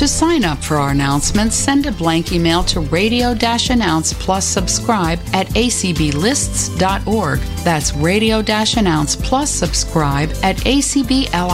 To 0.00 0.08
sign 0.08 0.44
up 0.46 0.64
for 0.64 0.78
our 0.78 0.92
announcements, 0.92 1.54
send 1.54 1.84
a 1.84 1.92
blank 1.92 2.32
email 2.32 2.64
to 2.64 2.80
radio 2.80 3.34
announce 3.68 4.14
plus 4.14 4.46
subscribe 4.46 5.18
at 5.34 5.46
acblists.org. 5.48 7.38
That's 7.64 7.92
radio 7.92 8.42
announce 8.78 9.14
plus 9.14 9.50
subscribe 9.50 10.30
at 10.42 10.56
acblists.org. 10.56 11.50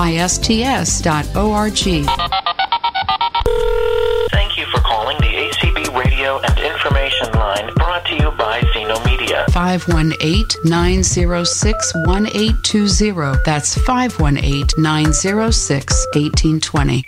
Thank 4.31 4.57
you 4.57 4.67
for 4.67 4.79
calling 4.79 5.19
the 5.19 5.51
ACB 5.51 5.93
Radio 5.99 6.39
and 6.39 6.57
Information 6.61 7.33
Line 7.33 7.75
brought 7.75 8.07
to 8.07 8.15
you 8.15 8.31
by 8.31 8.63
Zeno 8.73 9.05
Media. 9.05 9.45
518 9.51 10.45
906 10.63 11.95
1820. 11.97 13.39
That's 13.45 13.75
518 13.75 14.69
906 14.79 16.07
1820. 16.15 17.05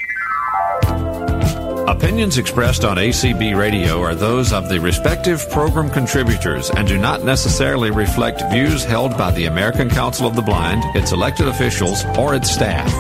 Opinions 1.89 2.37
expressed 2.37 2.85
on 2.85 2.99
ACB 2.99 3.57
Radio 3.57 4.03
are 4.03 4.15
those 4.15 4.53
of 4.53 4.69
the 4.69 4.79
respective 4.79 5.49
program 5.49 5.89
contributors 5.89 6.69
and 6.69 6.87
do 6.87 6.99
not 6.99 7.25
necessarily 7.25 7.91
reflect 7.91 8.43
views 8.53 8.85
held 8.85 9.17
by 9.17 9.31
the 9.31 9.47
American 9.47 9.89
Council 9.89 10.27
of 10.27 10.37
the 10.37 10.43
Blind, 10.43 10.83
its 10.95 11.13
elected 11.13 11.49
officials, 11.49 12.05
or 12.19 12.35
its 12.35 12.51
staff. 12.51 12.93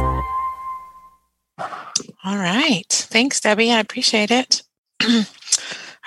All 2.25 2.39
right. 2.39 2.89
Thanks, 2.89 3.43
Debbie. 3.43 3.73
I 3.73 3.81
appreciate 3.81 4.31
it. 4.31 4.63
All 5.05 5.27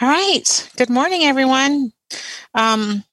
right. 0.02 0.70
Good 0.76 0.90
morning, 0.90 1.22
everyone. 1.22 1.94
Um, 2.56 3.04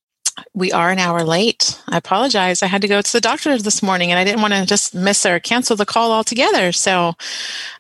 we 0.55 0.73
are 0.73 0.91
an 0.91 0.99
hour 0.99 1.23
late. 1.23 1.81
I 1.89 1.97
apologize. 1.97 2.63
I 2.63 2.67
had 2.67 2.83
to 2.83 2.89
go 2.89 3.01
to 3.01 3.13
the 3.13 3.21
doctor 3.21 3.57
this 3.59 3.83
morning 3.83 4.11
and 4.11 4.19
I 4.19 4.25
didn't 4.25 4.43
want 4.43 4.55
to 4.55 4.67
just 4.67 4.95
miss 4.95 5.25
or 5.27 5.39
cancel 5.41 5.77
the 5.77 5.87
call 5.87 6.13
altogether. 6.13 6.73
So, 6.73 7.15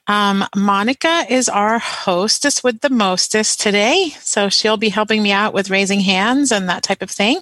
um, 0.06 0.44
Monica 0.56 1.24
is 1.28 1.48
our 1.48 1.78
hostess 1.78 2.64
with 2.64 2.80
the 2.80 2.90
mostest 2.90 3.60
today. 3.60 4.10
So, 4.20 4.48
she'll 4.48 4.76
be 4.76 4.88
helping 4.88 5.22
me 5.22 5.32
out 5.32 5.54
with 5.54 5.70
raising 5.70 6.00
hands 6.00 6.52
and 6.52 6.68
that 6.68 6.82
type 6.82 7.02
of 7.02 7.10
thing. 7.10 7.40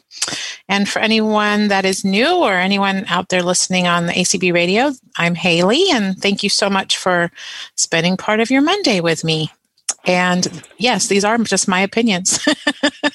And 0.68 0.88
for 0.88 0.98
anyone 0.98 1.68
that 1.68 1.84
is 1.84 2.04
new 2.04 2.36
or 2.36 2.54
anyone 2.54 3.04
out 3.08 3.28
there 3.28 3.42
listening 3.42 3.86
on 3.86 4.06
the 4.06 4.12
ACB 4.12 4.52
radio, 4.52 4.92
I'm 5.16 5.34
Haley 5.34 5.90
and 5.92 6.16
thank 6.18 6.42
you 6.42 6.48
so 6.48 6.68
much 6.68 6.96
for 6.96 7.30
spending 7.76 8.16
part 8.16 8.40
of 8.40 8.50
your 8.50 8.62
Monday 8.62 9.00
with 9.00 9.24
me. 9.24 9.50
And 10.06 10.62
yes, 10.78 11.08
these 11.08 11.24
are 11.24 11.36
just 11.38 11.66
my 11.66 11.80
opinions. 11.80 12.38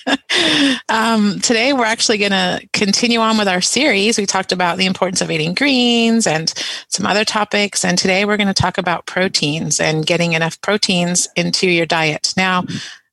um, 0.90 1.40
today, 1.40 1.72
we're 1.72 1.86
actually 1.86 2.18
going 2.18 2.32
to 2.32 2.68
continue 2.74 3.20
on 3.20 3.38
with 3.38 3.48
our 3.48 3.62
series. 3.62 4.18
We 4.18 4.26
talked 4.26 4.52
about 4.52 4.78
the 4.78 4.86
importance 4.86 5.22
of 5.22 5.32
eating 5.32 5.54
greens 5.54 6.28
and 6.28 6.54
some 6.90 7.06
other 7.06 7.24
topics. 7.24 7.86
And 7.86 7.98
today, 7.98 8.26
we're 8.26 8.38
going 8.38 8.48
to 8.48 8.54
talk 8.54 8.78
about 8.78 9.06
proteins 9.06 9.80
and 9.80 10.06
getting 10.06 10.34
enough 10.34 10.60
proteins 10.62 11.30
into 11.38 11.70
your 11.70 11.86
diet. 11.86 12.34
Now, 12.36 12.66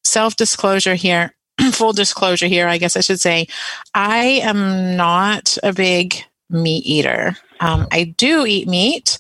self 0.02 0.34
disclosure 0.34 0.96
here, 0.96 1.34
full 1.72 1.92
disclosure 1.92 2.46
here, 2.46 2.66
I 2.66 2.78
guess 2.78 2.96
I 2.96 3.00
should 3.00 3.20
say, 3.20 3.46
I 3.94 4.40
am 4.42 4.96
not 4.96 5.56
a 5.62 5.72
big 5.72 6.24
meat 6.50 6.84
eater. 6.84 7.36
Um, 7.60 7.86
I 7.90 8.14
do 8.16 8.46
eat 8.46 8.68
meat. 8.68 9.18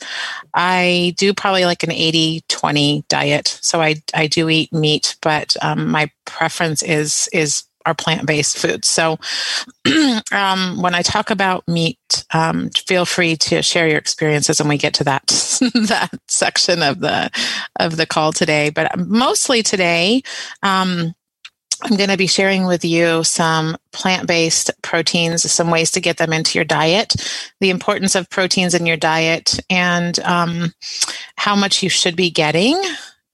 I 0.54 1.14
do 1.16 1.34
probably 1.34 1.64
like 1.64 1.82
an 1.82 1.92
80 1.92 2.42
20 2.58 3.04
diet. 3.08 3.58
So 3.62 3.80
I, 3.80 4.02
I 4.14 4.26
do 4.26 4.48
eat 4.48 4.72
meat, 4.72 5.16
but 5.22 5.56
um, 5.62 5.88
my 5.88 6.10
preference 6.24 6.82
is, 6.82 7.28
is 7.32 7.64
our 7.86 7.94
plant-based 7.94 8.58
foods. 8.58 8.88
So 8.88 9.18
um, 10.32 10.82
when 10.82 10.94
I 10.94 11.02
talk 11.02 11.30
about 11.30 11.66
meat, 11.68 12.24
um, 12.34 12.68
feel 12.70 13.06
free 13.06 13.36
to 13.36 13.62
share 13.62 13.88
your 13.88 13.98
experiences 13.98 14.58
when 14.60 14.68
we 14.68 14.76
get 14.76 14.94
to 14.94 15.04
that 15.04 15.26
that 15.88 16.10
section 16.28 16.82
of 16.82 17.00
the 17.00 17.30
of 17.80 17.96
the 17.96 18.06
call 18.06 18.32
today. 18.32 18.70
But 18.70 18.98
mostly 18.98 19.62
today, 19.62 20.22
um, 20.62 21.14
I'm 21.82 21.96
going 21.96 22.10
to 22.10 22.16
be 22.16 22.26
sharing 22.26 22.66
with 22.66 22.84
you 22.84 23.22
some 23.24 23.76
plant 23.92 24.26
based 24.26 24.70
proteins, 24.82 25.50
some 25.50 25.70
ways 25.70 25.90
to 25.92 26.00
get 26.00 26.16
them 26.16 26.32
into 26.32 26.58
your 26.58 26.64
diet, 26.64 27.14
the 27.60 27.70
importance 27.70 28.14
of 28.14 28.28
proteins 28.30 28.74
in 28.74 28.84
your 28.84 28.96
diet, 28.96 29.60
and 29.70 30.18
um, 30.20 30.74
how 31.36 31.54
much 31.54 31.82
you 31.82 31.88
should 31.88 32.16
be 32.16 32.30
getting 32.30 32.80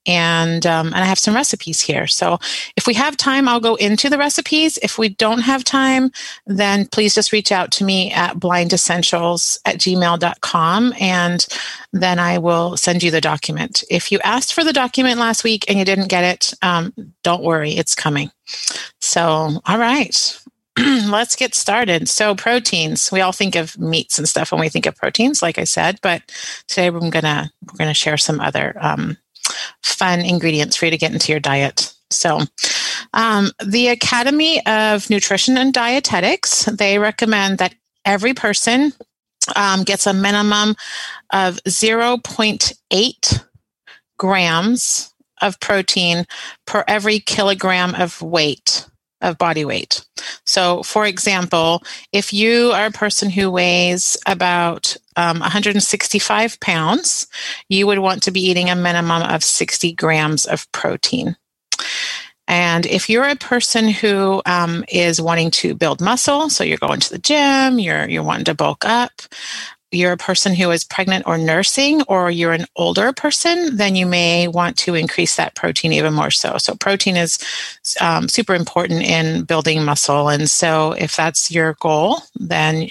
and 0.05 0.65
um, 0.65 0.87
and 0.87 0.97
I 0.97 1.05
have 1.05 1.19
some 1.19 1.35
recipes 1.35 1.81
here. 1.81 2.07
So 2.07 2.39
if 2.75 2.87
we 2.87 2.93
have 2.95 3.17
time, 3.17 3.47
I'll 3.47 3.59
go 3.59 3.75
into 3.75 4.09
the 4.09 4.17
recipes. 4.17 4.77
If 4.81 4.97
we 4.97 5.09
don't 5.09 5.41
have 5.41 5.63
time, 5.63 6.11
then 6.45 6.87
please 6.87 7.15
just 7.15 7.31
reach 7.31 7.51
out 7.51 7.71
to 7.73 7.83
me 7.83 8.11
at 8.11 8.37
blindessentials 8.37 9.59
at 9.65 9.77
gmail.com 9.77 10.93
and 10.99 11.47
then 11.93 12.19
I 12.19 12.37
will 12.37 12.77
send 12.77 13.03
you 13.03 13.11
the 13.11 13.21
document. 13.21 13.83
If 13.89 14.11
you 14.11 14.19
asked 14.23 14.53
for 14.53 14.63
the 14.63 14.73
document 14.73 15.19
last 15.19 15.43
week 15.43 15.65
and 15.69 15.79
you 15.79 15.85
didn't 15.85 16.09
get 16.09 16.23
it, 16.23 16.53
um, 16.61 16.93
don't 17.23 17.43
worry, 17.43 17.71
it's 17.71 17.95
coming. 17.95 18.31
So, 19.01 19.61
all 19.65 19.77
right. 19.77 20.39
let's 21.07 21.37
get 21.37 21.55
started. 21.55 22.09
So, 22.09 22.35
proteins. 22.35 23.09
We 23.11 23.21
all 23.21 23.31
think 23.31 23.55
of 23.55 23.79
meats 23.79 24.17
and 24.17 24.27
stuff 24.27 24.51
when 24.51 24.59
we 24.59 24.67
think 24.67 24.85
of 24.85 24.95
proteins, 24.95 25.41
like 25.41 25.57
I 25.57 25.63
said, 25.63 25.99
but 26.01 26.21
today 26.67 26.89
we're 26.89 27.09
gonna 27.09 27.49
we're 27.65 27.77
gonna 27.77 27.93
share 27.93 28.17
some 28.17 28.41
other 28.41 28.75
um, 28.81 29.17
fun 29.83 30.21
ingredients 30.21 30.75
for 30.75 30.85
you 30.85 30.91
to 30.91 30.97
get 30.97 31.13
into 31.13 31.31
your 31.31 31.39
diet. 31.39 31.93
So, 32.11 32.41
um, 33.13 33.51
the 33.65 33.87
Academy 33.87 34.65
of 34.65 35.09
Nutrition 35.09 35.57
and 35.57 35.73
Dietetics 35.73 36.65
they 36.65 36.99
recommend 36.99 37.57
that 37.57 37.75
every 38.05 38.33
person 38.33 38.93
um, 39.55 39.83
gets 39.83 40.07
a 40.07 40.13
minimum 40.13 40.75
of 41.31 41.59
0.8 41.63 43.45
grams 44.17 45.13
of 45.41 45.59
protein 45.59 46.25
per 46.65 46.83
every 46.87 47.19
kilogram 47.19 47.93
of 47.95 48.21
weight 48.21 48.87
of 49.21 49.37
body 49.37 49.65
weight. 49.65 50.05
So, 50.45 50.83
for 50.83 51.05
example, 51.05 51.83
if 52.11 52.31
you 52.31 52.71
are 52.71 52.87
a 52.87 52.91
person 52.91 53.29
who 53.29 53.49
weighs 53.49 54.17
about 54.25 54.95
um, 55.15 55.39
165 55.39 56.59
pounds, 56.59 57.27
you 57.69 57.87
would 57.87 57.99
want 57.99 58.23
to 58.23 58.31
be 58.31 58.41
eating 58.41 58.69
a 58.69 58.75
minimum 58.75 59.21
of 59.21 59.43
60 59.43 59.93
grams 59.93 60.45
of 60.45 60.71
protein. 60.71 61.35
And 62.47 62.85
if 62.85 63.09
you're 63.09 63.27
a 63.27 63.35
person 63.35 63.89
who 63.89 64.41
um, 64.45 64.85
is 64.87 65.19
wanting 65.19 65.49
to 65.51 65.73
build 65.73 65.99
muscle, 65.99 66.49
so 66.49 66.63
you're 66.63 66.77
going 66.77 66.99
to 66.99 67.09
the 67.09 67.17
gym, 67.17 67.79
you're 67.79 68.07
you're 68.07 68.23
wanting 68.23 68.45
to 68.45 68.53
bulk 68.53 68.85
up, 68.85 69.11
you're 69.91 70.11
a 70.11 70.17
person 70.17 70.53
who 70.53 70.71
is 70.71 70.83
pregnant 70.83 71.25
or 71.25 71.37
nursing, 71.37 72.01
or 72.03 72.29
you're 72.29 72.53
an 72.53 72.65
older 72.75 73.13
person, 73.13 73.77
then 73.77 73.95
you 73.95 74.05
may 74.05 74.47
want 74.47 74.77
to 74.77 74.95
increase 74.95 75.35
that 75.35 75.55
protein 75.55 75.93
even 75.93 76.13
more 76.13 76.31
so. 76.31 76.57
So, 76.57 76.75
protein 76.75 77.17
is 77.17 77.39
um, 78.01 78.27
super 78.27 78.53
important 78.53 79.01
in 79.03 79.43
building 79.43 79.83
muscle. 79.83 80.29
And 80.29 80.49
so, 80.49 80.91
if 80.93 81.15
that's 81.15 81.49
your 81.49 81.73
goal, 81.79 82.19
then 82.35 82.89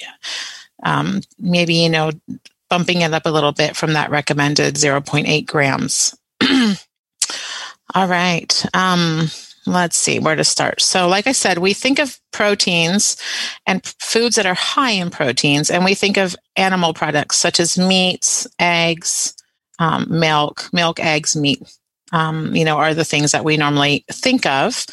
um, 0.84 1.20
maybe, 1.38 1.74
you 1.74 1.88
know, 1.88 2.10
bumping 2.68 3.02
it 3.02 3.12
up 3.12 3.26
a 3.26 3.30
little 3.30 3.52
bit 3.52 3.76
from 3.76 3.92
that 3.94 4.10
recommended 4.10 4.74
0.8 4.74 5.46
grams. 5.46 6.14
All 7.94 8.08
right. 8.08 8.64
Um, 8.74 9.28
let's 9.66 9.96
see 9.96 10.18
where 10.18 10.36
to 10.36 10.44
start. 10.44 10.80
So, 10.80 11.08
like 11.08 11.26
I 11.26 11.32
said, 11.32 11.58
we 11.58 11.72
think 11.72 11.98
of 11.98 12.18
proteins 12.32 13.16
and 13.66 13.84
foods 14.00 14.36
that 14.36 14.46
are 14.46 14.54
high 14.54 14.90
in 14.90 15.10
proteins, 15.10 15.70
and 15.70 15.84
we 15.84 15.94
think 15.94 16.16
of 16.16 16.36
animal 16.56 16.94
products 16.94 17.36
such 17.36 17.60
as 17.60 17.78
meats, 17.78 18.46
eggs, 18.58 19.34
um, 19.78 20.06
milk, 20.08 20.68
milk, 20.72 21.00
eggs, 21.00 21.36
meat. 21.36 21.62
Um, 22.14 22.54
you 22.54 22.64
know, 22.64 22.76
are 22.78 22.94
the 22.94 23.04
things 23.04 23.32
that 23.32 23.44
we 23.44 23.56
normally 23.56 24.04
think 24.10 24.46
of. 24.46 24.86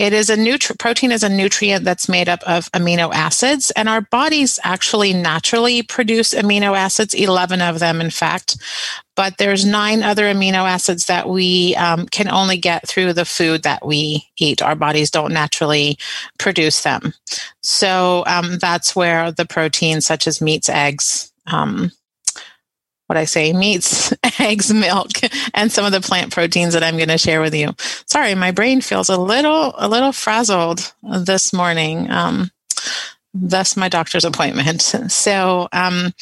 It 0.00 0.14
is 0.14 0.30
a 0.30 0.36
nutri- 0.36 0.78
protein 0.78 1.12
is 1.12 1.22
a 1.22 1.28
nutrient 1.28 1.84
that's 1.84 2.08
made 2.08 2.26
up 2.28 2.42
of 2.44 2.72
amino 2.72 3.12
acids, 3.12 3.70
and 3.72 3.86
our 3.88 4.00
bodies 4.00 4.58
actually 4.64 5.12
naturally 5.12 5.82
produce 5.82 6.32
amino 6.32 6.74
acids, 6.76 7.12
11 7.12 7.60
of 7.60 7.80
them, 7.80 8.00
in 8.00 8.10
fact. 8.10 8.56
But 9.14 9.36
there's 9.38 9.64
nine 9.64 10.02
other 10.02 10.24
amino 10.24 10.68
acids 10.68 11.06
that 11.06 11.28
we 11.28 11.76
um, 11.76 12.06
can 12.06 12.28
only 12.28 12.56
get 12.56 12.88
through 12.88 13.12
the 13.12 13.24
food 13.24 13.62
that 13.62 13.86
we 13.86 14.26
eat. 14.38 14.62
Our 14.62 14.74
bodies 14.74 15.10
don't 15.10 15.32
naturally 15.32 15.98
produce 16.38 16.82
them. 16.82 17.12
So 17.60 18.24
um, 18.26 18.58
that's 18.58 18.96
where 18.96 19.30
the 19.30 19.46
proteins, 19.46 20.06
such 20.06 20.26
as 20.26 20.40
meats, 20.40 20.68
eggs, 20.68 21.30
um, 21.46 21.92
what 23.14 23.20
I 23.20 23.24
say, 23.26 23.52
meats, 23.52 24.12
eggs, 24.40 24.72
milk, 24.72 25.10
and 25.54 25.70
some 25.70 25.84
of 25.84 25.92
the 25.92 26.00
plant 26.00 26.32
proteins 26.32 26.74
that 26.74 26.82
I'm 26.82 26.96
going 26.96 27.08
to 27.08 27.18
share 27.18 27.40
with 27.40 27.54
you. 27.54 27.74
Sorry, 28.06 28.34
my 28.34 28.50
brain 28.50 28.80
feels 28.80 29.08
a 29.08 29.16
little, 29.16 29.72
a 29.78 29.88
little 29.88 30.12
frazzled 30.12 30.92
this 31.02 31.52
morning. 31.52 32.10
Um, 32.10 32.50
thus 33.32 33.76
my 33.76 33.88
doctor's 33.88 34.24
appointment. 34.24 34.94
So, 35.14 35.68
um, 35.72 36.12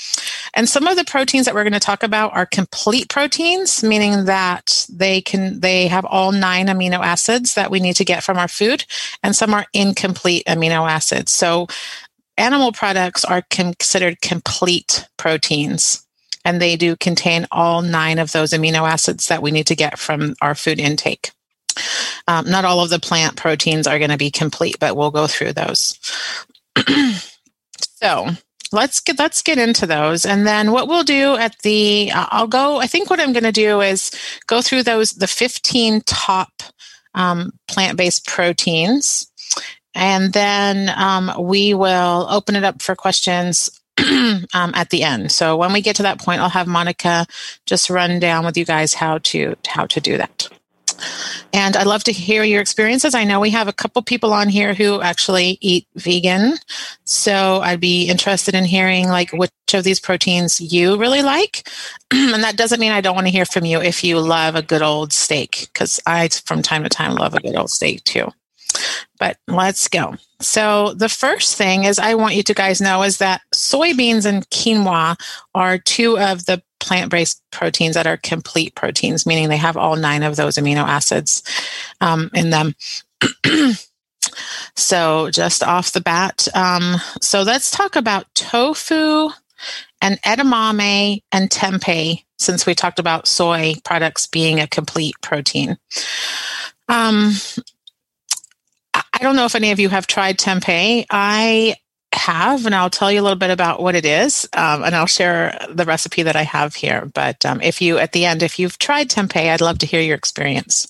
and 0.55 0.69
some 0.69 0.87
of 0.87 0.97
the 0.97 1.05
proteins 1.05 1.47
that 1.47 1.55
we're 1.55 1.65
going 1.65 1.73
to 1.73 1.81
talk 1.81 2.03
about 2.03 2.35
are 2.35 2.47
complete 2.47 3.09
proteins, 3.09 3.83
meaning 3.83 4.27
that 4.27 4.87
they 4.91 5.21
can 5.21 5.61
they 5.61 5.87
have 5.89 6.05
all 6.05 6.33
nine 6.33 6.67
amino 6.67 6.99
acids 7.01 7.55
that 7.55 7.71
we 7.71 7.81
need 7.81 7.97
to 7.97 8.05
get 8.05 8.23
from 8.23 8.39
our 8.39 8.49
food, 8.49 8.85
and 9.23 9.35
some 9.35 9.55
are 9.55 9.67
incomplete 9.73 10.45
amino 10.47 10.89
acids. 10.89 11.33
So, 11.33 11.69
animal 12.37 12.73
products 12.73 13.25
are 13.25 13.43
considered 13.51 14.21
complete 14.21 15.07
proteins 15.17 16.07
and 16.45 16.61
they 16.61 16.77
do 16.77 16.97
contain 16.97 17.47
all 17.51 17.83
nine 17.83 18.19
of 18.19 18.33
those 18.33 18.53
amino 18.53 18.89
acids 18.89 19.29
that 19.29 19.43
we 19.43 19.51
need 19.51 19.67
to 19.67 19.77
get 19.77 19.99
from 19.99 20.35
our 20.41 20.55
food 20.55 20.81
intake. 20.81 21.31
Um, 22.29 22.49
not 22.49 22.65
all 22.65 22.83
of 22.83 22.91
the 22.91 22.99
plant 22.99 23.37
proteins 23.37 23.87
are 23.87 23.99
going 23.99 24.11
to 24.11 24.17
be 24.17 24.31
complete, 24.31 24.77
but 24.79 24.97
we'll 24.97 25.11
go 25.11 25.27
through 25.27 25.55
those. 25.55 25.99
so 27.79 28.29
let's 28.73 29.01
get 29.01 29.19
let's 29.19 29.43
get 29.43 29.59
into 29.59 29.87
those, 29.87 30.27
and 30.27 30.47
then 30.47 30.73
what 30.73 30.89
we'll 30.89 31.05
do 31.05 31.37
at 31.37 31.59
the 31.63 32.11
I'll 32.15 32.47
go. 32.47 32.79
I 32.79 32.87
think 32.87 33.09
what 33.09 33.21
I'm 33.21 33.33
going 33.33 33.45
to 33.45 33.53
do 33.53 33.81
is 33.81 34.11
go 34.47 34.61
through 34.61 34.83
those 34.83 35.13
the 35.13 35.27
15 35.27 36.03
top 36.03 36.51
um, 37.15 37.53
plant-based 37.69 38.27
proteins, 38.27 39.31
and 39.95 40.33
then 40.33 40.93
um, 40.97 41.33
we 41.39 41.73
will 41.75 42.27
open 42.29 42.57
it 42.57 42.65
up 42.65 42.83
for 42.83 42.95
questions 42.95 43.71
um, 44.55 44.73
at 44.75 44.91
the 44.91 45.03
end. 45.03 45.33
So 45.33 45.57
when 45.57 45.73
we 45.73 45.81
get 45.81 45.97
to 45.97 46.03
that 46.03 46.21
point, 46.21 46.41
I'll 46.41 46.49
have 46.49 46.67
Monica 46.67 47.27
just 47.67 47.91
run 47.91 48.19
down 48.21 48.45
with 48.45 48.57
you 48.57 48.65
guys 48.65 48.95
how 48.95 49.19
to 49.19 49.55
how 49.67 49.87
to 49.87 50.01
do 50.01 50.17
that. 50.17 50.49
And 51.53 51.77
I'd 51.77 51.87
love 51.87 52.05
to 52.05 52.13
hear 52.13 52.45
your 52.45 52.61
experiences. 52.61 53.15
I 53.15 53.25
know 53.25 53.41
we 53.41 53.51
have 53.51 53.69
a 53.69 53.73
couple 53.73 54.01
people 54.03 54.33
on 54.33 54.49
here 54.49 54.75
who 54.75 55.01
actually 55.01 55.59
eat 55.61 55.87
vegan. 55.97 56.55
So 57.05 57.61
I'd 57.61 57.81
be 57.81 58.09
interested 58.09 58.55
in 58.55 58.65
hearing 58.65 59.09
like 59.09 59.33
which 59.33 59.51
of 59.75 59.85
these 59.85 60.01
proteins 60.01 60.61
you 60.61 60.97
really 60.97 61.23
like. 61.23 61.69
and 62.11 62.43
that 62.43 62.57
doesn't 62.57 62.81
mean 62.81 62.93
I 62.93 63.01
don't 63.01 63.15
want 63.15 63.27
to 63.27 63.33
hear 63.33 63.45
from 63.45 63.65
you 63.65 63.81
if 63.81 64.03
you 64.03 64.19
love 64.21 64.55
a 64.55 64.63
good 64.63 64.83
old 64.83 65.13
steak, 65.13 65.69
because 65.73 66.01
I 66.07 66.29
from 66.29 66.63
time 66.63 66.85
to 66.85 66.89
time 66.89 67.15
love 67.15 67.35
a 67.35 67.41
good 67.41 67.57
old 67.57 67.71
steak 67.71 68.05
too. 68.05 68.29
But 69.19 69.37
let's 69.47 69.89
go. 69.89 70.17
So, 70.43 70.95
the 70.95 71.09
first 71.09 71.57
thing 71.57 71.85
is 71.85 71.99
I 71.99 72.15
want 72.15 72.35
you 72.35 72.43
to 72.43 72.55
guys 72.55 72.81
know 72.81 73.03
is 73.03 73.19
that 73.19 73.43
soybeans 73.55 74.27
and 74.27 74.49
quinoa 74.51 75.19
are 75.55 75.79
two 75.79 76.19
of 76.19 76.47
the 76.47 76.63
plant 76.81 77.11
based 77.11 77.43
proteins 77.51 77.95
that 77.95 78.07
are 78.07 78.17
complete 78.17 78.75
proteins, 78.75 79.25
meaning 79.25 79.49
they 79.49 79.57
have 79.57 79.77
all 79.77 79.97
nine 79.97 80.23
of 80.23 80.37
those 80.37 80.57
amino 80.57 80.85
acids 80.85 81.43
um, 82.01 82.31
in 82.35 82.51
them. 82.51 82.75
so, 84.77 85.31
just 85.31 85.63
off 85.63 85.93
the 85.93 86.01
bat, 86.01 86.49
um, 86.55 86.97
so 87.21 87.43
let's 87.43 87.71
talk 87.71 87.97
about 87.97 88.27
tofu 88.35 89.31
and 90.01 90.21
edamame 90.23 91.23
and 91.31 91.51
tempeh, 91.51 92.25
since 92.39 92.67
we 92.67 92.75
talked 92.75 92.99
about 92.99 93.29
soy 93.29 93.75
products 93.85 94.27
being 94.27 94.59
a 94.59 94.67
complete 94.67 95.15
protein. 95.23 95.79
Um, 96.89 97.35
I 99.13 99.19
don't 99.19 99.37
know 99.37 99.45
if 99.45 99.55
any 99.55 99.71
of 99.71 99.79
you 99.79 99.89
have 99.89 100.07
tried 100.07 100.39
tempeh. 100.39 101.07
I 101.11 101.77
have, 102.15 102.67
and 102.67 102.75
I'll 102.75 102.91
tell 102.91 103.11
you 103.11 103.21
a 103.21 103.23
little 103.23 103.39
bit 103.39 103.51
about 103.51 103.83
what 103.83 103.95
it 103.95 104.05
is, 104.05 104.49
um, 104.53 104.85
and 104.85 104.95
I'll 104.95 105.07
share 105.07 105.59
the 105.71 105.85
recipe 105.85 106.23
that 106.23 106.37
I 106.37 106.43
have 106.43 106.75
here. 106.75 107.11
But 107.15 107.45
um, 107.45 107.61
if 107.63 107.81
you, 107.81 107.99
at 107.99 108.13
the 108.13 108.25
end, 108.25 108.43
if 108.43 108.59
you've 108.59 108.79
tried 108.79 109.09
tempeh, 109.09 109.51
I'd 109.51 109.61
love 109.61 109.79
to 109.79 109.87
hear 109.87 110.01
your 110.01 110.17
experience. 110.17 110.89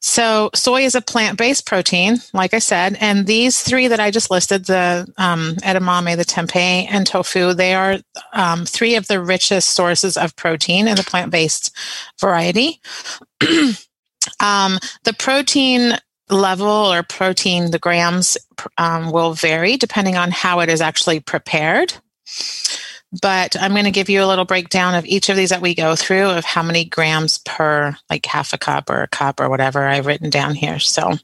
So, 0.00 0.50
soy 0.54 0.82
is 0.82 0.94
a 0.94 1.00
plant 1.00 1.38
based 1.38 1.66
protein, 1.66 2.18
like 2.32 2.54
I 2.54 2.58
said, 2.58 2.96
and 3.00 3.26
these 3.26 3.62
three 3.62 3.88
that 3.88 4.00
I 4.00 4.10
just 4.10 4.30
listed 4.30 4.64
the 4.66 5.06
um, 5.16 5.56
edamame, 5.62 6.16
the 6.16 6.24
tempeh, 6.24 6.86
and 6.90 7.06
tofu 7.06 7.54
they 7.54 7.74
are 7.74 7.98
um, 8.32 8.64
three 8.64 8.96
of 8.96 9.06
the 9.06 9.20
richest 9.20 9.70
sources 9.70 10.16
of 10.16 10.34
protein 10.36 10.88
in 10.88 10.96
the 10.96 11.04
plant 11.04 11.30
based 11.30 11.74
variety. 12.20 12.80
Um, 14.38 14.78
the 15.02 15.14
protein 15.14 15.98
level 16.32 16.68
or 16.68 17.02
protein, 17.02 17.70
the 17.70 17.78
grams 17.78 18.36
um, 18.78 19.10
will 19.12 19.34
vary 19.34 19.76
depending 19.76 20.16
on 20.16 20.30
how 20.30 20.60
it 20.60 20.68
is 20.68 20.80
actually 20.80 21.20
prepared. 21.20 21.94
But 23.20 23.56
I'm 23.60 23.72
going 23.72 23.84
to 23.84 23.90
give 23.90 24.08
you 24.08 24.24
a 24.24 24.26
little 24.26 24.46
breakdown 24.46 24.94
of 24.94 25.04
each 25.04 25.28
of 25.28 25.36
these 25.36 25.50
that 25.50 25.60
we 25.60 25.74
go 25.74 25.94
through 25.94 26.30
of 26.30 26.44
how 26.44 26.62
many 26.62 26.86
grams 26.86 27.38
per, 27.38 27.94
like 28.08 28.24
half 28.24 28.54
a 28.54 28.58
cup 28.58 28.88
or 28.88 29.02
a 29.02 29.08
cup 29.08 29.38
or 29.38 29.50
whatever 29.50 29.86
I've 29.86 30.06
written 30.06 30.30
down 30.30 30.54
here. 30.54 30.78
So, 30.78 31.18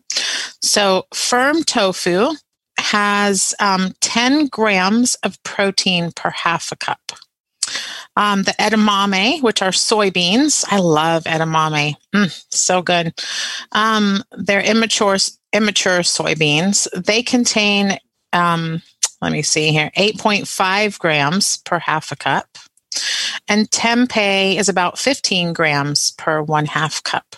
so 0.60 1.06
firm 1.14 1.62
tofu 1.62 2.32
has 2.78 3.54
um, 3.58 3.92
10 4.00 4.48
grams 4.48 5.14
of 5.16 5.42
protein 5.44 6.12
per 6.12 6.30
half 6.30 6.70
a 6.72 6.76
cup. 6.76 7.12
Um, 8.18 8.42
the 8.42 8.52
edamame, 8.58 9.40
which 9.44 9.62
are 9.62 9.70
soybeans. 9.70 10.64
I 10.68 10.80
love 10.80 11.22
edamame. 11.22 11.94
Mm, 12.12 12.44
so 12.50 12.82
good. 12.82 13.14
Um, 13.70 14.24
they're 14.32 14.60
immature 14.60 15.18
immature 15.52 16.00
soybeans. 16.00 16.88
They 17.06 17.22
contain, 17.22 17.96
um, 18.32 18.82
let 19.22 19.30
me 19.30 19.42
see 19.42 19.70
here, 19.70 19.92
8.5 19.96 20.98
grams 20.98 21.58
per 21.58 21.78
half 21.78 22.10
a 22.10 22.16
cup. 22.16 22.58
And 23.46 23.70
tempeh 23.70 24.56
is 24.56 24.68
about 24.68 24.98
15 24.98 25.52
grams 25.52 26.10
per 26.18 26.42
one 26.42 26.66
half 26.66 27.02
cup. 27.04 27.36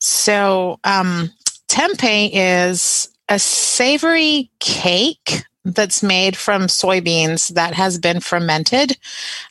So 0.00 0.80
um, 0.82 1.30
tempeh 1.68 2.30
is 2.32 3.10
a 3.28 3.38
savory 3.38 4.50
cake 4.60 5.44
that's 5.74 6.02
made 6.02 6.36
from 6.36 6.62
soybeans 6.62 7.54
that 7.54 7.74
has 7.74 7.98
been 7.98 8.20
fermented. 8.20 8.96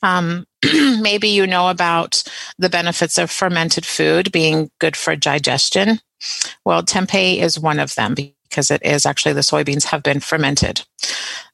Um, 0.04 0.46
maybe 1.02 1.28
you 1.28 1.48
know 1.48 1.70
about 1.70 2.24
the 2.58 2.70
benefits 2.70 3.18
of 3.18 3.32
fermented 3.32 3.86
food 3.86 4.32
being 4.32 4.70
good 4.80 4.96
for 4.96 5.16
digestion. 5.16 6.00
Well, 6.66 6.84
tempeh 6.84 7.38
is 7.38 7.60
one 7.60 7.80
of 7.80 7.96
them 7.96 8.16
because 8.50 8.72
it 8.72 8.84
is 8.84 9.06
actually 9.06 9.34
the 9.34 9.42
soybeans 9.42 9.86
have 9.86 10.04
been 10.04 10.20
fermented. 10.20 10.82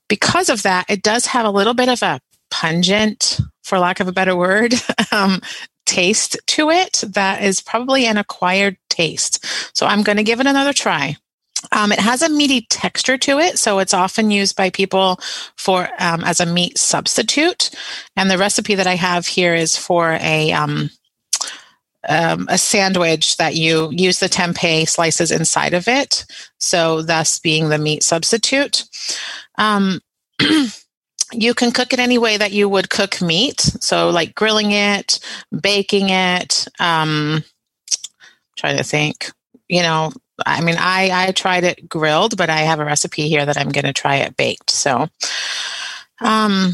Because 0.07 0.49
of 0.49 0.63
that, 0.63 0.85
it 0.89 1.01
does 1.01 1.25
have 1.27 1.45
a 1.45 1.51
little 1.51 1.73
bit 1.73 1.89
of 1.89 2.01
a 2.01 2.19
pungent, 2.51 3.39
for 3.63 3.79
lack 3.79 3.99
of 3.99 4.07
a 4.07 4.11
better 4.11 4.35
word, 4.35 4.73
um, 5.11 5.41
taste 5.85 6.37
to 6.47 6.69
it 6.69 7.03
that 7.07 7.43
is 7.43 7.61
probably 7.61 8.05
an 8.05 8.17
acquired 8.17 8.77
taste. 8.89 9.45
So 9.75 9.85
I'm 9.85 10.03
going 10.03 10.17
to 10.17 10.23
give 10.23 10.39
it 10.39 10.47
another 10.47 10.73
try. 10.73 11.17
Um, 11.71 11.91
it 11.91 11.99
has 11.99 12.21
a 12.21 12.29
meaty 12.29 12.65
texture 12.69 13.17
to 13.19 13.39
it, 13.39 13.57
so 13.57 13.79
it's 13.79 13.93
often 13.93 14.31
used 14.31 14.55
by 14.55 14.69
people 14.69 15.19
for 15.57 15.89
um, 15.99 16.23
as 16.23 16.39
a 16.39 16.45
meat 16.45 16.77
substitute. 16.77 17.69
And 18.15 18.29
the 18.29 18.37
recipe 18.37 18.75
that 18.75 18.87
I 18.87 18.95
have 18.95 19.25
here 19.27 19.55
is 19.55 19.77
for 19.77 20.17
a 20.21 20.51
um, 20.51 20.89
um 22.09 22.47
a 22.49 22.57
sandwich 22.57 23.37
that 23.37 23.55
you 23.55 23.89
use 23.91 24.19
the 24.19 24.27
tempeh 24.27 24.87
slices 24.87 25.31
inside 25.31 25.73
of 25.73 25.87
it, 25.87 26.25
so 26.57 27.01
thus 27.01 27.39
being 27.39 27.69
the 27.69 27.77
meat 27.77 28.03
substitute. 28.03 28.85
Um, 29.57 30.01
you 31.31 31.53
can 31.53 31.71
cook 31.71 31.93
it 31.93 31.99
any 31.99 32.17
way 32.17 32.37
that 32.37 32.51
you 32.51 32.67
would 32.69 32.89
cook 32.89 33.21
meat, 33.21 33.61
so 33.61 34.09
like 34.09 34.35
grilling 34.35 34.71
it, 34.71 35.19
baking 35.61 36.09
it. 36.09 36.67
Um, 36.79 37.43
trying 38.55 38.77
to 38.77 38.83
think, 38.83 39.31
you 39.67 39.81
know, 39.81 40.11
I 40.45 40.61
mean, 40.61 40.75
I 40.77 41.27
I 41.27 41.31
tried 41.31 41.63
it 41.63 41.87
grilled, 41.87 42.37
but 42.37 42.49
I 42.49 42.59
have 42.59 42.79
a 42.79 42.85
recipe 42.85 43.27
here 43.29 43.45
that 43.45 43.57
I'm 43.57 43.69
going 43.69 43.85
to 43.85 43.93
try 43.93 44.17
it 44.17 44.35
baked. 44.35 44.69
So, 44.69 45.07
um, 46.21 46.73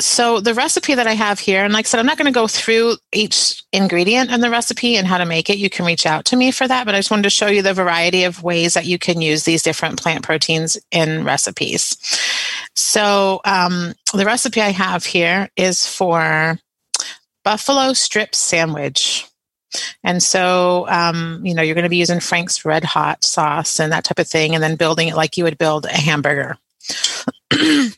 so 0.00 0.40
the 0.40 0.54
recipe 0.54 0.94
that 0.94 1.08
I 1.08 1.14
have 1.14 1.40
here, 1.40 1.64
and 1.64 1.72
like 1.72 1.86
I 1.86 1.88
said, 1.88 1.98
I'm 1.98 2.06
not 2.06 2.18
going 2.18 2.32
to 2.32 2.38
go 2.38 2.46
through 2.46 2.96
each 3.12 3.64
ingredient 3.72 4.30
in 4.30 4.40
the 4.40 4.50
recipe 4.50 4.96
and 4.96 5.08
how 5.08 5.18
to 5.18 5.26
make 5.26 5.50
it. 5.50 5.58
You 5.58 5.68
can 5.68 5.84
reach 5.84 6.06
out 6.06 6.24
to 6.26 6.36
me 6.36 6.52
for 6.52 6.68
that, 6.68 6.86
but 6.86 6.94
I 6.94 6.98
just 6.98 7.10
wanted 7.10 7.24
to 7.24 7.30
show 7.30 7.48
you 7.48 7.62
the 7.62 7.74
variety 7.74 8.22
of 8.22 8.42
ways 8.44 8.74
that 8.74 8.86
you 8.86 8.98
can 8.98 9.20
use 9.20 9.42
these 9.42 9.62
different 9.62 10.00
plant 10.00 10.22
proteins 10.22 10.78
in 10.92 11.24
recipes. 11.24 11.96
So, 12.74 13.40
um, 13.44 13.94
the 14.14 14.24
recipe 14.24 14.60
I 14.60 14.70
have 14.70 15.04
here 15.04 15.48
is 15.56 15.86
for 15.86 16.58
buffalo 17.42 17.92
strip 17.92 18.34
sandwich. 18.34 19.27
And 20.02 20.22
so, 20.22 20.86
um, 20.88 21.40
you 21.44 21.54
know, 21.54 21.62
you're 21.62 21.74
going 21.74 21.84
to 21.84 21.90
be 21.90 21.96
using 21.96 22.20
Frank's 22.20 22.64
Red 22.64 22.84
Hot 22.84 23.22
sauce 23.24 23.78
and 23.80 23.92
that 23.92 24.04
type 24.04 24.18
of 24.18 24.28
thing, 24.28 24.54
and 24.54 24.62
then 24.62 24.76
building 24.76 25.08
it 25.08 25.16
like 25.16 25.36
you 25.36 25.44
would 25.44 25.58
build 25.58 25.86
a 25.86 25.96
hamburger. 25.96 26.56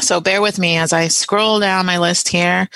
so, 0.00 0.20
bear 0.20 0.40
with 0.40 0.58
me 0.58 0.76
as 0.76 0.92
I 0.92 1.08
scroll 1.08 1.60
down 1.60 1.86
my 1.86 1.98
list 1.98 2.28
here 2.28 2.68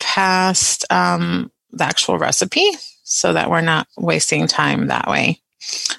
past 0.00 0.84
um, 0.90 1.50
the 1.70 1.84
actual 1.84 2.18
recipe 2.18 2.70
so 3.04 3.32
that 3.34 3.50
we're 3.50 3.60
not 3.60 3.86
wasting 3.98 4.46
time 4.46 4.86
that 4.86 5.08
way. 5.08 5.41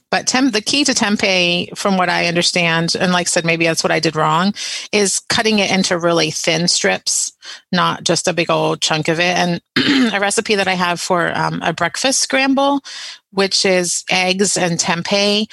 But 0.09 0.27
temp, 0.27 0.53
the 0.53 0.61
key 0.61 0.83
to 0.83 0.93
tempeh, 0.93 1.75
from 1.77 1.97
what 1.97 2.09
I 2.09 2.27
understand, 2.27 2.95
and 2.95 3.11
like 3.11 3.27
I 3.27 3.29
said, 3.29 3.45
maybe 3.45 3.65
that's 3.65 3.83
what 3.83 3.91
I 3.91 3.99
did 3.99 4.15
wrong, 4.15 4.53
is 4.91 5.21
cutting 5.29 5.59
it 5.59 5.71
into 5.71 5.97
really 5.97 6.31
thin 6.31 6.67
strips, 6.67 7.31
not 7.71 8.03
just 8.03 8.27
a 8.27 8.33
big 8.33 8.49
old 8.51 8.81
chunk 8.81 9.07
of 9.07 9.19
it. 9.19 9.35
And 9.35 9.61
a 10.13 10.19
recipe 10.19 10.55
that 10.55 10.67
I 10.67 10.73
have 10.73 10.99
for 10.99 11.35
um, 11.37 11.61
a 11.63 11.73
breakfast 11.73 12.19
scramble, 12.21 12.81
which 13.31 13.65
is 13.65 14.03
eggs 14.11 14.57
and 14.57 14.79
tempeh, 14.79 15.47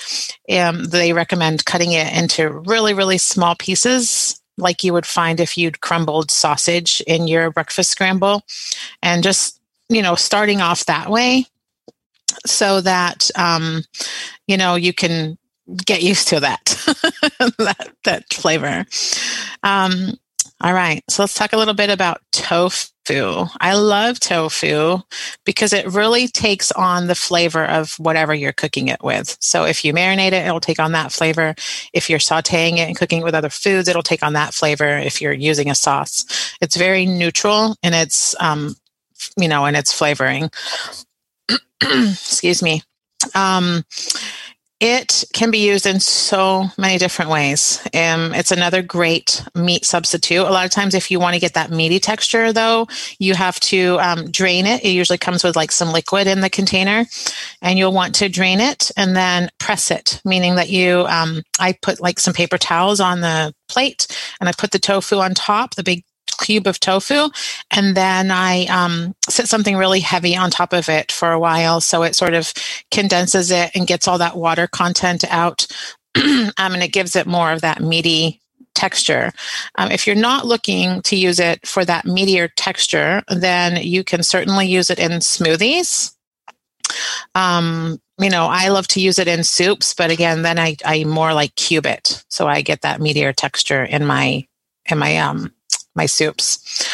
um, 0.51 0.85
they 0.85 1.13
recommend 1.13 1.65
cutting 1.65 1.93
it 1.93 2.13
into 2.15 2.51
really, 2.51 2.93
really 2.93 3.19
small 3.19 3.55
pieces 3.57 4.41
like 4.59 4.85
you 4.85 4.93
would 4.93 5.07
find 5.07 5.41
if 5.41 5.57
you'd 5.57 5.81
crumbled 5.81 6.31
sausage 6.31 7.01
in 7.07 7.27
your 7.27 7.51
breakfast 7.51 7.91
scramble 7.91 8.43
and 9.03 9.23
just 9.23 9.59
you 9.89 10.03
know 10.03 10.15
starting 10.15 10.61
off 10.61 10.85
that 10.85 11.11
way 11.11 11.47
so 12.47 12.81
that 12.81 13.31
um, 13.37 13.83
you 14.47 14.57
know 14.57 14.75
you 14.75 14.93
can 14.93 15.39
get 15.85 16.03
used 16.03 16.29
to 16.29 16.41
that 16.41 16.65
that, 17.59 17.93
that 18.05 18.33
flavor. 18.33 18.85
Um, 19.63 20.15
All 20.63 20.75
right, 20.75 21.03
so 21.09 21.23
let's 21.23 21.35
talk 21.35 21.53
a 21.55 21.57
little 21.57 21.75
bit 21.75 21.89
about 21.91 22.21
tofu. 22.33 23.47
I 23.61 23.75
love 23.75 24.21
tofu 24.21 24.99
because 25.47 25.73
it 25.73 25.87
really 25.87 26.29
takes 26.29 26.71
on 26.73 27.07
the 27.07 27.15
flavor 27.15 27.65
of 27.65 27.95
whatever 27.95 28.35
you're 28.35 28.53
cooking 28.53 28.89
it 28.89 29.03
with. 29.03 29.39
So 29.41 29.65
if 29.65 29.85
you 29.85 29.95
marinate 29.95 30.33
it, 30.33 30.47
it'll 30.47 30.61
take 30.61 30.79
on 30.79 30.93
that 30.93 31.13
flavor. 31.13 31.55
If 31.95 32.11
you're 32.11 32.19
sauteing 32.19 32.75
it 32.75 32.89
and 32.89 32.97
cooking 32.97 33.21
it 33.23 33.25
with 33.25 33.35
other 33.35 33.49
foods, 33.49 33.89
it'll 33.89 34.03
take 34.03 34.23
on 34.23 34.35
that 34.35 34.53
flavor. 34.53 34.99
If 34.99 35.23
you're 35.23 35.33
using 35.33 35.71
a 35.71 35.75
sauce, 35.75 36.27
it's 36.61 36.77
very 36.77 37.07
neutral 37.07 37.77
in 37.83 37.95
its, 37.95 38.35
um, 38.39 38.77
you 39.39 39.49
know, 39.49 39.65
in 39.65 39.75
its 39.75 39.93
flavoring. 39.93 40.51
Excuse 41.83 42.63
me. 42.63 42.83
Um, 43.35 43.85
it 44.81 45.25
can 45.35 45.51
be 45.51 45.59
used 45.59 45.85
in 45.85 46.01
so 46.01 46.65
many 46.79 46.97
different 46.97 47.31
ways. 47.31 47.87
Um, 47.95 48.33
it's 48.35 48.51
another 48.51 48.81
great 48.81 49.45
meat 49.55 49.85
substitute. 49.85 50.41
A 50.41 50.51
lot 50.51 50.65
of 50.65 50.71
times, 50.71 50.95
if 50.95 51.11
you 51.11 51.21
want 51.21 51.35
to 51.35 51.41
get 51.41 51.53
that 51.53 51.71
meaty 51.71 52.01
texture, 52.01 52.51
though, 52.51 52.89
you 53.19 53.35
have 53.35 53.61
to 53.61 53.99
um, 54.01 54.31
drain 54.31 54.65
it. 54.65 54.83
It 54.83 54.93
usually 54.93 55.19
comes 55.19 55.45
with 55.45 55.55
like 55.55 55.71
some 55.71 55.93
liquid 55.93 56.27
in 56.27 56.41
the 56.41 56.49
container, 56.49 57.05
and 57.61 57.79
you'll 57.79 57.93
want 57.93 58.15
to 58.17 58.31
drain 58.31 58.59
it 58.59 58.91
and 58.97 59.15
then 59.15 59.51
press 59.59 59.91
it, 59.91 60.23
meaning 60.25 60.55
that 60.55 60.71
you, 60.71 61.05
um, 61.09 61.43
I 61.59 61.75
put 61.83 62.01
like 62.01 62.19
some 62.19 62.33
paper 62.33 62.57
towels 62.57 63.01
on 63.01 63.21
the 63.21 63.55
plate 63.69 64.07
and 64.41 64.49
I 64.49 64.53
put 64.53 64.71
the 64.71 64.79
tofu 64.79 65.17
on 65.19 65.35
top, 65.35 65.75
the 65.75 65.85
big 65.85 66.05
cube 66.41 66.67
of 66.67 66.81
tofu, 66.81 67.29
and 67.71 67.97
then 67.97 68.31
I 68.31 68.67
um, 68.67 69.15
set 69.29 69.49
something 69.49 69.77
really 69.77 70.01
heavy 70.01 70.37
on 70.37 70.51
top 70.51 70.73
of 70.73 70.89
it 70.89 71.13
for 71.13 71.33
a 71.33 71.39
while, 71.39 71.81
so 71.81 72.03
it 72.03 72.17
sort 72.17 72.35
of 72.35 72.53
condenses 72.91 73.51
it 73.51 73.71
and 73.75 73.87
gets 73.87 74.09
all 74.09 74.19
that 74.19 74.37
water 74.37 74.67
content 74.67 75.25
out, 75.31 75.67
um, 76.17 76.53
and 76.59 76.83
it 76.83 76.93
gives 76.93 77.17
it 77.17 77.27
more 77.27 77.53
of 77.53 77.61
that 77.61 77.81
meaty 77.81 78.41
texture. 78.75 79.33
Um, 79.77 79.91
if 79.91 80.07
you're 80.07 80.17
not 80.17 80.47
looking 80.47 81.03
to 81.03 81.17
use 81.17 81.39
it 81.39 81.67
for 81.67 81.85
that 81.85 82.07
meatier 82.07 82.49
texture, 82.57 83.23
then 83.29 83.83
you 83.83 84.05
can 84.05 84.23
certainly 84.23 84.67
use 84.67 84.91
it 84.91 84.99
in 84.99 85.13
smoothies. 85.13 86.15
Um, 87.35 88.01
you 88.19 88.31
know, 88.31 88.47
I 88.47 88.69
love 88.69 88.89
to 88.89 89.01
use 89.01 89.19
it 89.19 89.29
in 89.29 89.45
soups, 89.45 89.95
but 89.95 90.11
again, 90.11 90.43
then 90.43 90.59
I, 90.59 90.77
I 90.85 91.05
more 91.05 91.33
like 91.35 91.55
cube 91.57 91.87
it, 91.87 92.25
so 92.29 92.47
I 92.47 92.63
get 92.63 92.83
that 92.83 93.01
meatier 93.01 93.35
texture 93.35 93.85
in 93.85 94.05
my 94.05 94.47
in 94.91 94.99
my 94.99 95.17
um 95.19 95.53
my 95.95 96.07
soups. 96.07 96.87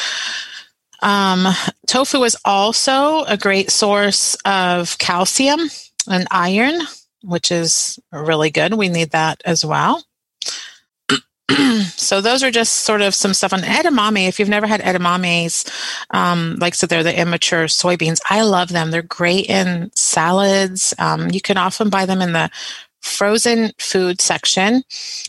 Um, 1.02 1.46
tofu 1.86 2.22
is 2.24 2.36
also 2.44 3.24
a 3.24 3.36
great 3.36 3.70
source 3.70 4.34
of 4.44 4.98
calcium 4.98 5.60
and 6.08 6.26
iron, 6.30 6.80
which 7.22 7.52
is 7.52 7.98
really 8.12 8.50
good. 8.50 8.74
We 8.74 8.88
need 8.88 9.10
that 9.10 9.42
as 9.44 9.64
well. 9.64 10.02
so 11.96 12.20
those 12.20 12.42
are 12.42 12.50
just 12.50 12.80
sort 12.80 13.02
of 13.02 13.14
some 13.14 13.32
stuff 13.32 13.52
on 13.52 13.60
edamame. 13.60 14.26
If 14.26 14.40
you've 14.40 14.48
never 14.48 14.66
had 14.66 14.80
edamames, 14.80 15.70
um, 16.10 16.56
like 16.60 16.74
so 16.74 16.86
they're 16.86 17.04
the 17.04 17.18
immature 17.18 17.66
soybeans. 17.66 18.20
I 18.28 18.42
love 18.42 18.70
them. 18.70 18.90
They're 18.90 19.02
great 19.02 19.46
in 19.46 19.90
salads. 19.94 20.92
Um, 20.98 21.30
you 21.30 21.40
can 21.40 21.56
often 21.56 21.88
buy 21.88 22.04
them 22.06 22.20
in 22.20 22.32
the 22.32 22.50
frozen 23.02 23.72
food 23.78 24.20
section. 24.20 24.82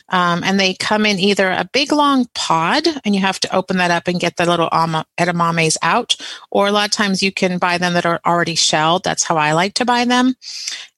Um, 0.09 0.43
and 0.43 0.59
they 0.59 0.74
come 0.74 1.05
in 1.05 1.19
either 1.19 1.50
a 1.50 1.69
big 1.71 1.91
long 1.91 2.27
pod, 2.33 2.86
and 3.05 3.15
you 3.15 3.21
have 3.21 3.39
to 3.41 3.55
open 3.55 3.77
that 3.77 3.91
up 3.91 4.07
and 4.07 4.19
get 4.19 4.38
the 4.38 4.45
little 4.45 4.69
edamames 4.69 5.77
out, 5.81 6.15
or 6.51 6.67
a 6.67 6.71
lot 6.71 6.86
of 6.86 6.91
times 6.91 7.24
you 7.24 7.31
can 7.31 7.57
buy 7.57 7.77
them 7.77 7.93
that 7.93 8.05
are 8.05 8.21
already 8.25 8.55
shelled. 8.55 9.03
That's 9.03 9.24
how 9.24 9.38
I 9.38 9.53
like 9.53 9.74
to 9.75 9.86
buy 9.86 10.05
them. 10.05 10.36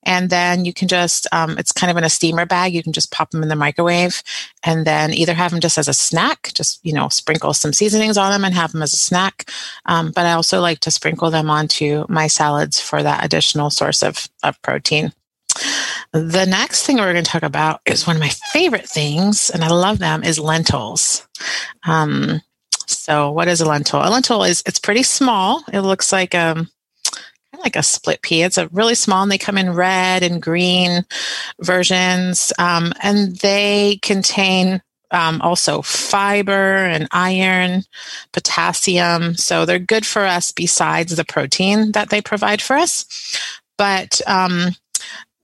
And 0.04 0.30
then 0.30 0.66
you 0.66 0.74
can 0.74 0.88
just, 0.88 1.28
um, 1.32 1.58
it's 1.58 1.74
kind 1.74 1.92
of 1.92 1.98
in 1.98 2.06
a 2.06 2.10
steamer 2.10 2.46
bag. 2.46 2.74
You 2.74 2.82
can 2.82 2.94
just 2.94 3.12
pop 3.12 3.32
them 3.32 3.44
in 3.44 3.50
the 3.50 3.56
microwave 3.56 4.24
and 4.64 4.88
then 4.88 5.14
either 5.14 5.34
have 5.34 5.52
them 5.52 5.60
just 5.60 5.78
as 5.78 5.88
a 5.88 5.94
snack, 5.94 6.52
just, 6.54 6.80
you 6.84 6.94
know, 6.94 7.10
sprinkle 7.10 7.54
some 7.54 7.74
seasonings 7.74 8.18
on 8.18 8.32
them 8.32 8.46
and 8.46 8.56
have 8.56 8.72
them 8.72 8.82
as 8.82 8.94
a 8.94 8.98
snack. 8.98 9.52
Um, 9.86 10.12
but 10.16 10.26
I 10.26 10.34
also 10.34 10.62
like 10.62 10.80
to 10.80 10.92
sprinkle 10.92 11.30
them 11.30 11.50
onto 11.50 12.06
my 12.08 12.28
salads 12.28 12.80
for 12.80 13.04
that 13.04 13.26
additional 13.26 13.70
source 13.70 14.02
of, 14.02 14.30
of 14.42 14.60
protein. 14.62 15.12
The 16.12 16.46
next 16.46 16.86
thing 16.86 16.98
we're 16.98 17.14
going 17.14 17.24
to 17.24 17.32
talk 17.32 17.44
about 17.44 17.82
is 17.86 18.08
one 18.08 18.16
of 18.16 18.22
my 18.22 18.30
favorite 18.52 18.90
things, 18.90 19.52
and 19.52 19.64
I 19.64 19.70
love 19.70 20.00
them, 20.00 20.24
is 20.24 20.40
lentils. 20.40 21.28
Um, 21.88 22.42
so, 22.88 23.32
what 23.32 23.48
is 23.48 23.62
a 23.62 23.66
lentil? 23.66 24.00
A 24.00 24.10
lentil 24.10 24.44
is 24.44 24.64
it's 24.66 24.80
pretty 24.80 25.04
small. 25.04 25.64
It 25.72 25.82
looks 25.82 26.12
like 26.12 26.34
um, 26.34 26.68
like 27.64 27.76
a 27.76 27.84
split 27.84 28.24
pea. 28.24 28.42
It's 28.42 28.58
a 28.58 28.68
really 28.70 28.96
small, 28.96 29.22
and 29.22 29.32
they 29.32 29.38
come 29.38 29.58
in 29.58 29.74
red 29.74 30.24
and 30.24 30.42
green 30.42 31.06
versions, 31.62 32.52
um, 32.58 32.92
and 33.04 33.36
they 33.38 34.00
contain 34.02 34.82
um, 35.12 35.42
also 35.42 35.84
fiber 35.84 36.76
and 36.86 37.08
iron, 37.12 37.84
potassium. 38.32 39.36
So 39.36 39.66
they're 39.66 39.80
good 39.80 40.06
for 40.06 40.26
us 40.26 40.52
besides 40.52 41.16
the 41.16 41.26
protein 41.26 41.92
that 41.92 42.10
they 42.10 42.22
provide 42.22 42.62
for 42.62 42.76
us. 42.76 43.06
But 43.78 44.22
um, 44.28 44.70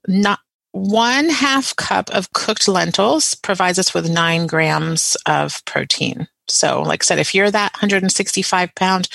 not 0.08 0.40
one 0.76 1.30
half 1.30 1.74
cup 1.76 2.10
of 2.10 2.32
cooked 2.34 2.68
lentils 2.68 3.34
provides 3.34 3.78
us 3.78 3.94
with 3.94 4.10
nine 4.10 4.46
grams 4.46 5.16
of 5.26 5.64
protein. 5.64 6.28
So, 6.48 6.82
like 6.82 7.02
I 7.02 7.04
said, 7.04 7.18
if 7.18 7.34
you're 7.34 7.50
that 7.50 7.72
165 7.74 8.74
pound 8.74 9.08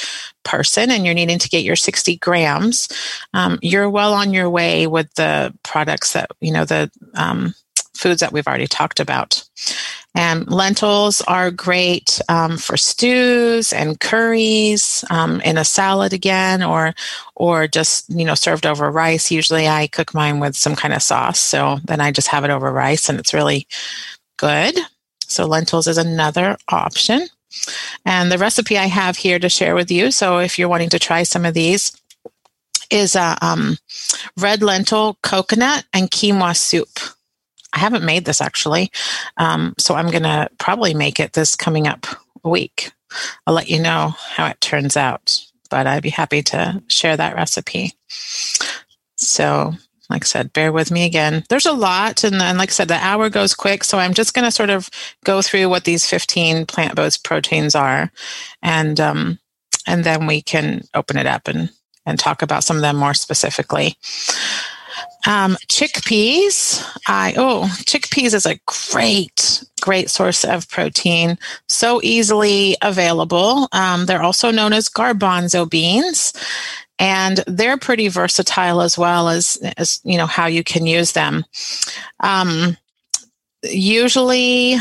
person 0.43 0.89
and 0.91 1.05
you're 1.05 1.13
needing 1.13 1.39
to 1.39 1.49
get 1.49 1.63
your 1.63 1.75
60 1.75 2.17
grams, 2.17 2.89
um, 3.33 3.59
you're 3.61 3.89
well 3.89 4.13
on 4.13 4.33
your 4.33 4.49
way 4.49 4.87
with 4.87 5.13
the 5.13 5.53
products 5.63 6.13
that, 6.13 6.31
you 6.41 6.51
know, 6.51 6.65
the 6.65 6.91
um, 7.13 7.53
foods 7.93 8.19
that 8.19 8.33
we've 8.33 8.47
already 8.47 8.67
talked 8.67 8.99
about. 8.99 9.40
And 10.13 10.51
lentils 10.51 11.21
are 11.21 11.51
great 11.51 12.19
um, 12.27 12.57
for 12.57 12.75
stews 12.75 13.71
and 13.71 13.99
curries, 13.99 15.05
um, 15.09 15.39
in 15.41 15.57
a 15.57 15.63
salad 15.63 16.11
again, 16.11 16.61
or 16.61 16.93
or 17.35 17.67
just 17.67 18.09
you 18.09 18.25
know 18.25 18.35
served 18.35 18.65
over 18.65 18.91
rice. 18.91 19.31
Usually, 19.31 19.67
I 19.67 19.87
cook 19.87 20.13
mine 20.13 20.39
with 20.39 20.55
some 20.55 20.75
kind 20.75 20.93
of 20.93 21.01
sauce, 21.01 21.39
so 21.39 21.79
then 21.85 22.01
I 22.01 22.11
just 22.11 22.27
have 22.27 22.43
it 22.43 22.51
over 22.51 22.71
rice, 22.71 23.07
and 23.07 23.19
it's 23.19 23.33
really 23.33 23.67
good. 24.37 24.77
So 25.27 25.45
lentils 25.45 25.87
is 25.87 25.97
another 25.97 26.57
option. 26.67 27.27
And 28.05 28.31
the 28.31 28.37
recipe 28.37 28.77
I 28.77 28.87
have 28.87 29.17
here 29.17 29.39
to 29.39 29.49
share 29.49 29.75
with 29.75 29.91
you. 29.91 30.11
So 30.11 30.39
if 30.39 30.57
you're 30.57 30.69
wanting 30.69 30.89
to 30.89 30.99
try 30.99 31.23
some 31.23 31.45
of 31.45 31.53
these, 31.53 31.91
is 32.91 33.15
a 33.15 33.37
um, 33.41 33.77
red 34.37 34.61
lentil 34.61 35.17
coconut 35.23 35.85
and 35.93 36.11
quinoa 36.11 36.55
soup. 36.55 36.99
I 37.73 37.79
haven't 37.79 38.05
made 38.05 38.25
this 38.25 38.41
actually. 38.41 38.91
Um, 39.37 39.73
so 39.77 39.95
I'm 39.95 40.09
going 40.09 40.23
to 40.23 40.49
probably 40.57 40.93
make 40.93 41.19
it 41.19 41.33
this 41.33 41.55
coming 41.55 41.87
up 41.87 42.05
week. 42.43 42.91
I'll 43.45 43.53
let 43.53 43.69
you 43.69 43.81
know 43.81 44.15
how 44.17 44.47
it 44.47 44.61
turns 44.61 44.95
out, 44.97 45.39
but 45.69 45.87
I'd 45.87 46.03
be 46.03 46.09
happy 46.09 46.41
to 46.43 46.81
share 46.87 47.17
that 47.17 47.35
recipe. 47.35 47.93
So, 49.17 49.73
like 50.09 50.23
I 50.23 50.25
said, 50.25 50.53
bear 50.53 50.71
with 50.71 50.91
me 50.91 51.05
again. 51.05 51.43
There's 51.49 51.65
a 51.65 51.73
lot, 51.73 52.23
and 52.23 52.39
then, 52.39 52.57
like 52.57 52.69
I 52.69 52.73
said, 52.73 52.87
the 52.87 52.95
hour 52.95 53.29
goes 53.29 53.53
quick. 53.53 53.83
So 53.83 53.97
I'm 53.97 54.13
just 54.13 54.33
going 54.33 54.45
to 54.45 54.51
sort 54.51 54.69
of 54.69 54.89
go 55.23 55.41
through 55.41 55.69
what 55.69 55.83
these 55.83 56.05
15 56.05 56.65
plant-based 56.65 57.23
proteins 57.23 57.75
are, 57.75 58.11
and 58.61 58.99
um, 58.99 59.39
and 59.87 60.03
then 60.03 60.25
we 60.25 60.41
can 60.41 60.83
open 60.93 61.17
it 61.17 61.27
up 61.27 61.47
and 61.47 61.69
and 62.05 62.17
talk 62.17 62.41
about 62.41 62.63
some 62.63 62.77
of 62.77 62.81
them 62.81 62.95
more 62.95 63.13
specifically. 63.13 63.95
Um, 65.27 65.57
chickpeas. 65.67 66.83
I 67.07 67.33
oh, 67.37 67.63
chickpeas 67.85 68.33
is 68.33 68.45
a 68.45 68.59
great, 68.91 69.63
great 69.81 70.09
source 70.09 70.43
of 70.43 70.67
protein. 70.69 71.37
So 71.67 72.01
easily 72.03 72.75
available. 72.81 73.67
Um, 73.71 74.05
they're 74.05 74.23
also 74.23 74.51
known 74.51 74.73
as 74.73 74.89
garbanzo 74.89 75.69
beans, 75.69 76.33
and 76.99 77.43
they're 77.47 77.77
pretty 77.77 78.07
versatile 78.07 78.81
as 78.81 78.97
well 78.97 79.29
as 79.29 79.57
as 79.77 79.99
you 80.03 80.17
know 80.17 80.27
how 80.27 80.47
you 80.47 80.63
can 80.63 80.85
use 80.85 81.11
them. 81.11 81.45
Um, 82.19 82.77
usually 83.63 84.75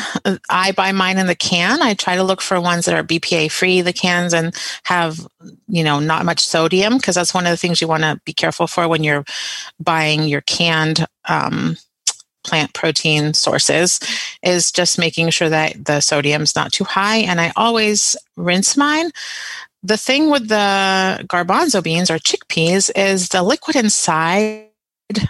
I 0.49 0.73
buy 0.73 0.93
mine 0.93 1.19
in 1.19 1.27
the 1.27 1.35
can. 1.35 1.83
I 1.83 1.95
try 1.95 2.17
to 2.17 2.23
look 2.23 2.41
for 2.41 2.61
ones 2.61 2.87
that 2.87 2.95
are 2.95 3.05
BPA 3.05 3.51
free, 3.51 3.81
the 3.83 3.93
cans, 3.93 4.33
and 4.33 4.55
have, 4.85 5.27
you 5.69 5.85
know, 5.85 6.01
not 6.01 6.25
much 6.25 6.41
sodium 6.41 6.97
because 6.97 7.15
that's 7.15 7.35
one 7.35 7.47
of 7.47 7.51
the 7.51 7.57
things 7.57 7.81
you 7.81 7.89
want 7.89 8.03
to 8.03 8.21
be 8.25 8.33
careful 8.33 8.67
for 8.67 8.89
when 8.89 9.05
you're 9.05 9.25
buying 9.79 10.25
your 10.25 10.41
canned 10.43 11.07
um, 11.29 11.77
plant 12.43 12.73
protein 12.73 13.35
sources 13.35 14.01
is 14.43 14.73
just 14.73 14.99
making 14.99 15.29
sure 15.31 15.51
that 15.51 15.85
the 15.85 16.01
sodium's 16.01 16.57
not 16.57 16.73
too 16.73 16.85
high. 16.85 17.19
And 17.19 17.41
I 17.41 17.53
always 17.57 18.17
rinse 18.37 18.77
mine. 18.77 19.11
The 19.83 19.97
thing 19.97 20.31
with 20.31 20.49
the 20.49 21.25
garbanzo 21.29 21.83
beans 21.83 22.11
or 22.11 22.19
chickpeas 22.19 22.91
is 22.97 23.29
the 23.29 23.43
liquid 23.43 23.77
inside. 23.77 24.69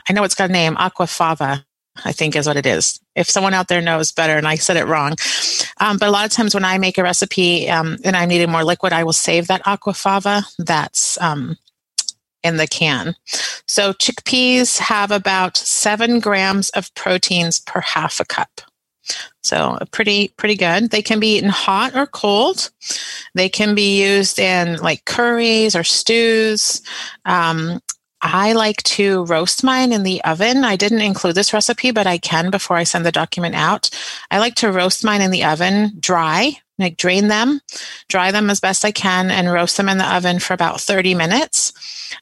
I 0.09 0.13
know 0.13 0.25
it's 0.25 0.35
got 0.35 0.51
a 0.51 0.53
name, 0.53 0.77
aquafaba 0.77 1.65
I 2.05 2.13
think 2.13 2.37
is 2.37 2.47
what 2.47 2.57
it 2.57 2.67
is. 2.67 3.01
If 3.15 3.31
someone 3.31 3.55
out 3.55 3.69
there 3.69 3.81
knows 3.81 4.13
better 4.13 4.37
and 4.37 4.47
I 4.47 4.57
said 4.57 4.77
it 4.77 4.87
wrong. 4.87 5.15
Um, 5.79 5.97
but 5.99 6.09
a 6.09 6.13
lot 6.13 6.27
of 6.27 6.33
times 6.33 6.55
when 6.55 6.65
I 6.65 6.79
make 6.79 6.99
a 6.99 7.03
recipe 7.03 7.69
um, 7.69 7.99
and 8.05 8.17
I'm 8.17 8.29
needing 8.29 8.51
more 8.51 8.65
liquid, 8.65 8.93
I 8.93 9.05
will 9.05 9.13
save 9.13 9.49
that 9.49 9.65
aquafaba 9.65 10.45
that's 10.59 11.21
um, 11.21 11.57
in 12.43 12.57
the 12.57 12.67
can. 12.67 13.15
So 13.67 13.93
chickpeas 13.93 14.79
have 14.79 15.11
about 15.11 15.57
seven 15.57 16.21
grams 16.21 16.71
of 16.71 16.95
proteins 16.95 17.61
per 17.61 17.81
half 17.81 18.21
a 18.21 18.25
cup. 18.25 18.61
So 19.43 19.79
pretty 19.91 20.29
pretty 20.37 20.57
good. 20.57 20.91
They 20.91 21.03
can 21.03 21.19
be 21.19 21.37
eaten 21.37 21.51
hot 21.51 21.97
or 21.97 22.07
cold. 22.07 22.71
They 23.35 23.49
can 23.49 23.75
be 23.75 24.01
used 24.03 24.39
in 24.39 24.77
like 24.77 25.05
curries 25.05 25.75
or 25.75 25.83
stews. 25.83 26.83
Um, 27.25 27.81
I 28.23 28.53
like 28.53 28.83
to 28.85 29.25
roast 29.25 29.65
mine 29.65 29.93
in 29.93 30.03
the 30.03 30.23
oven. 30.25 30.65
I 30.65 30.77
didn't 30.77 31.01
include 31.01 31.35
this 31.35 31.53
recipe, 31.53 31.91
but 31.91 32.07
I 32.07 32.19
can 32.19 32.51
before 32.51 32.77
I 32.77 32.85
send 32.85 33.07
the 33.07 33.13
document 33.13 33.55
out. 33.55 33.91
I 34.31 34.39
like 34.39 34.55
to 34.57 34.73
roast 34.73 35.05
mine 35.05 35.23
in 35.23 35.31
the 35.31 35.45
oven 35.45 35.97
dry, 35.99 36.53
like 36.79 36.97
drain 36.97 37.29
them, 37.29 37.61
dry 38.09 38.31
them 38.31 38.51
as 38.51 38.61
best 38.61 38.85
I 38.85 38.93
can, 38.93 39.31
and 39.31 39.51
roast 39.51 39.77
them 39.77 39.89
in 39.89 39.99
the 39.99 40.15
oven 40.15 40.39
for 40.39 40.53
about 40.53 40.81
30 40.81 41.15
minutes. 41.15 41.73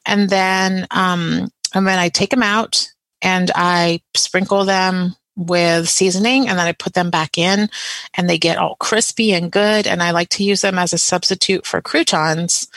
And 0.05 0.29
then, 0.29 0.87
um, 0.91 1.51
and 1.73 1.85
then 1.85 1.99
I 1.99 2.09
take 2.09 2.29
them 2.29 2.43
out 2.43 2.89
and 3.21 3.51
I 3.53 4.01
sprinkle 4.15 4.63
them 4.65 5.15
with 5.35 5.87
seasoning 5.87 6.49
and 6.49 6.59
then 6.59 6.67
I 6.67 6.73
put 6.73 6.93
them 6.93 7.09
back 7.09 7.37
in 7.37 7.69
and 8.13 8.29
they 8.29 8.37
get 8.37 8.57
all 8.57 8.75
crispy 8.75 9.33
and 9.33 9.51
good. 9.51 9.87
And 9.87 10.03
I 10.03 10.11
like 10.11 10.29
to 10.29 10.43
use 10.43 10.61
them 10.61 10.77
as 10.77 10.93
a 10.93 10.97
substitute 10.97 11.65
for 11.65 11.81
croutons 11.81 12.67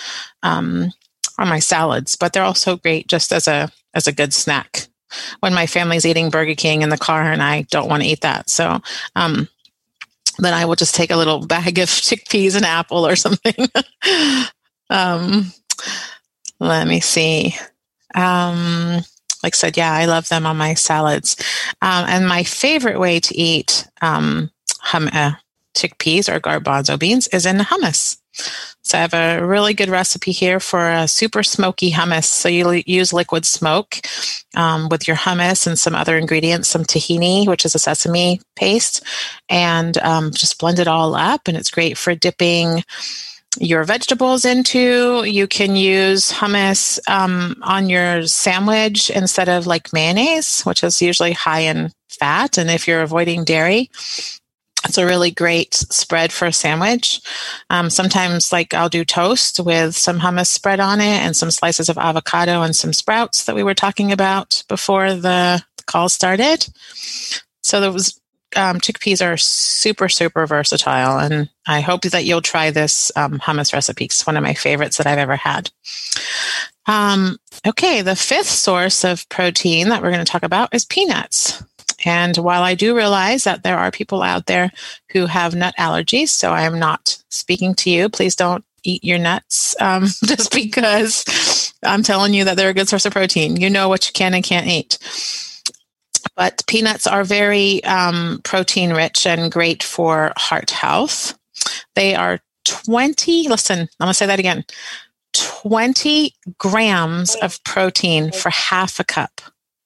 um, 0.43 0.93
on 1.39 1.49
my 1.49 1.59
salads, 1.59 2.17
but 2.17 2.33
they're 2.33 2.43
also 2.43 2.77
great 2.77 3.07
just 3.09 3.33
as 3.33 3.49
a 3.49 3.71
as 3.95 4.07
a 4.07 4.13
good 4.13 4.33
snack 4.33 4.89
when 5.41 5.55
my 5.55 5.67
family's 5.67 6.07
eating 6.07 6.31
Burger 6.31 6.55
King 6.55 6.83
in 6.83 6.89
the 6.89 6.97
car 6.97 7.23
and 7.23 7.43
I 7.43 7.63
don't 7.63 7.89
want 7.89 8.03
to 8.03 8.09
eat 8.09 8.23
that. 8.23 8.49
So 8.49 8.81
um, 9.15 9.49
then 10.39 10.55
I 10.55 10.65
will 10.65 10.77
just 10.77 10.95
take 10.95 11.11
a 11.11 11.17
little 11.17 11.47
bag 11.47 11.79
of 11.79 11.89
chickpeas 11.89 12.57
and 12.57 12.65
apple 12.65 13.07
or 13.07 13.17
something. 13.17 13.55
um, 14.91 15.53
let 16.61 16.87
me 16.87 17.01
see. 17.01 17.55
Um, 18.15 19.03
like 19.43 19.55
I 19.55 19.57
said, 19.57 19.77
yeah, 19.77 19.93
I 19.93 20.05
love 20.05 20.29
them 20.29 20.47
on 20.47 20.57
my 20.57 20.75
salads. 20.75 21.37
Um, 21.83 22.07
and 22.09 22.29
my 22.29 22.45
favorite 22.45 23.01
way 23.01 23.19
to 23.21 23.37
eat 23.37 23.87
um, 24.01 24.51
hum- 24.81 25.11
uh, 25.13 25.33
chickpeas 25.75 26.33
or 26.33 26.39
garbanzo 26.39 26.99
beans 26.99 27.27
is 27.29 27.47
in 27.47 27.57
hummus. 27.59 28.19
So 28.83 28.99
I 28.99 29.01
have 29.01 29.15
a 29.15 29.45
really 29.45 29.75
good 29.75 29.89
recipe 29.89 30.33
here 30.33 30.61
for 30.61 30.91
a 30.91 31.07
super 31.09 31.43
smoky 31.43 31.91
hummus. 31.93 32.25
So 32.25 32.49
you 32.49 32.83
use 32.87 33.13
liquid 33.13 33.45
smoke 33.45 33.97
um, 34.57 34.89
with 34.89 35.07
your 35.07 35.17
hummus 35.17 35.67
and 35.67 35.79
some 35.79 35.95
other 35.95 36.19
ingredients, 36.19 36.69
some 36.69 36.85
tahini, 36.85 37.47
which 37.47 37.65
is 37.65 37.75
a 37.75 37.79
sesame 37.79 38.41
paste, 38.57 39.05
and 39.49 39.97
um, 39.99 40.31
just 40.33 40.59
blend 40.59 40.79
it 40.79 40.89
all 40.89 41.15
up. 41.15 41.49
And 41.49 41.57
it's 41.57 41.71
great 41.71 41.97
for 41.97 42.15
dipping 42.15 42.83
your 43.59 43.85
vegetables 43.85 44.45
into. 44.45 45.25
You 45.25 45.47
can 45.47 45.77
use 45.77 46.33
hummus 46.33 46.99
um, 47.09 47.57
on 47.63 47.89
your 47.89 48.27
sandwich 48.27 49.11
instead 49.11 49.49
of 49.49 49.67
like 49.67 49.93
mayonnaise, 49.93 50.63
which 50.63 50.83
is 50.83 51.03
usually 51.03 51.33
high 51.33 51.61
in 51.61 51.93
fat. 52.09 52.59
And 52.59 52.71
if 52.71 52.89
you're 52.89 53.03
avoiding 53.03 53.45
dairy, 53.45 53.91
it's 54.85 54.99
a 54.99 55.07
really 55.07 55.31
great 55.31 55.75
spread 55.75 56.33
for 56.33 56.47
a 56.47 56.53
sandwich. 56.53 57.21
Um, 57.71 57.91
sometimes, 57.91 58.53
like 58.53 58.75
I'll 58.75 58.89
do 58.89 59.05
toast 59.05 59.61
with 59.61 59.97
some 59.97 60.21
hummus 60.21 60.49
spread 60.49 60.81
on 60.81 61.01
it 61.01 61.21
and 61.21 61.37
some 61.37 61.51
slices 61.51 61.89
of 61.89 61.99
avocado 61.99 62.63
and 62.63 62.75
some 62.75 62.93
sprouts 62.93 63.45
that 63.45 63.57
we 63.57 63.63
were 63.63 63.75
talking 63.75 64.13
about 64.13 64.63
before 64.69 65.15
the 65.15 65.63
call 65.87 66.09
started. 66.09 66.67
So 67.63 67.81
those 67.81 68.21
um, 68.57 68.81
chickpeas 68.81 69.25
are 69.25 69.37
super, 69.37 70.09
super 70.09 70.47
versatile. 70.47 71.19
And 71.19 71.49
I 71.67 71.81
hope 71.81 72.03
that 72.03 72.25
you'll 72.25 72.43
try 72.43 72.71
this 72.71 73.11
um, 73.17 73.39
hummus 73.39 73.73
recipe. 73.73 74.07
It's 74.07 74.27
one 74.27 74.37
of 74.37 74.43
my 74.43 74.55
favorites 74.55 74.97
that 74.99 75.07
I've 75.07 75.19
ever 75.19 75.37
had. 75.37 75.71
Um, 76.87 77.39
okay, 77.67 78.03
the 78.03 78.17
fifth 78.17 78.49
source 78.49 79.05
of 79.05 79.29
protein 79.29 79.89
that 79.89 80.03
we're 80.03 80.11
going 80.11 80.25
to 80.25 80.31
talk 80.31 80.43
about 80.43 80.75
is 80.75 80.85
peanuts. 80.85 81.63
And 82.05 82.37
while 82.37 82.63
I 82.63 82.75
do 82.75 82.97
realize 82.97 83.45
that 83.45 83.63
there 83.63 83.79
are 83.79 83.91
people 83.91 84.23
out 84.23 84.47
there 84.47 84.71
who 85.13 85.27
have 85.27 85.55
nut 85.55 85.75
allergies, 85.79 86.29
so 86.29 86.53
I 86.53 86.63
am 86.63 86.79
not 86.79 87.23
speaking 87.29 87.75
to 87.77 87.91
you, 87.91 88.09
please 88.09 88.37
don't 88.37 88.65
eat 88.85 89.05
your 89.05 89.19
nuts 89.19 89.77
um, 89.81 90.07
just 90.25 90.53
because 90.53 91.73
I'm 91.83 92.03
telling 92.03 92.35
you 92.35 92.45
that 92.45 92.57
they're 92.57 92.71
a 92.71 92.75
good 92.75 92.89
source 92.89 93.07
of 93.07 93.13
protein. 93.13 93.57
You 93.57 93.71
know 93.71 93.89
what 93.89 94.07
you 94.07 94.13
can 94.13 94.35
and 94.35 94.45
can't 94.45 94.67
eat. 94.67 94.99
But 96.37 96.63
peanuts 96.67 97.07
are 97.07 97.25
very 97.25 97.85
um, 97.85 98.41
protein 98.45 98.93
rich 98.93 99.27
and 99.27 99.53
great 99.53 99.83
for 99.83 100.33
heart 100.37 100.71
health. 100.71 101.39
They 101.95 102.15
are 102.15 102.41
20, 102.65 103.49
listen, 103.49 103.81
I'm 103.81 103.89
going 103.99 104.11
to 104.11 104.15
say 104.15 104.27
that 104.27 104.39
again 104.39 104.65
20 105.33 106.35
grams 106.59 107.35
of 107.37 107.63
protein 107.65 108.33
for 108.33 108.51
half 108.51 109.01
a 109.01 109.05
cup. 109.05 109.41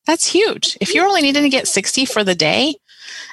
That's 0.07 0.27
huge. 0.27 0.79
If 0.81 0.95
you're 0.95 1.07
only 1.07 1.23
needing 1.23 1.43
to 1.43 1.49
get 1.49 1.69
60 1.69 2.05
for 2.07 2.23
the 2.25 2.35
day, 2.35 2.77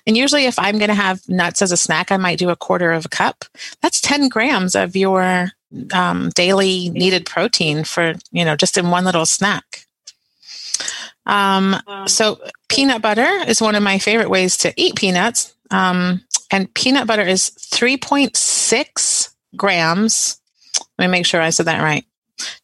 and 0.05 0.17
usually 0.17 0.45
if 0.45 0.57
I'm 0.59 0.77
going 0.77 0.89
to 0.89 0.95
have 0.95 1.27
nuts 1.29 1.61
as 1.61 1.71
a 1.71 1.77
snack, 1.77 2.11
I 2.11 2.17
might 2.17 2.39
do 2.39 2.49
a 2.49 2.55
quarter 2.55 2.91
of 2.91 3.05
a 3.05 3.09
cup. 3.09 3.45
That's 3.81 4.01
10 4.01 4.29
grams 4.29 4.75
of 4.75 4.95
your 4.95 5.51
um, 5.93 6.29
daily 6.35 6.89
needed 6.89 7.25
protein 7.25 7.83
for, 7.83 8.15
you 8.31 8.43
know, 8.45 8.55
just 8.55 8.77
in 8.77 8.89
one 8.89 9.05
little 9.05 9.25
snack. 9.25 9.85
Um, 11.25 11.77
so 12.05 12.39
peanut 12.67 13.01
butter 13.01 13.29
is 13.47 13.61
one 13.61 13.75
of 13.75 13.83
my 13.83 13.97
favorite 13.97 14.29
ways 14.29 14.57
to 14.57 14.73
eat 14.75 14.95
peanuts. 14.95 15.53
Um, 15.71 16.21
and 16.51 16.71
peanut 16.73 17.07
butter 17.07 17.23
is 17.23 17.51
3.6 17.51 19.29
grams. 19.55 20.39
Let 20.97 21.07
me 21.07 21.11
make 21.11 21.25
sure 21.25 21.41
I 21.41 21.49
said 21.49 21.67
that 21.67 21.81
right. 21.81 22.05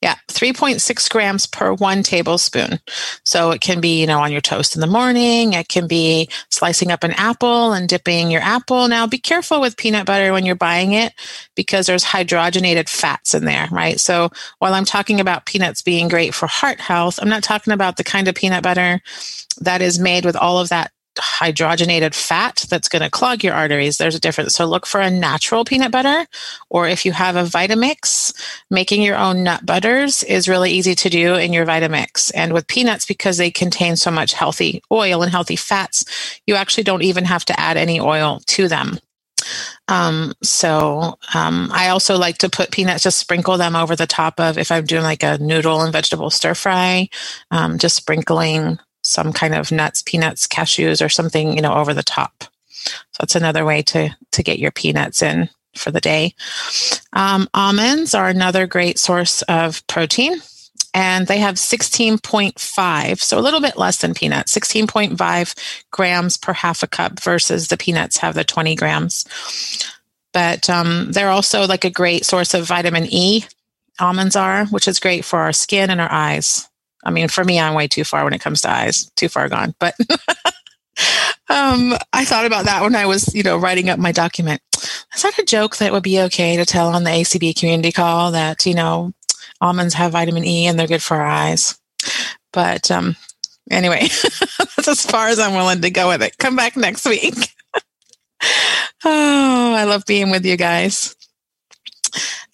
Yeah, 0.02 0.16
3.6 0.28 1.10
grams 1.10 1.46
per 1.46 1.74
one 1.74 2.04
tablespoon. 2.04 2.80
So 3.26 3.52
it 3.52 3.62
can 3.62 3.82
be, 3.82 4.00
you 4.00 4.08
know, 4.08 4.20
on 4.20 4.32
your 4.32 4.42
toast 4.42 4.76
in 4.76 4.82
the 4.82 4.88
morning. 4.88 5.54
It 5.54 5.70
can 5.70 5.88
be 5.88 6.30
slicing 6.50 6.92
up 6.92 7.04
an 7.04 7.12
apple 7.14 7.74
and 7.74 7.88
dipping 7.88 8.32
your 8.32 8.42
apple. 8.42 8.88
Now, 8.88 9.08
be 9.08 9.18
careful 9.18 9.62
with 9.62 9.78
peanut 9.78 10.06
butter 10.06 10.32
when 10.32 10.46
you're 10.46 10.56
buying 10.56 10.94
it 10.94 11.14
because 11.56 11.88
there's 11.88 12.04
hydrogenated 12.04 12.90
fats 12.90 13.34
in 13.34 13.46
there, 13.46 13.68
right? 13.72 14.00
So 14.00 14.30
while 14.60 14.74
I'm 14.74 14.86
talking 14.86 15.20
about 15.20 15.46
peanuts 15.46 15.82
being 15.82 16.08
great 16.08 16.34
for 16.34 16.48
heart 16.48 16.80
health, 16.80 17.20
I'm 17.22 17.30
not 17.30 17.44
talking 17.44 17.74
about 17.74 17.98
the 17.98 18.04
kind 18.04 18.28
of 18.28 18.36
peanut 18.36 18.64
butter 18.64 19.02
that 19.62 19.82
is 19.82 20.00
made 20.00 20.26
with 20.26 20.36
all 20.36 20.60
of 20.60 20.70
that 20.70 20.92
hydrogenated 21.20 22.14
fat 22.14 22.66
that's 22.70 22.90
going 22.90 23.02
to 23.02 23.10
clog 23.10 23.44
your 23.44 23.54
arteries. 23.54 23.98
There's 23.98 24.16
a 24.16 24.20
difference. 24.20 24.56
So 24.56 24.66
look 24.66 24.86
for 24.86 25.02
a 25.02 25.10
natural 25.10 25.66
peanut 25.66 25.92
butter, 25.92 26.26
or 26.70 26.88
if 26.88 27.06
you 27.06 27.12
have 27.12 27.36
a 27.36 27.44
Vitamix, 27.44 28.34
making 28.70 29.02
your 29.02 29.18
own 29.18 29.44
nut 29.44 29.66
butters 29.66 30.24
is 30.24 30.50
really 30.50 30.72
easy 30.72 30.96
to 30.96 31.10
do 31.10 31.36
in 31.36 31.54
your 31.54 31.66
Vitamix. 31.66 32.32
And 32.34 32.54
with 32.54 32.68
peanuts, 32.68 33.06
because 33.06 33.38
they 33.38 33.52
contain 33.52 33.96
so 33.96 34.12
much 34.12 34.34
healthy 34.34 34.82
oil 34.92 35.22
and 35.22 35.32
healthy 35.32 35.56
fats, 35.56 36.06
you 36.48 36.56
actually 36.56 36.84
don't 36.84 37.04
even 37.04 37.26
have 37.26 37.46
to 37.46 37.60
add 37.60 37.78
any 37.78 38.00
oil 38.00 38.42
to 38.48 38.68
them. 38.68 38.98
Um, 39.88 40.34
so 40.44 41.18
um, 41.34 41.70
I 41.74 41.90
also 41.90 42.18
like 42.18 42.38
to 42.40 42.50
put 42.50 42.72
peanuts, 42.72 43.04
just 43.04 43.18
sprinkle 43.18 43.58
them 43.58 43.76
over 43.76 43.96
the 43.96 44.08
top 44.08 44.40
of 44.40 44.58
if 44.58 44.72
I'm 44.72 44.86
doing 44.86 45.04
like 45.04 45.24
a 45.24 45.38
noodle 45.38 45.82
and 45.82 45.92
vegetable 45.92 46.30
stir 46.30 46.54
fry, 46.54 47.10
um, 47.52 47.78
just 47.78 47.96
sprinkling 47.96 48.80
some 49.10 49.34
kind 49.34 49.56
of 49.56 49.72
nuts, 49.72 50.02
peanuts, 50.02 50.48
cashews, 50.48 51.04
or 51.04 51.10
something, 51.10 51.56
you 51.56 51.62
know, 51.62 51.74
over 51.74 51.94
the 51.94 52.04
top. 52.04 52.46
So 52.70 53.18
that's 53.20 53.36
another 53.36 53.66
way 53.66 53.82
to 53.84 54.10
to 54.32 54.44
get 54.44 54.60
your 54.60 54.72
peanuts 54.72 55.22
in 55.22 55.50
for 55.76 55.92
the 55.92 56.02
day. 56.02 56.34
Um, 57.14 57.50
almonds 57.54 58.14
are 58.14 58.28
another 58.28 58.68
great 58.68 58.98
source 58.98 59.42
of 59.44 59.86
protein, 59.88 60.42
and 60.94 61.28
they 61.28 61.38
have 61.40 61.56
16.5, 61.56 63.20
so 63.20 63.38
a 63.38 63.42
little 63.42 63.62
bit 63.62 63.78
less 63.78 63.98
than 63.98 64.14
peanuts, 64.14 64.56
16.5 64.58 65.84
grams 65.92 66.38
per 66.38 66.54
half 66.54 66.84
a 66.84 66.88
cup 66.88 67.20
versus 67.20 67.68
the 67.68 67.78
peanuts 67.78 68.18
have 68.18 68.36
the 68.36 68.44
20 68.44 68.76
grams. 68.76 69.26
But 70.34 70.70
um, 70.70 71.12
they're 71.12 71.30
also 71.30 71.66
like 71.66 71.86
a 71.86 71.90
great 71.90 72.26
source 72.26 72.54
of 72.54 72.68
vitamin 72.68 73.06
E. 73.10 73.46
Almonds 74.00 74.36
are, 74.36 74.66
which 74.68 74.88
is 74.88 75.00
great 75.00 75.26
for 75.26 75.40
our 75.40 75.54
skin 75.54 75.90
and 75.90 76.00
our 76.00 76.12
eyes. 76.12 76.69
I 77.04 77.12
mean, 77.12 77.28
for 77.28 77.44
me, 77.44 77.60
I'm 77.60 77.74
way 77.74 77.88
too 77.88 78.04
far 78.04 78.24
when 78.24 78.34
it 78.34 78.42
comes 78.42 78.62
to 78.62 78.72
eyes, 78.72 79.10
too 79.16 79.30
far 79.30 79.48
gone. 79.50 79.74
But 79.80 79.96
um, 81.50 81.96
I 82.14 82.26
thought 82.26 82.46
about 82.46 82.66
that 82.66 82.82
when 82.82 82.96
I 82.96 83.06
was, 83.06 83.34
you 83.34 83.44
know, 83.44 83.58
writing 83.58 83.90
up 83.90 84.00
my 84.00 84.12
document. 84.12 84.62
Is 85.16 85.22
that 85.24 85.40
a 85.40 85.46
joke 85.46 85.78
that 85.78 85.92
would 85.92 86.04
be 86.04 86.22
okay 86.22 86.58
to 86.58 86.66
tell 86.66 86.90
on 86.90 87.04
the 87.04 87.10
ACB 87.10 87.58
community 87.58 87.92
call 87.92 88.32
that, 88.32 88.66
you 88.66 88.74
know, 88.74 89.14
almonds 89.62 89.94
have 89.94 90.12
vitamin 90.12 90.46
E 90.46 90.68
and 90.68 90.78
they're 90.78 90.88
good 90.88 91.04
for 91.04 91.18
our 91.18 91.26
eyes? 91.26 91.80
But 92.52 92.92
um, 92.92 93.16
anyway, 93.70 94.02
that's 94.58 94.88
as 94.88 95.06
far 95.06 95.28
as 95.28 95.40
I'm 95.40 95.54
willing 95.54 95.82
to 95.82 95.90
go 95.90 96.10
with 96.10 96.22
it. 96.22 96.38
Come 96.38 96.56
back 96.56 96.76
next 96.76 97.06
week. 97.06 97.36
oh, 99.06 99.74
I 99.76 99.84
love 99.86 100.06
being 100.06 100.32
with 100.32 100.46
you 100.46 100.58
guys. 100.58 101.16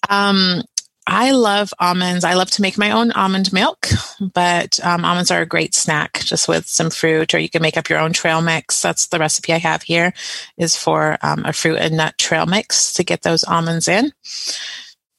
Um, 0.08 0.62
I 1.06 1.30
love 1.30 1.72
almonds. 1.78 2.24
I 2.24 2.34
love 2.34 2.50
to 2.52 2.62
make 2.62 2.76
my 2.76 2.90
own 2.90 3.12
almond 3.12 3.52
milk, 3.52 3.88
but 4.34 4.80
um, 4.84 5.04
almonds 5.04 5.30
are 5.30 5.40
a 5.40 5.46
great 5.46 5.74
snack 5.74 6.20
just 6.20 6.48
with 6.48 6.66
some 6.66 6.90
fruit, 6.90 7.32
or 7.32 7.38
you 7.38 7.48
can 7.48 7.62
make 7.62 7.76
up 7.76 7.88
your 7.88 8.00
own 8.00 8.12
trail 8.12 8.42
mix. 8.42 8.82
That's 8.82 9.06
the 9.06 9.18
recipe 9.18 9.52
I 9.52 9.58
have 9.58 9.82
here 9.82 10.12
is 10.56 10.76
for 10.76 11.16
um, 11.22 11.44
a 11.44 11.52
fruit 11.52 11.78
and 11.78 11.96
nut 11.96 12.18
trail 12.18 12.46
mix 12.46 12.92
to 12.94 13.04
get 13.04 13.22
those 13.22 13.44
almonds 13.44 13.86
in. 13.86 14.12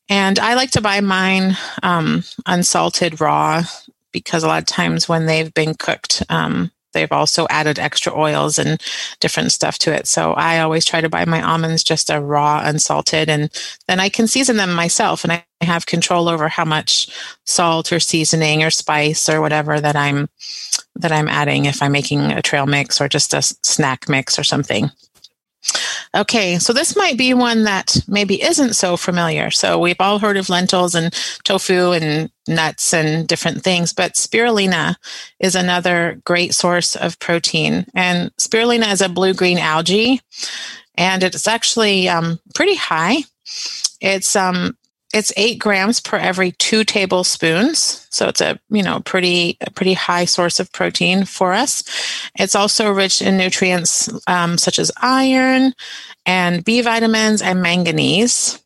And 0.09 0.39
I 0.39 0.55
like 0.55 0.71
to 0.71 0.81
buy 0.81 0.99
mine 1.01 1.57
um, 1.83 2.23
unsalted 2.45 3.21
raw 3.21 3.63
because 4.11 4.43
a 4.43 4.47
lot 4.47 4.59
of 4.59 4.65
times 4.65 5.07
when 5.07 5.25
they've 5.25 5.53
been 5.53 5.73
cooked, 5.73 6.23
um, 6.29 6.71
they've 6.97 7.11
also 7.11 7.45
added 7.49 7.77
extra 7.77 8.11
oils 8.17 8.57
and 8.57 8.81
different 9.19 9.51
stuff 9.51 9.77
to 9.79 9.93
it. 9.93 10.07
So 10.07 10.33
I 10.33 10.59
always 10.59 10.83
try 10.83 10.99
to 10.99 11.09
buy 11.09 11.25
my 11.25 11.41
almonds 11.41 11.83
just 11.83 12.09
a 12.09 12.19
raw, 12.19 12.61
unsalted, 12.63 13.29
and 13.29 13.51
then 13.87 13.99
I 13.99 14.09
can 14.09 14.27
season 14.27 14.57
them 14.57 14.73
myself, 14.73 15.23
and 15.23 15.31
I 15.31 15.45
have 15.61 15.85
control 15.85 16.27
over 16.27 16.47
how 16.49 16.65
much 16.65 17.07
salt 17.45 17.93
or 17.93 17.99
seasoning 17.99 18.63
or 18.63 18.71
spice 18.71 19.29
or 19.29 19.41
whatever 19.41 19.79
that 19.79 19.95
I'm 19.95 20.27
that 20.95 21.11
I'm 21.11 21.27
adding 21.27 21.65
if 21.65 21.83
I'm 21.83 21.91
making 21.91 22.31
a 22.31 22.41
trail 22.41 22.65
mix 22.65 22.99
or 22.99 23.07
just 23.07 23.33
a 23.33 23.41
snack 23.41 24.09
mix 24.09 24.39
or 24.39 24.43
something. 24.43 24.89
Okay, 26.15 26.57
so 26.57 26.73
this 26.73 26.95
might 26.95 27.17
be 27.17 27.33
one 27.33 27.63
that 27.65 27.97
maybe 28.07 28.41
isn't 28.41 28.75
so 28.75 28.97
familiar. 28.97 29.51
So 29.51 29.77
we've 29.77 29.99
all 29.99 30.19
heard 30.19 30.37
of 30.37 30.49
lentils 30.49 30.95
and 30.95 31.13
tofu 31.43 31.91
and 31.91 32.31
nuts 32.47 32.93
and 32.93 33.27
different 33.27 33.63
things, 33.63 33.93
but 33.93 34.13
spirulina 34.13 34.95
is 35.39 35.55
another 35.55 36.21
great 36.25 36.53
source 36.53 36.95
of 36.95 37.19
protein. 37.19 37.85
And 37.93 38.35
spirulina 38.37 38.91
is 38.91 39.01
a 39.01 39.09
blue 39.09 39.33
green 39.33 39.57
algae, 39.57 40.21
and 40.95 41.23
it's 41.23 41.47
actually 41.47 42.09
um, 42.09 42.39
pretty 42.53 42.75
high. 42.75 43.17
It's 44.01 44.35
um, 44.35 44.77
it's 45.13 45.31
eight 45.37 45.59
grams 45.59 45.99
per 45.99 46.17
every 46.17 46.51
two 46.53 46.83
tablespoons 46.83 48.05
so 48.09 48.27
it's 48.27 48.41
a 48.41 48.59
you 48.69 48.83
know 48.83 48.99
pretty 49.01 49.57
a 49.61 49.71
pretty 49.71 49.93
high 49.93 50.25
source 50.25 50.59
of 50.59 50.71
protein 50.73 51.25
for 51.25 51.53
us 51.53 51.83
it's 52.37 52.55
also 52.55 52.91
rich 52.91 53.21
in 53.21 53.37
nutrients 53.37 54.09
um, 54.27 54.57
such 54.57 54.79
as 54.79 54.91
iron 54.97 55.73
and 56.25 56.63
b 56.65 56.81
vitamins 56.81 57.41
and 57.41 57.61
manganese 57.61 58.61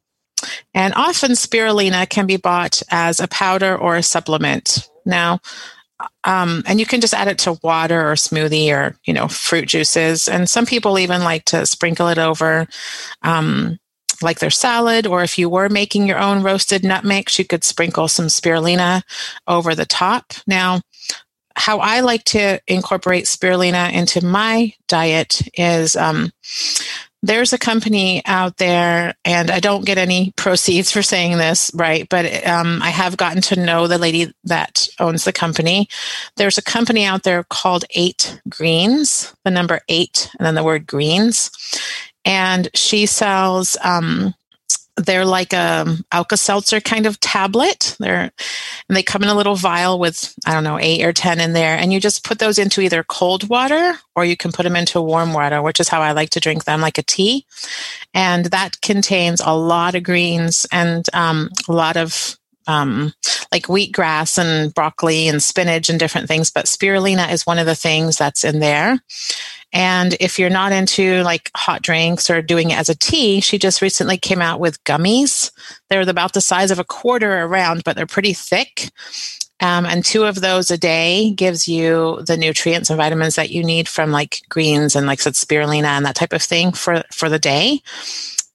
and 0.74 0.94
often 0.96 1.32
spirulina 1.32 2.10
can 2.10 2.26
be 2.26 2.38
bought 2.38 2.82
as 2.90 3.20
a 3.20 3.28
powder 3.28 3.76
or 3.76 3.96
a 3.96 4.04
supplement. 4.04 4.88
Now 5.06 5.40
um, 6.24 6.64
and 6.66 6.80
you 6.80 6.86
can 6.86 7.02
just 7.02 7.14
add 7.14 7.28
it 7.28 7.38
to 7.40 7.60
water 7.64 8.10
or 8.10 8.14
smoothie 8.14 8.72
or 8.72 8.98
you 9.06 9.14
know 9.14 9.28
fruit 9.28 9.68
juices. 9.68 10.28
And 10.28 10.50
some 10.50 10.66
people 10.66 11.00
even 11.00 11.24
like 11.24 11.46
to 11.46 11.66
sprinkle 11.66 12.08
it 12.08 12.18
over 12.18 12.68
um, 13.22 13.80
like 14.22 14.40
their 14.40 14.52
salad, 14.52 15.08
or 15.08 15.24
if 15.24 15.38
you 15.38 15.50
were 15.50 15.70
making 15.70 16.08
your 16.08 16.20
own 16.20 16.44
roasted 16.44 16.84
nut 16.84 17.04
mix, 17.04 17.40
you 17.40 17.46
could 17.46 17.64
sprinkle 17.64 18.08
some 18.08 18.28
spirulina 18.28 19.02
over 19.48 19.74
the 19.74 19.86
top. 19.86 20.34
Now, 20.46 20.82
how 21.56 21.80
I 21.80 22.02
like 22.02 22.24
to 22.26 22.60
incorporate 22.68 23.26
spirulina 23.26 23.92
into 23.92 24.24
my 24.24 24.74
diet 24.88 25.42
is 25.56 25.96
um, 25.96 26.32
there's 27.24 27.54
a 27.54 27.58
company 27.58 28.22
out 28.26 28.58
there, 28.58 29.14
and 29.24 29.52
I 29.52 29.60
don't 29.60 29.86
get 29.86 29.98
any 29.98 30.34
proceeds 30.36 30.92
for 30.92 31.02
saying 31.02 31.38
this, 31.38 31.72
right? 31.74 32.08
But 32.10 32.48
um, 32.48 32.82
I 32.82 32.90
have 32.90 33.18
gotten 33.18 33.42
to 33.44 33.60
know 33.64 33.88
the 33.88 33.98
lady 33.98 34.34
that 34.46 34.88
owns 35.00 35.24
the 35.24 35.34
company. 35.34 35.88
There's 36.38 36.58
a 36.58 36.64
company 36.64 37.06
out 37.06 37.24
there 37.24 37.44
called 37.44 37.86
Eight 37.92 38.40
Greens, 38.50 39.34
the 39.44 39.52
number 39.52 39.82
eight, 39.88 40.30
and 40.40 40.46
then 40.46 40.56
the 40.56 40.64
word 40.64 40.88
greens 40.88 41.52
and 42.26 42.70
she 42.74 43.06
sells 43.06 43.78
um, 43.84 44.34
they're 45.06 45.26
like 45.26 45.54
a 45.54 45.98
Alka-Seltzer 46.12 46.82
kind 46.82 47.06
of 47.06 47.20
tablet. 47.20 47.96
They're 48.00 48.32
and 48.90 48.96
they 48.96 49.04
come 49.04 49.24
in 49.24 49.30
a 49.30 49.36
little 49.36 49.56
vial 49.56 50.00
with 50.00 50.34
I 50.46 50.54
don't 50.54 50.64
know 50.64 50.80
eight 50.80 51.04
or 51.04 51.14
ten 51.14 51.40
in 51.40 51.54
there, 51.54 51.78
and 51.78 51.92
you 51.92 52.00
just 52.00 52.24
put 52.24 52.40
those 52.40 52.60
into 52.60 52.82
either 52.82 53.04
cold 53.04 53.50
water 53.50 53.96
or 54.16 54.26
you 54.26 54.38
can 54.38 54.52
put 54.52 54.64
them 54.64 54.76
into 54.76 55.02
warm 55.02 55.34
water, 55.34 55.62
which 55.62 55.80
is 55.80 55.90
how 55.90 56.02
I 56.02 56.12
like 56.12 56.32
to 56.32 56.40
drink 56.40 56.66
them, 56.66 56.82
like 56.82 56.98
a 56.98 57.04
tea. 57.04 57.46
And 58.14 58.46
that 58.46 58.82
contains 58.82 59.42
a 59.44 59.56
lot 59.56 59.96
of 59.96 60.04
greens 60.04 60.66
and 60.72 61.06
um, 61.14 61.50
a 61.68 61.74
lot 61.74 61.98
of 61.98 62.38
um, 62.72 63.14
like 63.52 63.64
wheatgrass 63.64 64.38
and 64.38 64.74
broccoli 64.74 65.28
and 65.28 65.44
spinach 65.44 65.90
and 65.90 66.00
different 66.00 66.28
things. 66.28 66.50
But 66.50 66.66
spirulina 66.66 67.32
is 67.32 67.46
one 67.46 67.60
of 67.60 67.66
the 67.66 67.76
things 67.76 68.18
that's 68.18 68.44
in 68.44 68.60
there. 68.60 69.00
And 69.74 70.16
if 70.20 70.38
you're 70.38 70.50
not 70.50 70.72
into 70.72 71.22
like 71.24 71.50
hot 71.56 71.82
drinks 71.82 72.30
or 72.30 72.42
doing 72.42 72.72
it 72.72 72.78
as 72.78 72.90
a 72.90 72.96
tea, 72.96 73.42
she 73.42 73.58
just 73.58 73.82
recently 73.82 74.18
came 74.18 74.42
out 74.42 74.60
with 74.60 74.84
gummies. 74.84 75.52
They're 75.90 76.10
about 76.10 76.34
the 76.34 76.42
size 76.42 76.72
of 76.72 76.80
a 76.80 76.84
quarter 76.84 77.44
around, 77.44 77.84
but 77.84 77.96
they're 77.96 78.06
pretty 78.06 78.34
thick. 78.34 78.90
Um, 79.62 79.86
and 79.86 80.04
two 80.04 80.24
of 80.24 80.42
those 80.42 80.72
a 80.72 80.78
day 80.78 81.32
gives 81.32 81.68
you 81.68 82.22
the 82.26 82.36
nutrients 82.36 82.90
and 82.90 82.98
vitamins 82.98 83.36
that 83.36 83.52
you 83.52 83.64
need 83.64 83.88
from 83.88 84.12
like 84.12 84.42
greens 84.50 84.96
and 84.96 85.06
like 85.06 85.22
said 85.22 85.34
spirulina 85.34 85.86
and 85.86 86.06
that 86.06 86.16
type 86.16 86.34
of 86.34 86.42
thing 86.42 86.72
for 86.72 87.04
for 87.12 87.30
the 87.30 87.38
day 87.38 87.82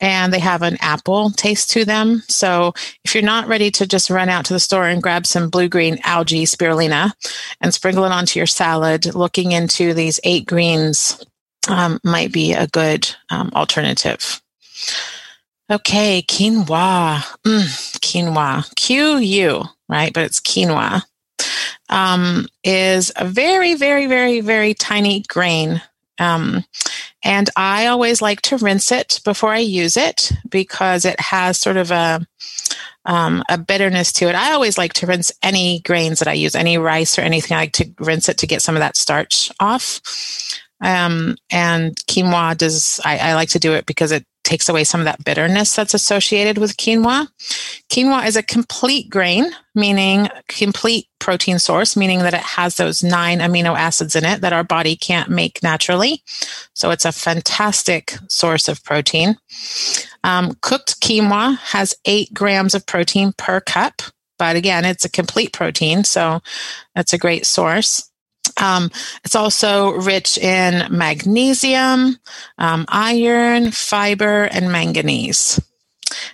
and 0.01 0.33
they 0.33 0.39
have 0.39 0.63
an 0.63 0.77
apple 0.81 1.31
taste 1.31 1.71
to 1.71 1.85
them. 1.85 2.23
So 2.29 2.73
if 3.05 3.15
you're 3.15 3.23
not 3.25 3.49
ready 3.49 3.71
to 3.73 3.87
just 3.87 4.11
run 4.11 4.29
out 4.29 4.45
to 4.47 4.53
the 4.53 4.61
store 4.61 4.87
and 4.87 5.03
grab 5.03 5.27
some 5.27 5.49
blue 5.49 5.69
green 5.69 5.99
algae 6.05 6.45
spirulina 6.45 7.13
and 7.61 7.73
sprinkle 7.73 8.05
it 8.05 8.13
onto 8.13 8.39
your 8.39 8.47
salad, 8.47 9.15
looking 9.15 9.53
into 9.53 9.95
these 9.95 10.21
eight 10.25 10.47
greens 10.47 11.25
um, 11.69 11.99
might 12.05 12.33
be 12.33 12.53
a 12.53 12.67
good 12.69 13.09
um, 13.31 13.51
alternative. 13.55 14.41
Okay, 15.71 16.23
quinoa. 16.23 17.25
Mm, 17.45 17.99
quinoa. 18.01 18.75
Q 18.77 19.17
U, 19.17 19.65
right? 19.89 20.13
But 20.13 20.25
it's 20.25 20.41
quinoa. 20.41 21.03
Um, 21.89 22.47
is 22.63 23.13
a 23.17 23.25
very, 23.25 23.75
very, 23.75 24.07
very, 24.07 24.41
very 24.41 24.75
tiny 24.75 25.23
grain 25.29 25.83
um, 26.19 26.65
and 27.27 27.51
I 27.57 27.87
always 27.87 28.23
like 28.23 28.41
to 28.43 28.57
rinse 28.57 28.93
it 28.93 29.21
before 29.25 29.53
I 29.53 29.59
use 29.59 29.97
it 29.97 30.31
because 30.49 31.05
it 31.05 31.19
has 31.19 31.59
sort 31.59 31.77
of 31.77 31.91
a 31.91 32.25
um, 33.05 33.43
a 33.49 33.59
bitterness 33.59 34.13
to 34.15 34.29
it. 34.29 34.37
I 34.37 34.53
always 34.53 34.79
like 34.79 34.93
to 34.95 35.07
rinse 35.07 35.33
any 35.43 35.81
grains 35.81 36.21
that 36.21 36.29
I 36.29 36.35
use, 36.35 36.55
any 36.55 36.79
rice 36.79 37.19
or 37.19 37.23
anything. 37.23 37.57
I 37.57 37.63
like 37.63 37.73
to 37.75 37.91
rinse 37.99 38.29
it 38.29 38.39
to 38.39 38.47
get 38.47 38.63
some 38.63 38.77
of 38.77 38.81
that 38.81 38.97
starch 38.97 39.51
off. 39.59 40.01
Um, 40.81 41.37
and 41.51 41.97
quinoa 42.07 42.57
does. 42.57 43.01
I, 43.05 43.19
I 43.19 43.35
like 43.35 43.49
to 43.51 43.59
do 43.59 43.75
it 43.75 43.87
because 43.87 44.13
it 44.13 44.25
takes 44.47 44.69
away 44.69 44.85
some 44.85 45.01
of 45.01 45.05
that 45.05 45.25
bitterness 45.25 45.75
that's 45.75 45.93
associated 45.93 46.57
with 46.57 46.77
quinoa. 46.77 47.29
Quinoa 47.91 48.27
is 48.27 48.37
a 48.37 48.43
complete 48.43 49.11
grain, 49.11 49.51
meaning 49.75 50.29
complete 50.49 51.09
protein 51.19 51.59
source, 51.59 51.97
meaning 51.97 52.21
that 52.21 52.33
it 52.33 52.41
has 52.41 52.77
those 52.77 53.03
nine 53.03 53.41
amino 53.41 53.77
acids 53.77 54.15
in 54.15 54.25
it 54.25 54.41
that 54.41 54.53
our 54.53 54.63
body 54.63 54.97
can't 54.97 55.29
make 55.29 55.63
naturally. 55.63 56.23
So 56.75 56.91
it's 56.93 57.05
a 57.05 57.13
fantastic 57.13 58.17
source 58.29 58.69
of 58.69 58.83
protein. 58.85 59.37
Um, 60.23 60.57
cooked 60.63 61.01
quinoa 61.01 61.59
has 61.59 61.95
eight 62.05 62.33
grams 62.33 62.75
of 62.75 62.87
protein 62.87 63.33
per 63.37 63.61
cup, 63.61 64.01
but 64.39 64.55
again, 64.55 64.85
it's 64.85 65.05
a 65.05 65.11
complete 65.11 65.53
protein, 65.53 66.05
so 66.05 66.41
that's 66.95 67.13
a 67.13 67.19
great 67.19 67.47
source. 67.47 68.11
Um, 68.61 68.91
it's 69.25 69.35
also 69.35 69.93
rich 69.93 70.39
in 70.39 70.87
magnesium, 70.95 72.19
um, 72.59 72.85
iron, 72.89 73.71
fiber, 73.71 74.45
and 74.45 74.73
manganese. 74.73 75.61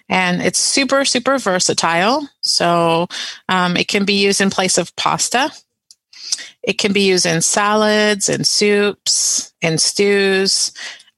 And 0.09 0.43
it's 0.43 0.59
super, 0.59 1.05
super 1.05 1.39
versatile. 1.39 2.29
So 2.43 3.09
um, 3.49 3.77
it 3.77 3.89
can 3.89 4.05
be 4.05 4.15
used 4.15 4.41
in 4.41 4.51
place 4.51 4.79
of 4.79 4.95
pasta. 4.97 5.51
It 6.63 6.79
can 6.79 6.93
be 6.93 7.09
used 7.09 7.27
in 7.27 7.43
salads, 7.43 8.29
in 8.29 8.45
soups, 8.45 9.53
in 9.61 9.79
stews, 9.79 10.73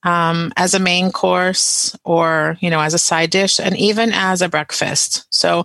um, 0.04 0.52
as 0.56 0.74
a 0.74 0.78
main 0.78 1.10
course, 1.10 1.96
or 2.04 2.56
you 2.60 2.70
know, 2.70 2.80
as 2.80 2.94
a 2.94 2.98
side 2.98 3.30
dish, 3.30 3.58
and 3.58 3.76
even 3.76 4.12
as 4.12 4.42
a 4.42 4.48
breakfast. 4.48 5.26
So 5.30 5.64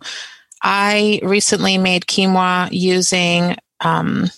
I 0.62 1.20
recently 1.24 1.78
made 1.78 2.06
quinoa 2.06 2.70
using 2.72 3.56
um, 3.82 4.30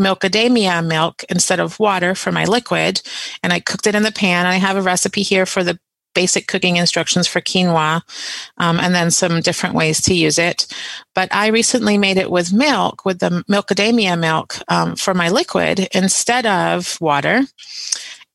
milkadamia 0.00 0.84
milk 0.84 1.22
instead 1.28 1.60
of 1.60 1.78
water 1.78 2.14
for 2.14 2.32
my 2.32 2.44
liquid. 2.44 3.02
And 3.42 3.52
I 3.52 3.60
cooked 3.60 3.86
it 3.86 3.94
in 3.94 4.02
the 4.02 4.12
pan. 4.12 4.46
I 4.46 4.54
have 4.54 4.76
a 4.76 4.82
recipe 4.82 5.22
here 5.22 5.46
for 5.46 5.62
the 5.62 5.78
basic 6.14 6.48
cooking 6.48 6.76
instructions 6.76 7.28
for 7.28 7.40
quinoa 7.40 8.02
um, 8.58 8.80
and 8.80 8.94
then 8.94 9.10
some 9.10 9.40
different 9.40 9.76
ways 9.76 10.02
to 10.02 10.14
use 10.14 10.38
it. 10.38 10.66
But 11.14 11.32
I 11.32 11.48
recently 11.48 11.98
made 11.98 12.16
it 12.16 12.30
with 12.30 12.52
milk, 12.52 13.04
with 13.04 13.20
the 13.20 13.44
milkadamia 13.48 14.18
milk 14.18 14.56
um, 14.68 14.96
for 14.96 15.14
my 15.14 15.28
liquid 15.28 15.88
instead 15.94 16.46
of 16.46 17.00
water. 17.00 17.42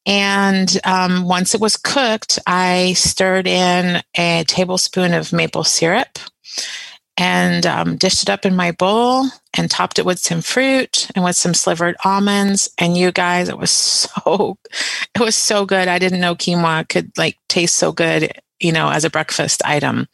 And 0.06 0.80
um, 0.86 1.28
once 1.28 1.56
it 1.56 1.62
was 1.62 1.78
cooked, 1.78 2.38
I 2.46 2.94
stirred 2.94 3.48
in 3.48 4.02
a 4.18 4.44
tablespoon 4.48 5.14
of 5.14 5.34
maple 5.34 5.64
syrup 5.64 6.20
and 7.18 7.66
um, 7.66 7.96
dished 7.96 8.24
it 8.24 8.30
up 8.30 8.46
in 8.46 8.56
my 8.56 8.72
bowl 8.72 9.26
and 9.54 9.72
topped 9.72 10.00
it 10.00 10.06
with 10.06 10.20
some 10.20 10.42
fruit 10.42 11.08
and 11.16 11.24
with 11.24 11.36
some 11.36 11.54
slivered 11.54 11.96
almonds. 12.04 12.70
And 12.78 12.98
you 12.98 13.12
guys, 13.12 13.50
it 13.50 13.58
was 13.58 13.72
so, 14.26 14.58
it 15.16 15.20
was 15.20 15.36
so 15.36 15.66
good. 15.66 15.88
I 15.88 16.00
didn't 16.00 16.20
know 16.20 16.36
quinoa 16.36 16.88
could 16.88 17.12
like 17.18 17.38
taste 17.48 17.76
so 17.76 17.92
good 17.92 18.32
you 18.66 18.72
know, 18.72 18.90
as 18.90 19.06
a 19.06 19.10
breakfast 19.10 19.62
item. 19.64 20.08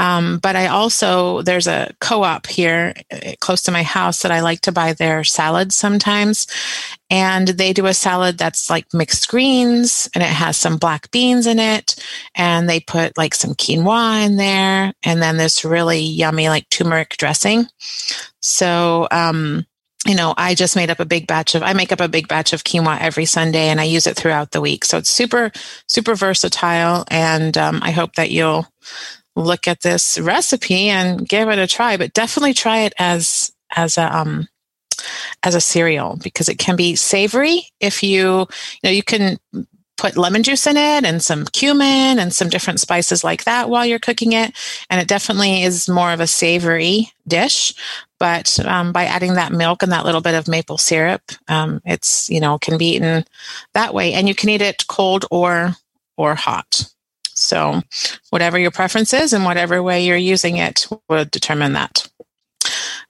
Um, 0.00 0.38
but 0.38 0.56
I 0.56 0.68
also, 0.68 1.42
there's 1.42 1.66
a 1.66 1.92
co 2.00 2.22
op 2.22 2.46
here 2.46 2.94
uh, 3.12 3.32
close 3.40 3.62
to 3.64 3.72
my 3.72 3.82
house 3.82 4.22
that 4.22 4.32
I 4.32 4.40
like 4.40 4.62
to 4.62 4.72
buy 4.72 4.94
their 4.94 5.22
salads 5.22 5.76
sometimes. 5.76 6.46
And 7.10 7.48
they 7.48 7.72
do 7.72 7.86
a 7.86 7.94
salad 7.94 8.38
that's 8.38 8.70
like 8.70 8.86
mixed 8.94 9.28
greens 9.28 10.08
and 10.14 10.24
it 10.24 10.30
has 10.30 10.56
some 10.56 10.78
black 10.78 11.10
beans 11.10 11.46
in 11.46 11.58
it. 11.58 11.94
And 12.34 12.68
they 12.68 12.80
put 12.80 13.16
like 13.18 13.34
some 13.34 13.54
quinoa 13.54 14.26
in 14.26 14.36
there 14.36 14.94
and 15.02 15.22
then 15.22 15.36
this 15.36 15.64
really 15.64 16.00
yummy 16.00 16.48
like 16.48 16.68
turmeric 16.70 17.16
dressing. 17.18 17.66
So, 18.40 19.06
um, 19.10 19.66
you 20.06 20.14
know, 20.14 20.34
I 20.36 20.54
just 20.54 20.76
made 20.76 20.90
up 20.90 21.00
a 21.00 21.04
big 21.04 21.26
batch 21.26 21.54
of, 21.54 21.62
I 21.62 21.72
make 21.72 21.92
up 21.92 22.00
a 22.00 22.08
big 22.08 22.28
batch 22.28 22.52
of 22.52 22.64
quinoa 22.64 23.00
every 23.00 23.24
Sunday 23.24 23.68
and 23.68 23.80
I 23.80 23.84
use 23.84 24.06
it 24.06 24.16
throughout 24.16 24.50
the 24.50 24.60
week. 24.60 24.84
So 24.84 24.98
it's 24.98 25.10
super, 25.10 25.50
super 25.88 26.14
versatile. 26.14 27.04
And 27.10 27.56
um, 27.56 27.80
I 27.82 27.90
hope 27.90 28.14
that 28.14 28.30
you'll 28.30 28.66
look 29.34 29.66
at 29.66 29.80
this 29.80 30.18
recipe 30.18 30.88
and 30.88 31.26
give 31.28 31.48
it 31.48 31.58
a 31.58 31.66
try, 31.66 31.96
but 31.96 32.12
definitely 32.12 32.54
try 32.54 32.80
it 32.80 32.92
as, 32.98 33.52
as 33.74 33.98
a, 33.98 34.14
um, 34.14 34.46
as 35.42 35.54
a 35.54 35.60
cereal 35.60 36.18
because 36.22 36.48
it 36.48 36.58
can 36.58 36.76
be 36.76 36.96
savory 36.96 37.68
if 37.80 38.02
you 38.02 38.38
you 38.38 38.46
know 38.84 38.90
you 38.90 39.02
can 39.02 39.38
put 39.96 40.16
lemon 40.16 40.42
juice 40.42 40.66
in 40.66 40.76
it 40.76 41.04
and 41.04 41.22
some 41.22 41.44
cumin 41.46 42.18
and 42.18 42.32
some 42.32 42.48
different 42.48 42.80
spices 42.80 43.22
like 43.22 43.44
that 43.44 43.68
while 43.68 43.86
you're 43.86 43.98
cooking 43.98 44.32
it. 44.32 44.52
And 44.90 45.00
it 45.00 45.08
definitely 45.08 45.62
is 45.62 45.88
more 45.88 46.12
of 46.12 46.20
a 46.20 46.26
savory 46.26 47.12
dish. 47.26 47.74
But 48.24 48.58
um, 48.60 48.90
by 48.90 49.04
adding 49.04 49.34
that 49.34 49.52
milk 49.52 49.82
and 49.82 49.92
that 49.92 50.06
little 50.06 50.22
bit 50.22 50.34
of 50.34 50.48
maple 50.48 50.78
syrup, 50.78 51.20
um, 51.46 51.82
it's, 51.84 52.30
you 52.30 52.40
know, 52.40 52.58
can 52.58 52.78
be 52.78 52.94
eaten 52.94 53.26
that 53.74 53.92
way. 53.92 54.14
And 54.14 54.26
you 54.26 54.34
can 54.34 54.48
eat 54.48 54.62
it 54.62 54.86
cold 54.86 55.26
or 55.30 55.76
or 56.16 56.34
hot. 56.34 56.90
So 57.34 57.82
whatever 58.30 58.58
your 58.58 58.70
preference 58.70 59.12
is 59.12 59.34
and 59.34 59.44
whatever 59.44 59.82
way 59.82 60.06
you're 60.06 60.16
using 60.16 60.56
it 60.56 60.86
will 61.06 61.26
determine 61.26 61.74
that. 61.74 62.08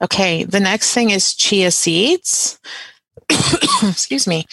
Okay, 0.01 0.43
the 0.43 0.59
next 0.59 0.93
thing 0.93 1.11
is 1.11 1.33
chia 1.33 1.71
seeds. 1.71 2.59
Excuse 3.83 4.27
me. 4.27 4.43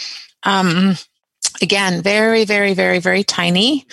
Um, 0.45 0.95
again, 1.61 2.03
very, 2.03 2.45
very, 2.45 2.73
very, 2.73 3.01
very 3.01 3.25
tiny. 3.25 3.85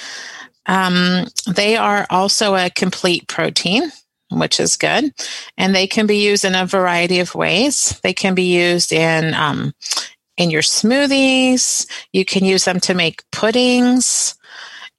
Um, 0.67 1.25
they 1.47 1.77
are 1.77 2.05
also 2.11 2.53
a 2.53 2.69
complete 2.69 3.27
protein, 3.27 3.91
which 4.31 4.59
is 4.59 4.77
good. 4.77 5.13
And 5.57 5.75
they 5.75 5.87
can 5.87 6.05
be 6.05 6.23
used 6.23 6.45
in 6.45 6.55
a 6.55 6.65
variety 6.65 7.19
of 7.19 7.35
ways. 7.35 7.99
They 8.03 8.13
can 8.13 8.35
be 8.35 8.53
used 8.53 8.91
in 8.91 9.33
um, 9.33 9.73
in 10.37 10.49
your 10.49 10.61
smoothies. 10.61 11.85
You 12.13 12.25
can 12.25 12.45
use 12.45 12.65
them 12.65 12.79
to 12.81 12.93
make 12.93 13.29
puddings. 13.31 14.35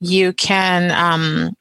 You 0.00 0.32
can 0.32 0.90
um, 0.90 1.54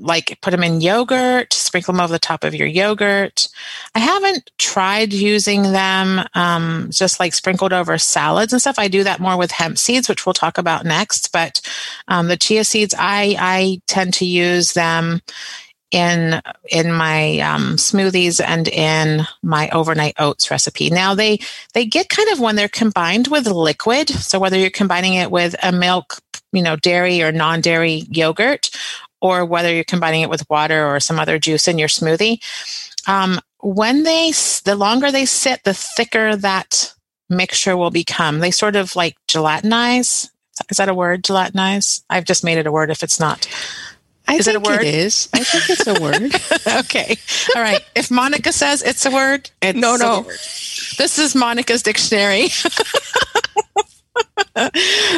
like 0.00 0.38
put 0.40 0.50
them 0.50 0.62
in 0.62 0.80
yogurt, 0.80 1.52
sprinkle 1.52 1.92
them 1.92 2.00
over 2.00 2.12
the 2.12 2.18
top 2.18 2.44
of 2.44 2.54
your 2.54 2.66
yogurt. 2.66 3.48
I 3.94 3.98
haven't 3.98 4.50
tried 4.58 5.12
using 5.12 5.62
them 5.62 6.24
um, 6.34 6.88
just 6.90 7.20
like 7.20 7.34
sprinkled 7.34 7.72
over 7.72 7.98
salads 7.98 8.52
and 8.52 8.60
stuff. 8.60 8.78
I 8.78 8.88
do 8.88 9.04
that 9.04 9.20
more 9.20 9.36
with 9.36 9.50
hemp 9.50 9.78
seeds, 9.78 10.08
which 10.08 10.24
we'll 10.24 10.32
talk 10.32 10.58
about 10.58 10.84
next. 10.84 11.32
But 11.32 11.60
um, 12.08 12.28
the 12.28 12.36
chia 12.36 12.64
seeds, 12.64 12.94
I 12.98 13.36
I 13.38 13.80
tend 13.86 14.14
to 14.14 14.24
use 14.24 14.72
them 14.72 15.20
in 15.90 16.40
in 16.70 16.92
my 16.92 17.38
um, 17.40 17.76
smoothies 17.76 18.40
and 18.44 18.68
in 18.68 19.26
my 19.42 19.68
overnight 19.70 20.14
oats 20.18 20.50
recipe. 20.50 20.90
Now 20.90 21.14
they 21.14 21.40
they 21.74 21.84
get 21.84 22.08
kind 22.08 22.28
of 22.30 22.40
when 22.40 22.56
they're 22.56 22.68
combined 22.68 23.28
with 23.28 23.46
liquid. 23.46 24.08
So 24.10 24.38
whether 24.38 24.58
you're 24.58 24.70
combining 24.70 25.14
it 25.14 25.30
with 25.30 25.54
a 25.62 25.72
milk, 25.72 26.18
you 26.52 26.62
know, 26.62 26.76
dairy 26.76 27.22
or 27.22 27.32
non-dairy 27.32 28.04
yogurt, 28.10 28.70
or 29.20 29.44
whether 29.44 29.72
you're 29.72 29.84
combining 29.84 30.22
it 30.22 30.30
with 30.30 30.48
water 30.48 30.86
or 30.86 31.00
some 31.00 31.18
other 31.18 31.38
juice 31.38 31.68
in 31.68 31.78
your 31.78 31.88
smoothie. 31.88 32.40
Um, 33.06 33.40
when 33.62 34.04
they, 34.04 34.32
the 34.64 34.74
longer 34.76 35.10
they 35.10 35.26
sit, 35.26 35.64
the 35.64 35.74
thicker 35.74 36.36
that 36.36 36.94
mixture 37.28 37.76
will 37.76 37.90
become. 37.90 38.40
They 38.40 38.50
sort 38.50 38.76
of 38.76 38.96
like 38.96 39.16
gelatinize. 39.28 40.30
Is 40.68 40.76
that 40.76 40.88
a 40.88 40.94
word? 40.94 41.22
Gelatinize? 41.24 42.02
I've 42.10 42.24
just 42.24 42.44
made 42.44 42.58
it 42.58 42.66
a 42.66 42.72
word 42.72 42.90
if 42.90 43.02
it's 43.02 43.20
not. 43.20 43.46
I 44.30 44.36
is 44.36 44.46
it 44.46 44.54
a 44.54 44.60
word? 44.60 44.82
It 44.82 44.94
is. 44.94 45.28
I 45.34 45.42
think 45.42 45.70
it's 45.70 45.86
a 45.86 46.00
word. 46.00 46.34
okay. 46.84 47.16
All 47.56 47.62
right. 47.62 47.80
If 47.94 48.10
Monica 48.10 48.52
says 48.52 48.82
it's 48.82 49.04
a 49.04 49.10
word, 49.10 49.50
it's 49.60 49.78
no, 49.78 49.96
no. 49.96 50.22
This 50.22 51.18
is 51.18 51.34
Monica's 51.34 51.82
dictionary. 51.82 52.48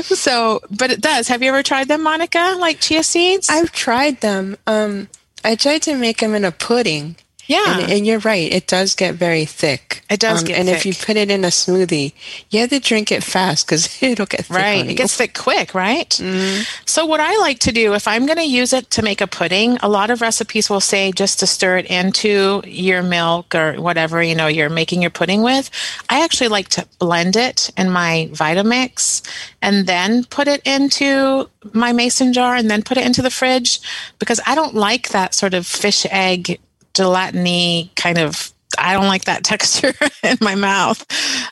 so, 0.02 0.60
but 0.70 0.90
it 0.90 1.00
does. 1.00 1.28
Have 1.28 1.42
you 1.42 1.50
ever 1.50 1.62
tried 1.62 1.88
them, 1.88 2.02
Monica? 2.02 2.56
Like 2.58 2.80
chia 2.80 3.02
seeds? 3.02 3.48
I've 3.50 3.72
tried 3.72 4.20
them. 4.20 4.56
Um, 4.66 5.08
I 5.44 5.56
tried 5.56 5.82
to 5.82 5.96
make 5.96 6.18
them 6.18 6.34
in 6.34 6.44
a 6.44 6.52
pudding. 6.52 7.16
Yeah. 7.52 7.80
And, 7.80 7.92
and, 7.92 8.06
you're 8.06 8.18
right. 8.20 8.50
It 8.50 8.66
does 8.66 8.94
get 8.94 9.14
very 9.14 9.44
thick. 9.44 10.02
It 10.10 10.20
does 10.20 10.40
um, 10.40 10.46
get 10.46 10.58
And 10.58 10.68
thick. 10.68 10.76
if 10.78 10.86
you 10.86 10.94
put 10.94 11.16
it 11.16 11.30
in 11.30 11.44
a 11.44 11.48
smoothie, 11.48 12.12
you 12.50 12.60
have 12.60 12.70
to 12.70 12.80
drink 12.80 13.12
it 13.12 13.22
fast 13.22 13.66
because 13.66 14.02
it'll 14.02 14.26
get 14.26 14.46
thick. 14.46 14.56
Right. 14.56 14.88
It 14.88 14.94
gets 14.94 15.16
thick 15.16 15.34
quick, 15.34 15.74
right? 15.74 16.08
Mm-hmm. 16.08 16.62
So, 16.86 17.04
what 17.04 17.20
I 17.20 17.36
like 17.38 17.58
to 17.60 17.72
do, 17.72 17.94
if 17.94 18.08
I'm 18.08 18.26
going 18.26 18.38
to 18.38 18.48
use 18.48 18.72
it 18.72 18.90
to 18.90 19.02
make 19.02 19.20
a 19.20 19.26
pudding, 19.26 19.76
a 19.82 19.88
lot 19.88 20.10
of 20.10 20.20
recipes 20.20 20.70
will 20.70 20.80
say 20.80 21.12
just 21.12 21.40
to 21.40 21.46
stir 21.46 21.78
it 21.78 21.86
into 21.86 22.62
your 22.64 23.02
milk 23.02 23.54
or 23.54 23.74
whatever, 23.74 24.22
you 24.22 24.34
know, 24.34 24.46
you're 24.46 24.70
making 24.70 25.02
your 25.02 25.10
pudding 25.10 25.42
with. 25.42 25.70
I 26.08 26.24
actually 26.24 26.48
like 26.48 26.68
to 26.70 26.86
blend 26.98 27.36
it 27.36 27.70
in 27.76 27.90
my 27.90 28.28
Vitamix 28.32 29.22
and 29.60 29.86
then 29.86 30.24
put 30.24 30.48
it 30.48 30.62
into 30.66 31.48
my 31.72 31.92
mason 31.92 32.32
jar 32.32 32.56
and 32.56 32.70
then 32.70 32.82
put 32.82 32.96
it 32.96 33.06
into 33.06 33.22
the 33.22 33.30
fridge 33.30 33.80
because 34.18 34.40
I 34.46 34.54
don't 34.54 34.74
like 34.74 35.10
that 35.10 35.34
sort 35.34 35.54
of 35.54 35.66
fish 35.66 36.06
egg 36.10 36.60
gelatiny 36.94 37.94
kind 37.96 38.18
of 38.18 38.52
I 38.78 38.94
don't 38.94 39.06
like 39.06 39.24
that 39.24 39.44
texture 39.44 39.92
in 40.22 40.38
my 40.40 40.54
mouth. 40.54 41.04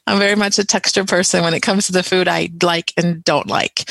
I'm 0.07 0.19
very 0.19 0.37
much 0.37 0.59
a 0.59 0.65
texture 0.65 1.05
person 1.05 1.43
when 1.43 1.55
it 1.55 1.61
comes 1.61 1.87
to 1.87 1.93
the 1.93 2.03
food 2.03 2.29
I 2.29 2.51
like 2.63 2.93
and 2.97 3.23
don't 3.25 3.47
like. 3.47 3.89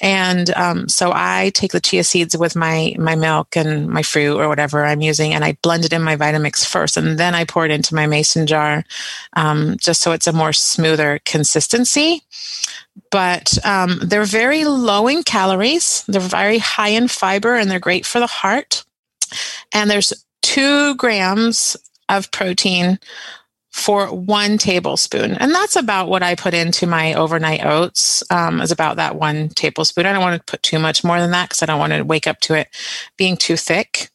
And 0.00 0.50
um, 0.54 0.88
so 0.88 1.10
I 1.14 1.50
take 1.54 1.72
the 1.72 1.80
chia 1.80 2.04
seeds 2.04 2.36
with 2.36 2.56
my 2.56 2.94
my 2.98 3.14
milk 3.14 3.56
and 3.56 3.88
my 3.88 4.02
fruit 4.02 4.38
or 4.38 4.48
whatever 4.48 4.84
I'm 4.84 5.00
using, 5.00 5.32
and 5.32 5.44
I 5.44 5.56
blend 5.62 5.84
it 5.84 5.92
in 5.92 6.02
my 6.02 6.16
Vitamix 6.16 6.66
first, 6.66 6.96
and 6.96 7.18
then 7.18 7.34
I 7.34 7.44
pour 7.44 7.64
it 7.64 7.70
into 7.70 7.94
my 7.94 8.06
mason 8.06 8.46
jar, 8.46 8.84
um, 9.34 9.76
just 9.78 10.02
so 10.02 10.12
it's 10.12 10.26
a 10.26 10.32
more 10.32 10.52
smoother 10.52 11.20
consistency. 11.24 12.22
But 13.10 13.64
um, 13.64 13.98
they're 14.02 14.24
very 14.24 14.64
low 14.64 15.06
in 15.08 15.22
calories. 15.22 16.04
They're 16.06 16.20
very 16.20 16.58
high 16.58 16.88
in 16.88 17.08
fiber, 17.08 17.54
and 17.54 17.70
they're 17.70 17.78
great 17.78 18.04
for 18.04 18.18
the 18.18 18.26
heart. 18.26 18.84
And 19.72 19.90
there's 19.90 20.12
two 20.54 20.94
grams 20.94 21.76
of 22.08 22.30
protein 22.30 22.96
for 23.72 24.06
one 24.06 24.56
tablespoon. 24.56 25.32
And 25.32 25.52
that's 25.52 25.74
about 25.74 26.08
what 26.08 26.22
I 26.22 26.36
put 26.36 26.54
into 26.54 26.86
my 26.86 27.12
overnight 27.14 27.64
oats, 27.64 28.22
um, 28.30 28.60
is 28.60 28.70
about 28.70 28.96
that 28.96 29.16
one 29.16 29.48
tablespoon. 29.48 30.06
I 30.06 30.12
don't 30.12 30.22
want 30.22 30.38
to 30.40 30.48
put 30.48 30.62
too 30.62 30.78
much 30.78 31.02
more 31.02 31.18
than 31.18 31.32
that 31.32 31.48
because 31.48 31.64
I 31.64 31.66
don't 31.66 31.80
want 31.80 31.92
to 31.92 32.04
wake 32.04 32.28
up 32.28 32.38
to 32.42 32.54
it 32.54 32.68
being 33.16 33.36
too 33.36 33.56
thick. 33.56 34.10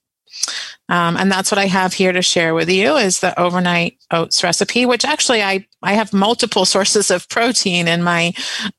Um, 0.89 1.15
and 1.17 1.31
that's 1.31 1.51
what 1.51 1.59
I 1.59 1.67
have 1.67 1.93
here 1.93 2.11
to 2.11 2.21
share 2.21 2.53
with 2.53 2.69
you 2.69 2.97
is 2.97 3.19
the 3.19 3.39
overnight 3.39 3.97
oats 4.11 4.43
recipe, 4.43 4.85
which 4.85 5.05
actually 5.05 5.43
I, 5.43 5.65
I 5.83 5.93
have 5.93 6.11
multiple 6.11 6.65
sources 6.75 7.11
of 7.11 7.29
protein 7.29 7.87
in 7.87 8.03
my 8.03 8.33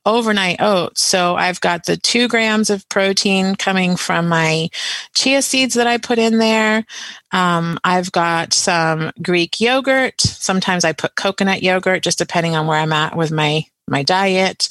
overnight 0.05 0.61
oats. 0.61 1.01
So 1.01 1.35
I've 1.35 1.61
got 1.61 1.85
the 1.85 1.97
two 1.97 2.27
grams 2.27 2.69
of 2.69 2.87
protein 2.89 3.55
coming 3.55 3.95
from 3.95 4.27
my 4.27 4.69
chia 5.15 5.41
seeds 5.41 5.73
that 5.75 5.87
I 5.87 5.97
put 5.97 6.19
in 6.19 6.37
there. 6.37 6.85
Um, 7.31 7.79
I've 7.83 8.11
got 8.11 8.53
some 8.53 9.11
Greek 9.21 9.61
yogurt. 9.61 10.19
Sometimes 10.19 10.83
I 10.83 10.91
put 10.91 11.15
coconut 11.15 11.63
yogurt, 11.63 12.03
just 12.03 12.17
depending 12.17 12.55
on 12.55 12.67
where 12.67 12.77
I'm 12.77 12.93
at 12.93 13.15
with 13.15 13.31
my 13.31 13.65
my 13.87 14.03
diet. 14.03 14.69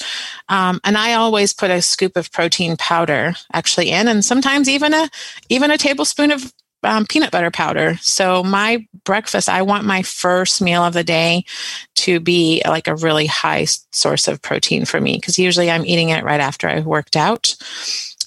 Um, 0.49 0.81
and 0.83 0.97
I 0.97 1.13
always 1.13 1.53
put 1.53 1.71
a 1.71 1.83
scoop 1.83 2.17
of 2.17 2.33
protein 2.33 2.77
powder 2.77 3.35
actually 3.53 3.91
in, 3.91 4.09
and 4.09 4.25
sometimes 4.25 4.69
even 4.69 4.95
a 4.95 5.09
even 5.49 5.71
a 5.71 5.79
tablespoon 5.79 6.31
of 6.31 6.53
um, 6.83 7.07
peanut 7.07 7.31
butter 7.31 7.51
powder. 7.51 7.97
So 8.01 8.43
my 8.43 8.87
breakfast, 9.05 9.49
I 9.49 9.63
want 9.63 9.85
my 9.85 10.03
first 10.03 10.63
meal 10.63 10.83
of 10.83 10.95
the 10.95 11.05
day 11.05 11.45
to 11.97 12.21
be 12.21 12.63
like 12.67 12.89
a 12.89 12.97
really 12.97 13.27
high 13.27 13.65
source 13.65 14.29
of 14.29 14.41
protein 14.43 14.85
for 14.85 15.01
me 15.01 15.17
because 15.17 15.39
usually 15.39 15.71
I'm 15.71 15.85
eating 15.85 16.11
it 16.11 16.25
right 16.25 16.41
after 16.41 16.69
I've 16.69 16.87
worked 16.87 17.17
out. 17.17 17.57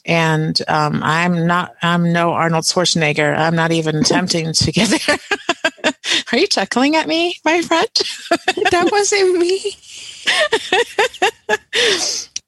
And 0.05 0.59
um, 0.67 1.01
I'm 1.01 1.47
not, 1.47 1.75
I'm 1.81 2.11
no 2.11 2.33
Arnold 2.33 2.65
Schwarzenegger. 2.65 3.37
I'm 3.37 3.55
not 3.55 3.71
even 3.71 3.95
attempting 4.01 4.53
to 4.53 4.71
get 4.71 4.89
there. 4.89 5.93
Are 6.31 6.37
you 6.37 6.47
chuckling 6.47 6.95
at 6.95 7.07
me, 7.07 7.37
my 7.45 7.61
friend? 7.61 7.89
that 8.71 8.89
wasn't 8.91 9.37
me. 9.39 9.75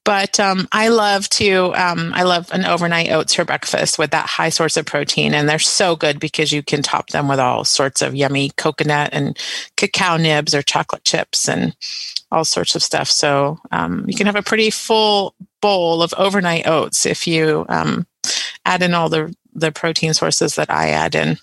But 0.06 0.40
um, 0.40 0.68
I 0.72 0.90
love 0.90 1.28
to, 1.30 1.74
um, 1.74 2.12
I 2.14 2.24
love 2.24 2.52
an 2.52 2.64
overnight 2.64 3.12
oats 3.12 3.34
for 3.34 3.44
breakfast 3.44 3.98
with 3.98 4.12
that 4.12 4.28
high 4.28 4.50
source 4.50 4.78
of 4.78 4.86
protein. 4.86 5.34
And 5.34 5.50
they're 5.50 5.60
so 5.60 5.96
good 5.96 6.20
because 6.20 6.52
you 6.52 6.62
can 6.62 6.84
top 6.84 7.10
them 7.10 7.28
with 7.28 7.40
all 7.40 7.66
sorts 7.66 8.04
of 8.04 8.16
yummy 8.16 8.52
coconut 8.52 9.10
and 9.14 9.38
cacao 9.76 10.18
nibs 10.18 10.54
or 10.54 10.62
chocolate 10.62 11.04
chips 11.04 11.50
and 11.50 11.76
all 12.32 12.46
sorts 12.46 12.76
of 12.76 12.84
stuff. 12.84 13.10
So 13.10 13.60
um, 13.72 14.06
you 14.08 14.16
can 14.16 14.28
have 14.28 14.36
a 14.36 14.44
pretty 14.44 14.70
full 14.70 15.34
bowl 15.60 16.04
of 16.04 16.14
overnight 16.18 16.68
oats 16.68 17.08
if 17.08 17.26
you 17.26 17.66
um, 17.68 18.06
add 18.64 18.84
in 18.84 18.94
all 18.94 19.10
the, 19.10 19.36
the 19.54 19.72
protein 19.72 20.14
sources 20.14 20.56
that 20.56 20.70
I 20.70 20.90
add 20.90 21.16
in. 21.16 21.38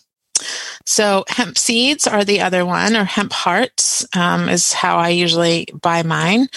So 0.86 1.24
hemp 1.28 1.58
seeds 1.58 2.06
are 2.06 2.24
the 2.24 2.40
other 2.40 2.64
one, 2.66 2.96
or 2.96 3.04
hemp 3.04 3.32
hearts 3.32 4.06
um, 4.16 4.48
is 4.48 4.72
how 4.72 4.96
I 4.98 5.10
usually 5.10 5.66
buy 5.80 6.02
mine. 6.02 6.48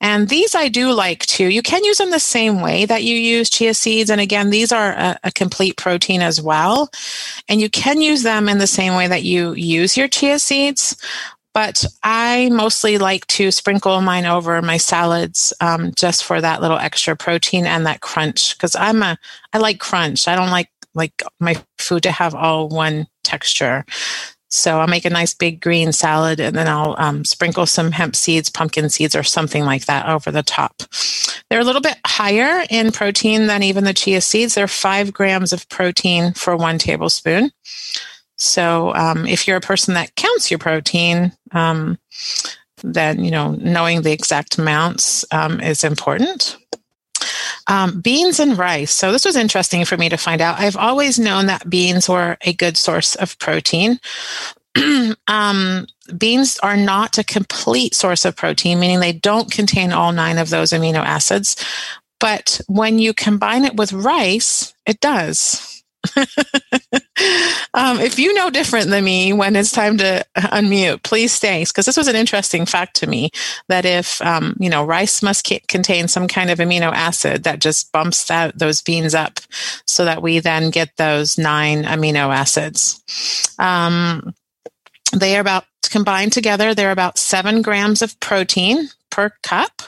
And 0.00 0.28
these 0.28 0.54
I 0.54 0.68
do 0.68 0.92
like 0.92 1.26
too. 1.26 1.46
You 1.48 1.62
can 1.62 1.84
use 1.84 1.98
them 1.98 2.10
the 2.10 2.20
same 2.20 2.60
way 2.62 2.86
that 2.86 3.04
you 3.04 3.16
use 3.16 3.50
chia 3.50 3.74
seeds. 3.74 4.10
And 4.10 4.20
again, 4.20 4.50
these 4.50 4.72
are 4.72 4.92
a, 4.92 5.18
a 5.24 5.32
complete 5.32 5.76
protein 5.76 6.22
as 6.22 6.40
well. 6.40 6.90
And 7.48 7.60
you 7.60 7.68
can 7.70 8.00
use 8.00 8.22
them 8.22 8.48
in 8.48 8.58
the 8.58 8.66
same 8.66 8.94
way 8.96 9.08
that 9.08 9.22
you 9.24 9.52
use 9.54 9.96
your 9.96 10.08
chia 10.08 10.38
seeds. 10.38 10.96
but 11.52 11.84
I 12.02 12.48
mostly 12.52 12.98
like 12.98 13.26
to 13.28 13.50
sprinkle 13.50 14.00
mine 14.00 14.26
over 14.26 14.62
my 14.62 14.76
salads 14.76 15.52
um, 15.60 15.92
just 15.96 16.24
for 16.24 16.40
that 16.40 16.60
little 16.60 16.78
extra 16.78 17.16
protein 17.16 17.66
and 17.66 17.86
that 17.86 18.00
crunch 18.00 18.56
because 18.56 18.76
I'm 18.76 19.02
a 19.02 19.18
I 19.52 19.58
like 19.58 19.80
crunch. 19.80 20.28
I 20.28 20.36
don't 20.36 20.50
like 20.50 20.70
like 20.94 21.22
my 21.40 21.56
food 21.78 22.02
to 22.04 22.12
have 22.12 22.34
all 22.34 22.68
one 22.68 23.06
texture. 23.30 23.84
So 24.52 24.80
I'll 24.80 24.88
make 24.88 25.04
a 25.04 25.10
nice 25.10 25.32
big 25.32 25.60
green 25.60 25.92
salad 25.92 26.40
and 26.40 26.56
then 26.56 26.66
I'll 26.66 26.96
um, 26.98 27.24
sprinkle 27.24 27.66
some 27.66 27.92
hemp 27.92 28.16
seeds, 28.16 28.50
pumpkin 28.50 28.90
seeds, 28.90 29.14
or 29.14 29.22
something 29.22 29.64
like 29.64 29.84
that 29.84 30.08
over 30.08 30.32
the 30.32 30.42
top. 30.42 30.82
They're 31.48 31.60
a 31.60 31.64
little 31.64 31.80
bit 31.80 31.98
higher 32.04 32.66
in 32.68 32.90
protein 32.90 33.46
than 33.46 33.62
even 33.62 33.84
the 33.84 33.94
chia 33.94 34.20
seeds. 34.20 34.54
They're 34.54 34.66
five 34.66 35.12
grams 35.12 35.52
of 35.52 35.68
protein 35.68 36.32
for 36.32 36.56
one 36.56 36.78
tablespoon. 36.78 37.52
So 38.36 38.92
um, 38.94 39.26
if 39.26 39.46
you're 39.46 39.58
a 39.58 39.60
person 39.60 39.94
that 39.94 40.16
counts 40.16 40.50
your 40.50 40.58
protein, 40.58 41.32
um, 41.52 41.98
then 42.82 43.22
you 43.22 43.30
know 43.30 43.52
knowing 43.52 44.02
the 44.02 44.12
exact 44.12 44.58
amounts 44.58 45.24
um, 45.30 45.60
is 45.60 45.84
important. 45.84 46.56
Um, 47.70 48.00
beans 48.00 48.40
and 48.40 48.58
rice. 48.58 48.90
So 48.90 49.12
this 49.12 49.24
was 49.24 49.36
interesting 49.36 49.84
for 49.84 49.96
me 49.96 50.08
to 50.08 50.16
find 50.16 50.40
out. 50.40 50.58
I've 50.58 50.76
always 50.76 51.20
known 51.20 51.46
that 51.46 51.70
beans 51.70 52.08
were 52.08 52.36
a 52.40 52.52
good 52.52 52.76
source 52.76 53.14
of 53.14 53.38
protein. 53.38 54.00
um, 55.28 55.86
beans 56.18 56.58
are 56.64 56.76
not 56.76 57.16
a 57.16 57.24
complete 57.24 57.94
source 57.94 58.24
of 58.24 58.34
protein, 58.34 58.80
meaning 58.80 58.98
they 58.98 59.12
don't 59.12 59.52
contain 59.52 59.92
all 59.92 60.10
nine 60.10 60.36
of 60.36 60.50
those 60.50 60.70
amino 60.70 60.96
acids. 60.96 61.54
But 62.18 62.60
when 62.66 62.98
you 62.98 63.14
combine 63.14 63.64
it 63.64 63.76
with 63.76 63.92
rice, 63.92 64.74
it 64.84 64.98
does. 64.98 65.79
um, 67.74 68.00
if 68.00 68.18
you 68.18 68.32
know 68.34 68.50
different 68.50 68.88
than 68.88 69.04
me 69.04 69.32
when 69.32 69.54
it's 69.56 69.70
time 69.70 69.98
to 69.98 70.24
unmute, 70.36 71.02
please 71.02 71.32
stay 71.32 71.64
because 71.64 71.86
this 71.86 71.96
was 71.96 72.08
an 72.08 72.16
interesting 72.16 72.64
fact 72.66 72.96
to 72.96 73.06
me 73.06 73.30
that 73.68 73.84
if 73.84 74.20
um, 74.22 74.56
you 74.58 74.70
know 74.70 74.84
rice 74.84 75.22
must 75.22 75.50
contain 75.68 76.08
some 76.08 76.26
kind 76.26 76.50
of 76.50 76.58
amino 76.58 76.92
acid 76.92 77.44
that 77.44 77.60
just 77.60 77.92
bumps 77.92 78.26
that 78.26 78.58
those 78.58 78.82
beans 78.82 79.14
up, 79.14 79.40
so 79.86 80.04
that 80.04 80.22
we 80.22 80.38
then 80.38 80.70
get 80.70 80.96
those 80.96 81.36
nine 81.36 81.84
amino 81.84 82.34
acids. 82.34 83.02
Um, 83.58 84.34
they 85.12 85.36
are 85.36 85.40
about 85.40 85.64
combined 85.90 86.32
together. 86.32 86.74
They're 86.74 86.92
about 86.92 87.18
seven 87.18 87.62
grams 87.62 88.00
of 88.00 88.18
protein 88.20 88.88
per 89.10 89.30
cup. 89.42 89.82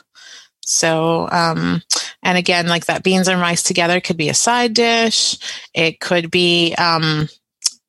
So, 0.64 1.29
um, 1.31 1.83
and 2.22 2.38
again, 2.38 2.68
like 2.68 2.87
that 2.87 3.03
beans 3.03 3.29
and 3.29 3.40
rice 3.40 3.62
together 3.62 4.01
could 4.01 4.16
be 4.16 4.29
a 4.29 4.35
side 4.35 4.75
dish. 4.75 5.38
It 5.75 6.01
could 6.01 6.31
be, 6.31 6.75
um, 6.75 7.29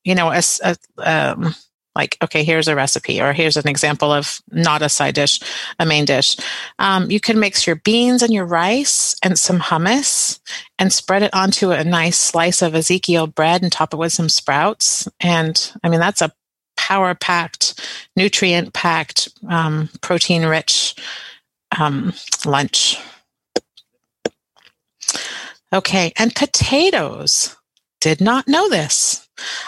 you 0.03 0.15
know, 0.15 0.31
a, 0.31 0.41
a 0.63 0.75
um, 0.97 1.55
like, 1.95 2.17
okay, 2.23 2.43
here's 2.43 2.67
a 2.67 2.75
recipe, 2.75 3.21
or 3.21 3.33
here's 3.33 3.57
an 3.57 3.67
example 3.67 4.11
of 4.11 4.41
not 4.51 4.81
a 4.81 4.89
side 4.89 5.13
dish, 5.13 5.39
a 5.79 5.85
main 5.85 6.05
dish. 6.05 6.37
Um, 6.79 7.11
you 7.11 7.19
can 7.19 7.39
mix 7.39 7.67
your 7.67 7.75
beans 7.75 8.23
and 8.23 8.33
your 8.33 8.45
rice 8.45 9.15
and 9.21 9.37
some 9.37 9.59
hummus 9.59 10.39
and 10.79 10.91
spread 10.91 11.21
it 11.21 11.33
onto 11.35 11.69
a 11.69 11.83
nice 11.83 12.17
slice 12.17 12.63
of 12.63 12.73
Ezekiel 12.73 13.27
bread 13.27 13.61
and 13.61 13.71
top 13.71 13.93
it 13.93 13.97
with 13.97 14.11
some 14.11 14.29
sprouts. 14.29 15.07
And 15.19 15.71
I 15.83 15.89
mean, 15.89 15.99
that's 15.99 16.21
a 16.21 16.33
power 16.75 17.13
packed, 17.13 17.79
nutrient 18.15 18.73
packed, 18.73 19.29
um, 19.47 19.89
protein 20.01 20.45
rich 20.45 20.95
um, 21.79 22.13
lunch. 22.45 22.97
Okay, 25.71 26.13
and 26.17 26.35
potatoes. 26.35 27.55
Did 27.99 28.19
not 28.19 28.49
know 28.49 28.67
this. 28.67 29.23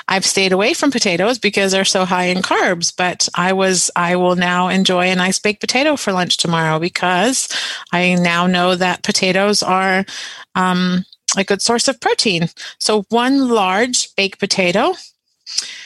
I've 0.07 0.25
stayed 0.25 0.51
away 0.51 0.73
from 0.73 0.91
potatoes 0.91 1.39
because 1.39 1.71
they're 1.71 1.85
so 1.85 2.05
high 2.05 2.25
in 2.25 2.39
carbs, 2.39 2.93
but 2.95 3.29
I 3.33 3.53
was 3.53 3.89
I 3.95 4.15
will 4.17 4.35
now 4.35 4.67
enjoy 4.67 5.09
a 5.09 5.15
nice 5.15 5.39
baked 5.39 5.61
potato 5.61 5.95
for 5.95 6.11
lunch 6.11 6.37
tomorrow 6.37 6.77
because 6.77 7.47
I 7.93 8.15
now 8.15 8.45
know 8.45 8.75
that 8.75 9.03
potatoes 9.03 9.63
are 9.63 10.05
um, 10.53 11.05
a 11.37 11.43
good 11.43 11.61
source 11.61 11.87
of 11.87 11.99
protein. 12.01 12.49
So 12.79 13.03
one 13.09 13.47
large 13.47 14.13
baked 14.15 14.39
potato 14.39 14.93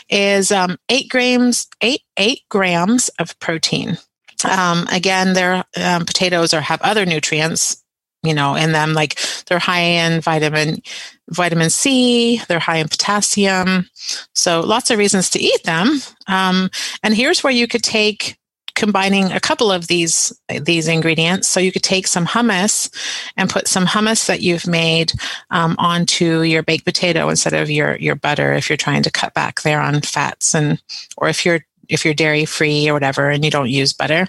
is 0.09 0.51
um, 0.51 0.77
eight 0.89 1.09
grams 1.09 1.67
eight 1.81 2.01
eight 2.17 2.41
grams 2.49 3.09
of 3.19 3.39
protein. 3.39 3.97
Um, 4.45 4.87
again, 4.91 5.33
their 5.33 5.63
um, 5.77 6.05
potatoes 6.05 6.53
or 6.53 6.61
have 6.61 6.81
other 6.81 7.05
nutrients, 7.05 7.83
you 8.23 8.33
know, 8.33 8.55
in 8.55 8.71
them. 8.71 8.93
Like 8.93 9.19
they're 9.47 9.59
high 9.59 9.81
in 9.81 10.21
vitamin 10.21 10.81
vitamin 11.29 11.69
C. 11.69 12.41
They're 12.47 12.59
high 12.59 12.77
in 12.77 12.87
potassium. 12.87 13.89
So 14.35 14.61
lots 14.61 14.89
of 14.89 14.97
reasons 14.97 15.29
to 15.31 15.39
eat 15.39 15.63
them. 15.63 15.99
Um, 16.27 16.69
and 17.03 17.13
here's 17.13 17.43
where 17.43 17.53
you 17.53 17.67
could 17.67 17.83
take 17.83 18.39
combining 18.79 19.29
a 19.33 19.41
couple 19.41 19.71
of 19.71 19.87
these 19.87 20.31
these 20.61 20.87
ingredients. 20.87 21.49
So 21.49 21.59
you 21.59 21.71
could 21.71 21.83
take 21.83 22.07
some 22.07 22.25
hummus 22.25 22.89
and 23.35 23.49
put 23.49 23.67
some 23.67 23.85
hummus 23.85 24.25
that 24.27 24.41
you've 24.41 24.67
made 24.67 25.11
um, 25.51 25.75
onto 25.77 26.41
your 26.43 26.63
baked 26.63 26.85
potato 26.85 27.27
instead 27.29 27.53
of 27.53 27.69
your 27.69 27.97
your 27.97 28.15
butter 28.15 28.53
if 28.53 28.69
you're 28.69 28.77
trying 28.77 29.03
to 29.03 29.11
cut 29.11 29.33
back 29.33 29.61
there 29.61 29.81
on 29.81 29.99
fats 30.01 30.55
and 30.55 30.81
or 31.17 31.27
if 31.27 31.45
you're 31.45 31.59
if 31.89 32.05
you're 32.05 32.13
dairy 32.13 32.45
free 32.45 32.89
or 32.89 32.93
whatever 32.93 33.29
and 33.29 33.43
you 33.43 33.51
don't 33.51 33.69
use 33.69 33.93
butter 33.93 34.27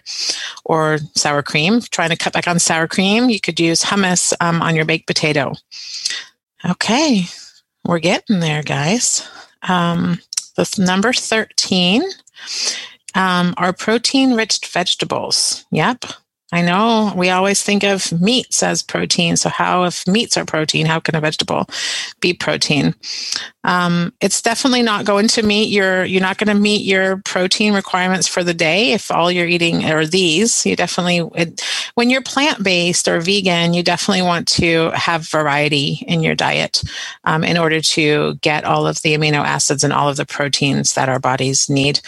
or 0.64 0.99
sour 1.14 1.42
cream, 1.42 1.81
trying 1.81 2.11
to 2.11 2.16
cut 2.16 2.33
back 2.33 2.49
on 2.49 2.59
sour 2.59 2.88
cream, 2.88 3.31
you 3.31 3.40
could 3.40 3.61
use 3.61 3.83
hummus 3.85 4.33
um, 4.40 4.62
on 4.62 4.75
your 4.75 4.85
baked 4.85 5.07
potato. 5.07 5.53
Okay, 6.68 7.25
we're 7.85 7.99
getting 7.99 8.40
there, 8.40 8.62
guys. 8.62 9.27
Um, 9.62 10.18
the 10.57 10.68
number 10.79 11.12
13 11.12 12.03
um, 13.14 13.55
are 13.57 13.73
protein 13.73 14.35
rich 14.35 14.66
vegetables. 14.66 15.64
Yep, 15.70 16.05
I 16.52 16.62
know 16.62 17.12
we 17.16 17.30
always 17.30 17.62
think 17.62 17.84
of 17.84 18.10
meats 18.20 18.62
as 18.62 18.82
protein. 18.82 19.36
So, 19.36 19.48
how, 19.48 19.84
if 19.84 20.06
meats 20.06 20.36
are 20.36 20.44
protein, 20.44 20.86
how 20.86 20.98
can 20.98 21.14
a 21.14 21.20
vegetable 21.20 21.66
be 22.20 22.34
protein? 22.34 22.94
Um, 23.62 24.12
it's 24.20 24.42
definitely 24.42 24.82
not 24.82 25.04
going 25.04 25.28
to 25.28 25.42
meet 25.42 25.70
your, 25.70 26.04
you're 26.04 26.20
not 26.20 26.38
going 26.38 26.54
to 26.54 26.60
meet 26.60 26.84
your 26.84 27.18
protein 27.18 27.72
requirements 27.72 28.26
for 28.26 28.42
the 28.42 28.54
day 28.54 28.92
if 28.92 29.10
all 29.10 29.30
you're 29.30 29.46
eating 29.46 29.84
are 29.84 30.06
these. 30.06 30.66
You 30.66 30.74
definitely, 30.74 31.28
it, 31.40 31.60
when 31.94 32.10
you're 32.10 32.22
plant 32.22 32.64
based 32.64 33.06
or 33.06 33.20
vegan, 33.20 33.74
you 33.74 33.82
definitely 33.82 34.22
want 34.22 34.48
to 34.48 34.90
have 34.90 35.28
variety 35.28 36.04
in 36.08 36.22
your 36.22 36.34
diet 36.34 36.82
um, 37.24 37.44
in 37.44 37.58
order 37.58 37.80
to 37.80 38.34
get 38.36 38.64
all 38.64 38.86
of 38.86 39.02
the 39.02 39.14
amino 39.14 39.44
acids 39.44 39.84
and 39.84 39.92
all 39.92 40.08
of 40.08 40.16
the 40.16 40.26
proteins 40.26 40.94
that 40.94 41.08
our 41.08 41.20
bodies 41.20 41.68
need. 41.68 42.00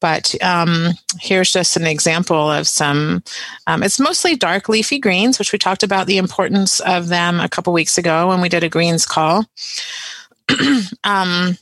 But 0.00 0.34
um, 0.42 0.88
here's 1.20 1.52
just 1.52 1.76
an 1.76 1.86
example 1.86 2.50
of 2.50 2.66
some, 2.66 3.22
um, 3.66 3.82
it's 3.82 4.00
mostly 4.00 4.34
dark 4.36 4.68
leafy 4.68 4.98
greens, 4.98 5.38
which 5.38 5.52
we 5.52 5.58
talked 5.58 5.82
about 5.82 6.06
the 6.06 6.18
importance 6.18 6.80
of 6.80 7.08
them 7.08 7.38
a 7.40 7.48
couple 7.48 7.72
weeks 7.72 7.98
ago 7.98 8.28
when 8.28 8.40
we 8.40 8.48
did 8.48 8.64
a 8.64 8.68
greens 8.68 9.04
call. 9.04 9.44
um, 11.04 11.56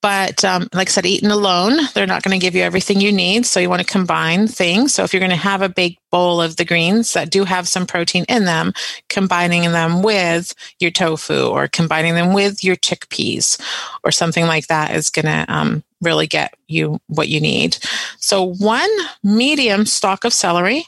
but 0.00 0.44
um, 0.44 0.68
like 0.72 0.88
I 0.88 0.90
said, 0.90 1.06
eaten 1.06 1.30
alone, 1.30 1.76
they're 1.92 2.06
not 2.06 2.22
going 2.22 2.38
to 2.38 2.44
give 2.44 2.54
you 2.54 2.62
everything 2.62 3.00
you 3.00 3.10
need. 3.10 3.46
So 3.46 3.58
you 3.58 3.68
want 3.68 3.82
to 3.82 3.92
combine 3.92 4.46
things. 4.46 4.94
So 4.94 5.02
if 5.02 5.12
you're 5.12 5.20
going 5.20 5.30
to 5.30 5.36
have 5.36 5.60
a 5.60 5.68
big 5.68 5.96
bowl 6.10 6.40
of 6.40 6.56
the 6.56 6.64
greens 6.64 7.14
that 7.14 7.30
do 7.30 7.44
have 7.44 7.66
some 7.66 7.84
protein 7.84 8.24
in 8.28 8.44
them, 8.44 8.72
combining 9.08 9.62
them 9.72 10.02
with 10.02 10.54
your 10.78 10.92
tofu 10.92 11.48
or 11.48 11.66
combining 11.66 12.14
them 12.14 12.32
with 12.32 12.62
your 12.62 12.76
chickpeas 12.76 13.60
or 14.04 14.12
something 14.12 14.46
like 14.46 14.68
that 14.68 14.94
is 14.94 15.10
going 15.10 15.26
to 15.26 15.52
um, 15.52 15.82
really 16.00 16.26
get 16.26 16.54
you 16.66 17.00
what 17.06 17.28
you 17.28 17.40
need. 17.40 17.78
So 18.18 18.54
one 18.54 18.90
medium 19.22 19.86
stalk 19.86 20.24
of 20.24 20.32
celery, 20.32 20.84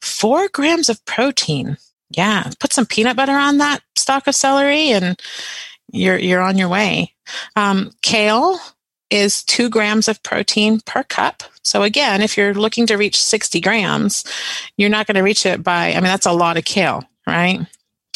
four 0.00 0.48
grams 0.48 0.88
of 0.88 1.04
protein. 1.04 1.76
Yeah, 2.10 2.50
put 2.60 2.72
some 2.72 2.86
peanut 2.86 3.16
butter 3.16 3.36
on 3.36 3.58
that 3.58 3.80
stalk 3.96 4.26
of 4.26 4.34
celery 4.34 4.90
and 4.90 5.20
you're 5.92 6.18
you're 6.18 6.40
on 6.40 6.56
your 6.58 6.68
way. 6.68 7.14
Um, 7.56 7.90
kale 8.02 8.58
is 9.10 9.42
two 9.44 9.68
grams 9.68 10.08
of 10.08 10.22
protein 10.22 10.80
per 10.80 11.02
cup. 11.04 11.42
So 11.62 11.82
again, 11.82 12.22
if 12.22 12.36
you're 12.36 12.54
looking 12.54 12.86
to 12.86 12.96
reach 12.96 13.20
60 13.20 13.60
grams, 13.60 14.24
you're 14.76 14.90
not 14.90 15.06
going 15.06 15.16
to 15.16 15.22
reach 15.22 15.46
it 15.46 15.62
by. 15.62 15.90
I 15.90 15.94
mean, 15.94 16.04
that's 16.04 16.26
a 16.26 16.32
lot 16.32 16.56
of 16.56 16.64
kale, 16.64 17.04
right? 17.26 17.66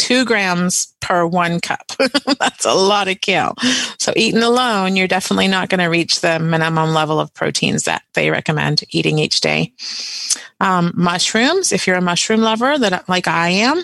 Two 0.00 0.24
grams 0.24 0.94
per 1.00 1.26
one 1.26 1.60
cup. 1.60 1.92
that's 2.40 2.64
a 2.64 2.72
lot 2.72 3.06
of 3.06 3.20
kale. 3.20 3.54
So 3.98 4.14
eaten 4.16 4.42
alone, 4.42 4.96
you're 4.96 5.06
definitely 5.06 5.46
not 5.46 5.68
going 5.68 5.80
to 5.80 5.88
reach 5.88 6.22
the 6.22 6.38
minimum 6.38 6.94
level 6.94 7.20
of 7.20 7.34
proteins 7.34 7.84
that 7.84 8.02
they 8.14 8.30
recommend 8.30 8.82
eating 8.92 9.18
each 9.18 9.42
day. 9.42 9.74
Um, 10.58 10.92
mushrooms, 10.96 11.70
if 11.70 11.86
you're 11.86 11.96
a 11.96 12.00
mushroom 12.00 12.40
lover, 12.40 12.78
that 12.78 13.10
like 13.10 13.28
I 13.28 13.50
am, 13.50 13.82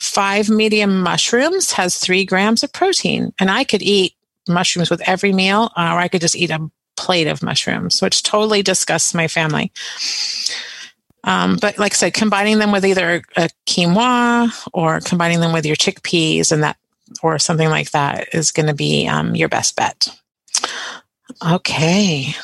five 0.00 0.48
medium 0.48 1.00
mushrooms 1.00 1.70
has 1.70 1.96
three 1.96 2.24
grams 2.24 2.64
of 2.64 2.72
protein, 2.72 3.32
and 3.38 3.48
I 3.48 3.62
could 3.62 3.82
eat 3.82 4.14
mushrooms 4.48 4.90
with 4.90 5.00
every 5.08 5.32
meal, 5.32 5.70
or 5.76 5.82
I 5.84 6.08
could 6.08 6.22
just 6.22 6.34
eat 6.34 6.50
a 6.50 6.68
plate 6.96 7.28
of 7.28 7.40
mushrooms, 7.40 8.02
which 8.02 8.24
totally 8.24 8.62
disgusts 8.62 9.14
my 9.14 9.28
family. 9.28 9.70
Um, 11.24 11.58
but 11.60 11.78
like 11.78 11.92
I 11.92 11.96
said, 11.96 12.14
combining 12.14 12.58
them 12.58 12.72
with 12.72 12.84
either 12.84 13.22
a 13.36 13.48
quinoa 13.66 14.68
or 14.72 15.00
combining 15.00 15.40
them 15.40 15.52
with 15.52 15.66
your 15.66 15.76
chickpeas 15.76 16.52
and 16.52 16.62
that, 16.62 16.76
or 17.22 17.38
something 17.38 17.68
like 17.68 17.90
that, 17.92 18.28
is 18.34 18.50
going 18.50 18.66
to 18.66 18.74
be 18.74 19.06
um, 19.06 19.34
your 19.36 19.48
best 19.48 19.76
bet. 19.76 20.08
Okay. 21.46 22.34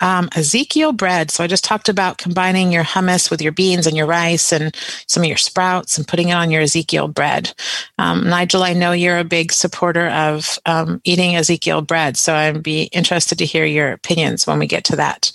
um, 0.00 0.28
Ezekiel 0.36 0.92
bread. 0.92 1.30
So 1.30 1.42
I 1.42 1.46
just 1.46 1.64
talked 1.64 1.88
about 1.88 2.18
combining 2.18 2.70
your 2.70 2.84
hummus 2.84 3.30
with 3.30 3.40
your 3.40 3.52
beans 3.52 3.86
and 3.86 3.96
your 3.96 4.06
rice 4.06 4.52
and 4.52 4.76
some 5.06 5.22
of 5.22 5.28
your 5.28 5.38
sprouts 5.38 5.96
and 5.96 6.06
putting 6.06 6.28
it 6.28 6.34
on 6.34 6.50
your 6.50 6.62
Ezekiel 6.62 7.08
bread. 7.08 7.54
Um, 7.98 8.28
Nigel, 8.28 8.62
I 8.62 8.74
know 8.74 8.92
you're 8.92 9.18
a 9.18 9.24
big 9.24 9.52
supporter 9.52 10.08
of 10.08 10.58
um, 10.66 11.00
eating 11.04 11.36
Ezekiel 11.36 11.80
bread, 11.82 12.16
so 12.16 12.34
I'd 12.34 12.62
be 12.62 12.84
interested 12.84 13.38
to 13.38 13.46
hear 13.46 13.64
your 13.64 13.92
opinions 13.92 14.46
when 14.46 14.58
we 14.58 14.66
get 14.66 14.84
to 14.84 14.96
that. 14.96 15.32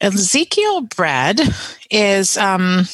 Ezekiel 0.00 0.82
bread 0.82 1.40
is 1.90 2.36
um, 2.36 2.86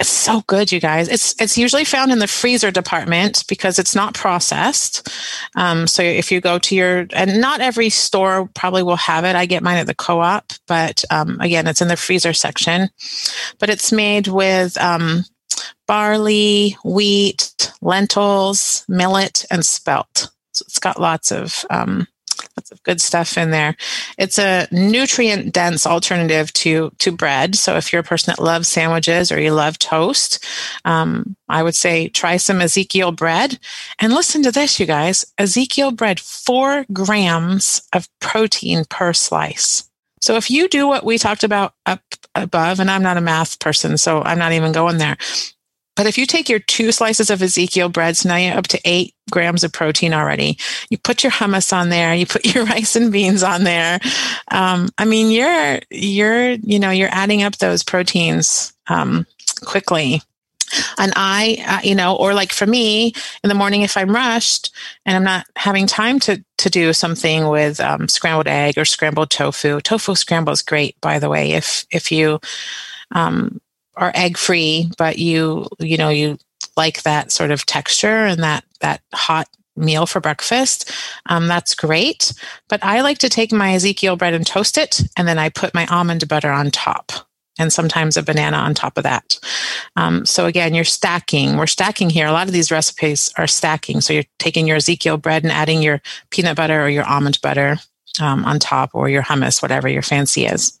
it's 0.00 0.08
so 0.08 0.42
good, 0.46 0.72
you 0.72 0.80
guys. 0.80 1.08
It's 1.08 1.40
it's 1.40 1.58
usually 1.58 1.84
found 1.84 2.10
in 2.10 2.18
the 2.18 2.26
freezer 2.26 2.70
department 2.70 3.44
because 3.48 3.78
it's 3.78 3.94
not 3.94 4.14
processed. 4.14 5.08
Um, 5.56 5.86
so 5.86 6.02
if 6.02 6.32
you 6.32 6.40
go 6.40 6.58
to 6.58 6.74
your 6.74 7.06
and 7.12 7.40
not 7.40 7.60
every 7.60 7.90
store 7.90 8.48
probably 8.54 8.82
will 8.82 8.96
have 8.96 9.24
it. 9.24 9.36
I 9.36 9.46
get 9.46 9.62
mine 9.62 9.76
at 9.78 9.86
the 9.86 9.94
co-op, 9.94 10.52
but 10.66 11.04
um, 11.10 11.38
again, 11.40 11.66
it's 11.66 11.82
in 11.82 11.88
the 11.88 11.96
freezer 11.96 12.32
section. 12.32 12.88
But 13.58 13.70
it's 13.70 13.92
made 13.92 14.28
with 14.28 14.80
um, 14.80 15.24
barley, 15.86 16.76
wheat, 16.84 17.72
lentils, 17.80 18.84
millet, 18.88 19.44
and 19.50 19.64
spelt. 19.64 20.30
So 20.52 20.64
it's 20.66 20.78
got 20.78 21.00
lots 21.00 21.30
of 21.30 21.64
um, 21.70 22.06
lots 22.56 22.70
of 22.70 22.82
good 22.82 23.00
stuff 23.00 23.38
in 23.38 23.50
there. 23.50 23.76
It's 24.18 24.38
a 24.38 24.68
nutrient 24.70 25.52
dense 25.52 25.86
alternative 25.86 26.52
to 26.54 26.90
to 26.98 27.12
bread. 27.12 27.54
So 27.54 27.76
if 27.76 27.92
you're 27.92 28.00
a 28.00 28.04
person 28.04 28.32
that 28.32 28.42
loves 28.42 28.68
sandwiches 28.68 29.32
or 29.32 29.40
you 29.40 29.52
love 29.52 29.78
toast, 29.78 30.44
um, 30.84 31.36
I 31.48 31.62
would 31.62 31.74
say 31.74 32.08
try 32.08 32.36
some 32.36 32.60
Ezekiel 32.60 33.12
bread. 33.12 33.58
And 33.98 34.12
listen 34.12 34.42
to 34.42 34.52
this, 34.52 34.78
you 34.78 34.86
guys: 34.86 35.24
Ezekiel 35.38 35.92
bread, 35.92 36.20
four 36.20 36.84
grams 36.92 37.82
of 37.92 38.08
protein 38.20 38.84
per 38.84 39.12
slice. 39.12 39.88
So 40.20 40.36
if 40.36 40.50
you 40.50 40.68
do 40.68 40.86
what 40.86 41.04
we 41.04 41.18
talked 41.18 41.42
about 41.42 41.74
up 41.84 42.00
above, 42.34 42.78
and 42.80 42.90
I'm 42.90 43.02
not 43.02 43.16
a 43.16 43.20
math 43.20 43.58
person, 43.58 43.98
so 43.98 44.22
I'm 44.22 44.38
not 44.38 44.52
even 44.52 44.72
going 44.72 44.98
there. 44.98 45.16
But 45.96 46.06
if 46.06 46.16
you 46.16 46.26
take 46.26 46.48
your 46.48 46.58
two 46.58 46.90
slices 46.92 47.28
of 47.28 47.42
Ezekiel 47.42 47.88
bread, 47.88 48.16
so 48.16 48.28
now 48.28 48.36
you're 48.36 48.56
up 48.56 48.68
to 48.68 48.80
eight 48.84 49.14
grams 49.32 49.64
of 49.64 49.72
protein 49.72 50.14
already. 50.14 50.56
You 50.90 50.98
put 50.98 51.24
your 51.24 51.32
hummus 51.32 51.72
on 51.72 51.88
there. 51.88 52.14
You 52.14 52.26
put 52.26 52.44
your 52.54 52.64
rice 52.64 52.94
and 52.94 53.10
beans 53.10 53.42
on 53.42 53.64
there. 53.64 53.98
Um, 54.52 54.90
I 54.98 55.04
mean, 55.04 55.32
you're 55.32 55.80
you're 55.90 56.50
you 56.52 56.78
know 56.78 56.90
you're 56.90 57.08
adding 57.10 57.42
up 57.42 57.56
those 57.56 57.82
proteins 57.82 58.72
um, 58.86 59.26
quickly. 59.64 60.22
And 60.96 61.12
I, 61.16 61.62
uh, 61.66 61.86
you 61.86 61.94
know, 61.94 62.16
or 62.16 62.32
like 62.32 62.50
for 62.50 62.66
me 62.66 63.12
in 63.44 63.48
the 63.48 63.54
morning, 63.54 63.82
if 63.82 63.94
I'm 63.94 64.14
rushed 64.14 64.70
and 65.04 65.14
I'm 65.14 65.24
not 65.24 65.46
having 65.56 65.86
time 65.86 66.18
to 66.20 66.42
to 66.58 66.70
do 66.70 66.92
something 66.92 67.48
with 67.48 67.80
um, 67.80 68.08
scrambled 68.08 68.46
egg 68.46 68.78
or 68.78 68.84
scrambled 68.84 69.30
tofu. 69.30 69.80
Tofu 69.80 70.14
scramble 70.14 70.52
is 70.52 70.62
great, 70.62 70.98
by 71.00 71.18
the 71.18 71.28
way. 71.28 71.52
If 71.52 71.84
if 71.90 72.12
you 72.12 72.40
um, 73.10 73.60
are 73.96 74.12
egg 74.14 74.38
free, 74.38 74.90
but 74.96 75.18
you 75.18 75.68
you 75.78 75.96
know 75.96 76.08
you 76.08 76.38
like 76.76 77.02
that 77.02 77.32
sort 77.32 77.50
of 77.50 77.66
texture 77.66 78.24
and 78.24 78.42
that 78.42 78.64
that 78.82 79.00
hot 79.14 79.48
meal 79.74 80.04
for 80.04 80.20
breakfast, 80.20 80.92
um, 81.26 81.48
that's 81.48 81.74
great. 81.74 82.34
But 82.68 82.84
I 82.84 83.00
like 83.00 83.18
to 83.18 83.30
take 83.30 83.52
my 83.52 83.72
Ezekiel 83.72 84.16
bread 84.16 84.34
and 84.34 84.46
toast 84.46 84.76
it, 84.76 85.00
and 85.16 85.26
then 85.26 85.38
I 85.38 85.48
put 85.48 85.72
my 85.72 85.86
almond 85.86 86.28
butter 86.28 86.50
on 86.50 86.70
top, 86.70 87.10
and 87.58 87.72
sometimes 87.72 88.18
a 88.18 88.22
banana 88.22 88.58
on 88.58 88.74
top 88.74 88.98
of 88.98 89.04
that. 89.04 89.40
Um, 89.96 90.26
so 90.26 90.44
again, 90.44 90.74
you're 90.74 90.84
stacking. 90.84 91.56
We're 91.56 91.66
stacking 91.66 92.10
here. 92.10 92.26
A 92.26 92.32
lot 92.32 92.48
of 92.48 92.52
these 92.52 92.70
recipes 92.70 93.32
are 93.38 93.46
stacking. 93.46 94.02
So 94.02 94.12
you're 94.12 94.24
taking 94.38 94.66
your 94.66 94.76
Ezekiel 94.76 95.16
bread 95.16 95.42
and 95.42 95.52
adding 95.52 95.82
your 95.82 96.02
peanut 96.30 96.56
butter 96.56 96.82
or 96.82 96.88
your 96.90 97.04
almond 97.04 97.40
butter 97.42 97.78
um, 98.20 98.44
on 98.44 98.58
top, 98.58 98.90
or 98.92 99.08
your 99.08 99.22
hummus, 99.22 99.62
whatever 99.62 99.88
your 99.88 100.02
fancy 100.02 100.44
is. 100.44 100.78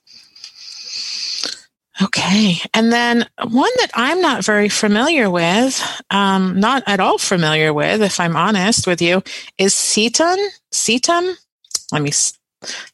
Okay. 2.02 2.56
And 2.74 2.92
then 2.92 3.26
one 3.44 3.70
that 3.76 3.90
I'm 3.94 4.20
not 4.20 4.44
very 4.44 4.68
familiar 4.68 5.30
with, 5.30 5.82
um, 6.10 6.58
not 6.58 6.82
at 6.86 7.00
all 7.00 7.18
familiar 7.18 7.72
with, 7.72 8.02
if 8.02 8.18
I'm 8.18 8.36
honest 8.36 8.86
with 8.86 9.00
you, 9.00 9.22
is 9.58 9.74
Seitan. 9.74 10.36
Seitan. 10.72 11.34
Let 11.92 12.02
me 12.02 12.10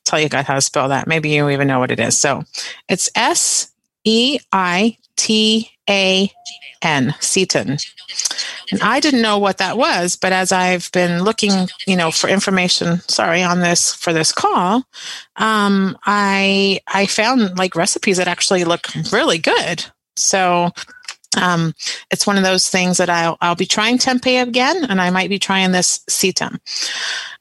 tell 0.04 0.20
you 0.20 0.28
guys 0.28 0.46
how 0.46 0.54
to 0.54 0.60
spell 0.60 0.88
that. 0.88 1.06
Maybe 1.06 1.30
you 1.30 1.48
even 1.48 1.68
know 1.68 1.78
what 1.78 1.90
it 1.90 2.00
is. 2.00 2.18
So 2.18 2.44
it's 2.88 3.10
S 3.14 3.70
E 4.04 4.38
I 4.52 4.98
T 5.16 5.70
A 5.88 6.30
N, 6.82 7.14
Seitan. 7.20 7.84
And 8.70 8.80
I 8.82 9.00
didn't 9.00 9.22
know 9.22 9.38
what 9.38 9.58
that 9.58 9.76
was, 9.76 10.16
but 10.16 10.32
as 10.32 10.52
I've 10.52 10.90
been 10.92 11.22
looking, 11.24 11.68
you 11.86 11.96
know, 11.96 12.10
for 12.10 12.28
information, 12.28 13.00
sorry, 13.08 13.42
on 13.42 13.60
this 13.60 13.94
for 13.94 14.12
this 14.12 14.30
call, 14.30 14.84
um, 15.36 15.96
I 16.04 16.80
I 16.86 17.06
found 17.06 17.58
like 17.58 17.74
recipes 17.74 18.18
that 18.18 18.28
actually 18.28 18.64
look 18.64 18.86
really 19.12 19.38
good. 19.38 19.86
So 20.16 20.70
um, 21.36 21.74
it's 22.10 22.26
one 22.26 22.36
of 22.36 22.44
those 22.44 22.68
things 22.68 22.98
that 22.98 23.10
I'll 23.10 23.36
I'll 23.40 23.56
be 23.56 23.66
trying 23.66 23.98
tempeh 23.98 24.42
again, 24.42 24.84
and 24.84 25.00
I 25.00 25.10
might 25.10 25.30
be 25.30 25.38
trying 25.38 25.72
this 25.72 26.00
Seitan. 26.10 26.58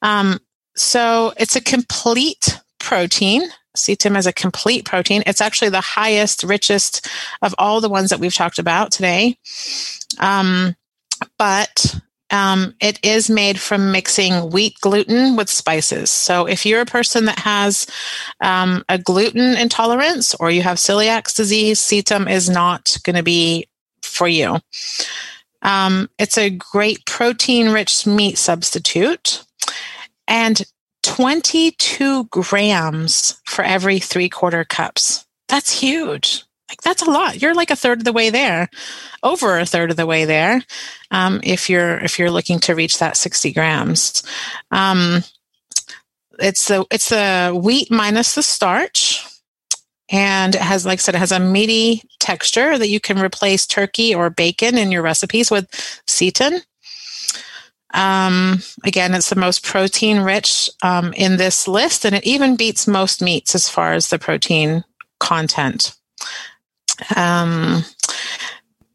Um, 0.02 0.39
so 0.76 1.34
it's 1.38 1.56
a 1.56 1.62
complete 1.62 2.60
protein. 2.80 3.43
Seitan 3.78 4.17
is 4.17 4.28
a 4.28 4.34
complete 4.34 4.86
protein. 4.86 5.23
It's 5.25 5.41
actually 5.41 5.69
the 5.69 5.82
highest, 5.82 6.43
richest 6.43 7.07
of 7.41 7.55
all 7.57 7.82
the 7.82 7.89
ones 7.89 8.09
that 8.09 8.19
we've 8.19 8.34
talked 8.34 8.59
about 8.59 8.91
today. 8.91 9.38
Um, 10.19 10.75
but 11.38 11.95
um, 12.30 12.75
it 12.82 12.99
is 13.03 13.30
made 13.30 13.59
from 13.59 13.91
mixing 13.91 14.49
wheat 14.49 14.80
gluten 14.82 15.36
with 15.36 15.49
spices. 15.49 16.09
So 16.09 16.45
if 16.45 16.65
you're 16.65 16.82
a 16.82 16.86
person 16.86 17.25
that 17.25 17.39
has 17.39 17.88
um, 18.41 18.84
a 18.89 18.97
gluten 18.97 19.55
intolerance 19.55 20.36
or 20.36 20.51
you 20.51 20.61
have 20.63 20.78
celiac 20.78 21.34
disease, 21.36 21.80
Seitan 21.80 22.30
is 22.30 22.49
not 22.49 22.97
going 23.03 23.15
to 23.15 23.23
be 23.23 23.67
for 24.01 24.28
you. 24.28 24.59
Um, 25.61 26.09
it's 26.19 26.38
a 26.38 26.49
great 26.49 27.05
protein 27.05 27.69
rich 27.69 28.05
meat 28.05 28.38
substitute. 28.38 29.43
And 30.28 30.61
22 31.08 32.26
grams 32.26 33.41
for 33.45 33.64
every 33.64 33.97
three 33.97 34.28
quarter 34.28 34.66
cups. 34.66 35.26
That's 35.47 35.72
huge. 35.72 36.43
Like 36.68 36.82
that's 36.82 37.01
a 37.01 37.10
lot. 37.10 37.41
You're 37.41 37.55
like 37.55 37.72
a 37.72 37.78
third 37.78 37.99
of 37.99 38.03
the 38.03 38.12
way 38.12 38.30
there, 38.30 38.70
over 39.24 39.58
a 39.58 39.66
third 39.66 39.89
of 39.89 39.95
the 39.95 40.05
way 40.05 40.26
there. 40.26 40.62
Um, 41.10 41.39
if 41.43 41.70
you're 41.70 41.97
if 41.99 42.20
you're 42.20 42.30
looking 42.30 42.60
to 42.60 42.76
reach 42.76 42.99
that 42.99 43.16
60 43.16 43.53
grams, 43.53 44.22
um, 44.72 45.24
it's 46.39 46.68
the 46.68 46.86
it's 46.91 47.08
the 47.08 47.58
wheat 47.58 47.89
minus 47.89 48.36
the 48.36 48.43
starch, 48.43 49.26
and 50.12 50.55
it 50.55 50.62
has 50.62 50.86
like 50.86 50.99
I 50.99 51.01
said, 51.01 51.16
it 51.16 51.20
has 51.20 51.32
a 51.32 51.39
meaty 51.39 52.03
texture 52.20 52.78
that 52.78 52.89
you 52.89 52.99
can 52.99 53.18
replace 53.18 53.66
turkey 53.66 54.14
or 54.14 54.30
bacon 54.30 54.78
in 54.78 54.91
your 54.91 55.03
recipes 55.03 55.49
with 55.49 55.70
seitan. 56.05 56.64
Um, 57.93 58.61
again, 58.83 59.13
it's 59.13 59.29
the 59.29 59.35
most 59.35 59.63
protein 59.63 60.19
rich 60.19 60.69
um, 60.83 61.13
in 61.13 61.38
this 61.38 61.67
list, 61.67 62.05
and 62.05 62.15
it 62.15 62.25
even 62.25 62.55
beats 62.55 62.88
most 62.88 63.21
meats 63.21 63.55
as 63.55 63.69
far 63.69 63.93
as 63.93 64.09
the 64.09 64.19
protein 64.19 64.83
content. 65.19 65.95
Um, 67.15 67.83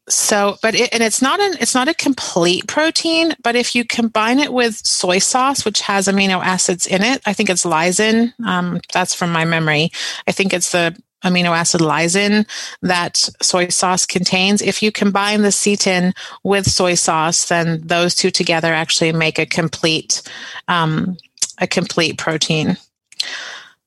so, 0.09 0.57
but 0.61 0.75
it, 0.75 0.93
and 0.93 1.01
it's 1.01 1.21
not 1.21 1.39
an 1.39 1.53
it's 1.61 1.73
not 1.73 1.87
a 1.87 1.93
complete 1.93 2.67
protein, 2.67 3.33
but 3.41 3.55
if 3.55 3.73
you 3.73 3.85
combine 3.85 4.39
it 4.39 4.51
with 4.51 4.75
soy 4.75 5.19
sauce, 5.19 5.63
which 5.63 5.81
has 5.81 6.07
amino 6.07 6.43
acids 6.43 6.85
in 6.85 7.03
it, 7.03 7.21
I 7.25 7.33
think 7.33 7.49
it's 7.49 7.65
lysine. 7.65 8.33
Um, 8.45 8.81
that's 8.91 9.15
from 9.15 9.31
my 9.31 9.45
memory. 9.45 9.91
I 10.27 10.33
think 10.33 10.53
it's 10.53 10.71
the 10.71 10.95
amino 11.23 11.55
acid 11.55 11.81
lysine 11.81 12.45
that 12.81 13.17
soy 13.41 13.67
sauce 13.69 14.05
contains. 14.05 14.61
If 14.61 14.83
you 14.83 14.91
combine 14.91 15.41
the 15.41 15.49
seitan 15.49 16.13
with 16.43 16.69
soy 16.69 16.95
sauce, 16.95 17.45
then 17.45 17.81
those 17.85 18.15
two 18.15 18.31
together 18.31 18.73
actually 18.73 19.11
make 19.13 19.39
a 19.39 19.45
complete 19.45 20.21
um, 20.67 21.17
a 21.59 21.67
complete 21.67 22.17
protein. 22.17 22.77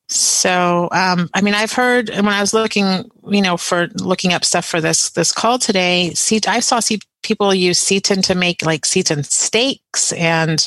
So, 0.08 0.88
um, 0.92 1.28
I 1.34 1.40
mean, 1.40 1.54
I've 1.54 1.72
heard 1.72 2.10
when 2.10 2.28
I 2.28 2.40
was 2.40 2.54
looking, 2.54 3.10
you 3.28 3.42
know, 3.42 3.56
for 3.56 3.88
looking 3.96 4.32
up 4.32 4.44
stuff 4.44 4.64
for 4.64 4.80
this 4.80 5.10
this 5.10 5.32
call 5.32 5.58
today, 5.58 6.14
I 6.46 6.60
saw 6.60 6.78
see 6.78 7.00
people 7.22 7.52
use 7.52 7.80
seitan 7.80 8.24
to 8.26 8.36
make 8.36 8.64
like 8.64 8.82
seitan 8.82 9.24
steaks. 9.24 10.12
And 10.12 10.66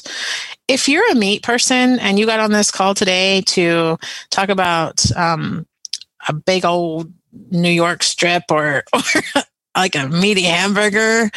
if 0.67 0.89
you're 0.89 1.09
a 1.09 1.15
meat 1.15 1.41
person 1.41 1.99
and 1.99 2.19
you 2.19 2.25
got 2.25 2.41
on 2.41 2.51
this 2.51 2.69
call 2.69 2.93
today 2.93 3.41
to 3.47 3.97
talk 4.29 4.49
about 4.49 5.09
um, 5.15 5.65
a 6.27 6.33
big 6.33 6.65
old 6.65 7.11
New 7.51 7.71
York 7.71 8.03
strip 8.03 8.43
or, 8.49 8.83
or 8.93 9.43
like 9.75 9.95
a 9.95 10.07
meaty 10.07 10.43
hamburger, 10.43 11.29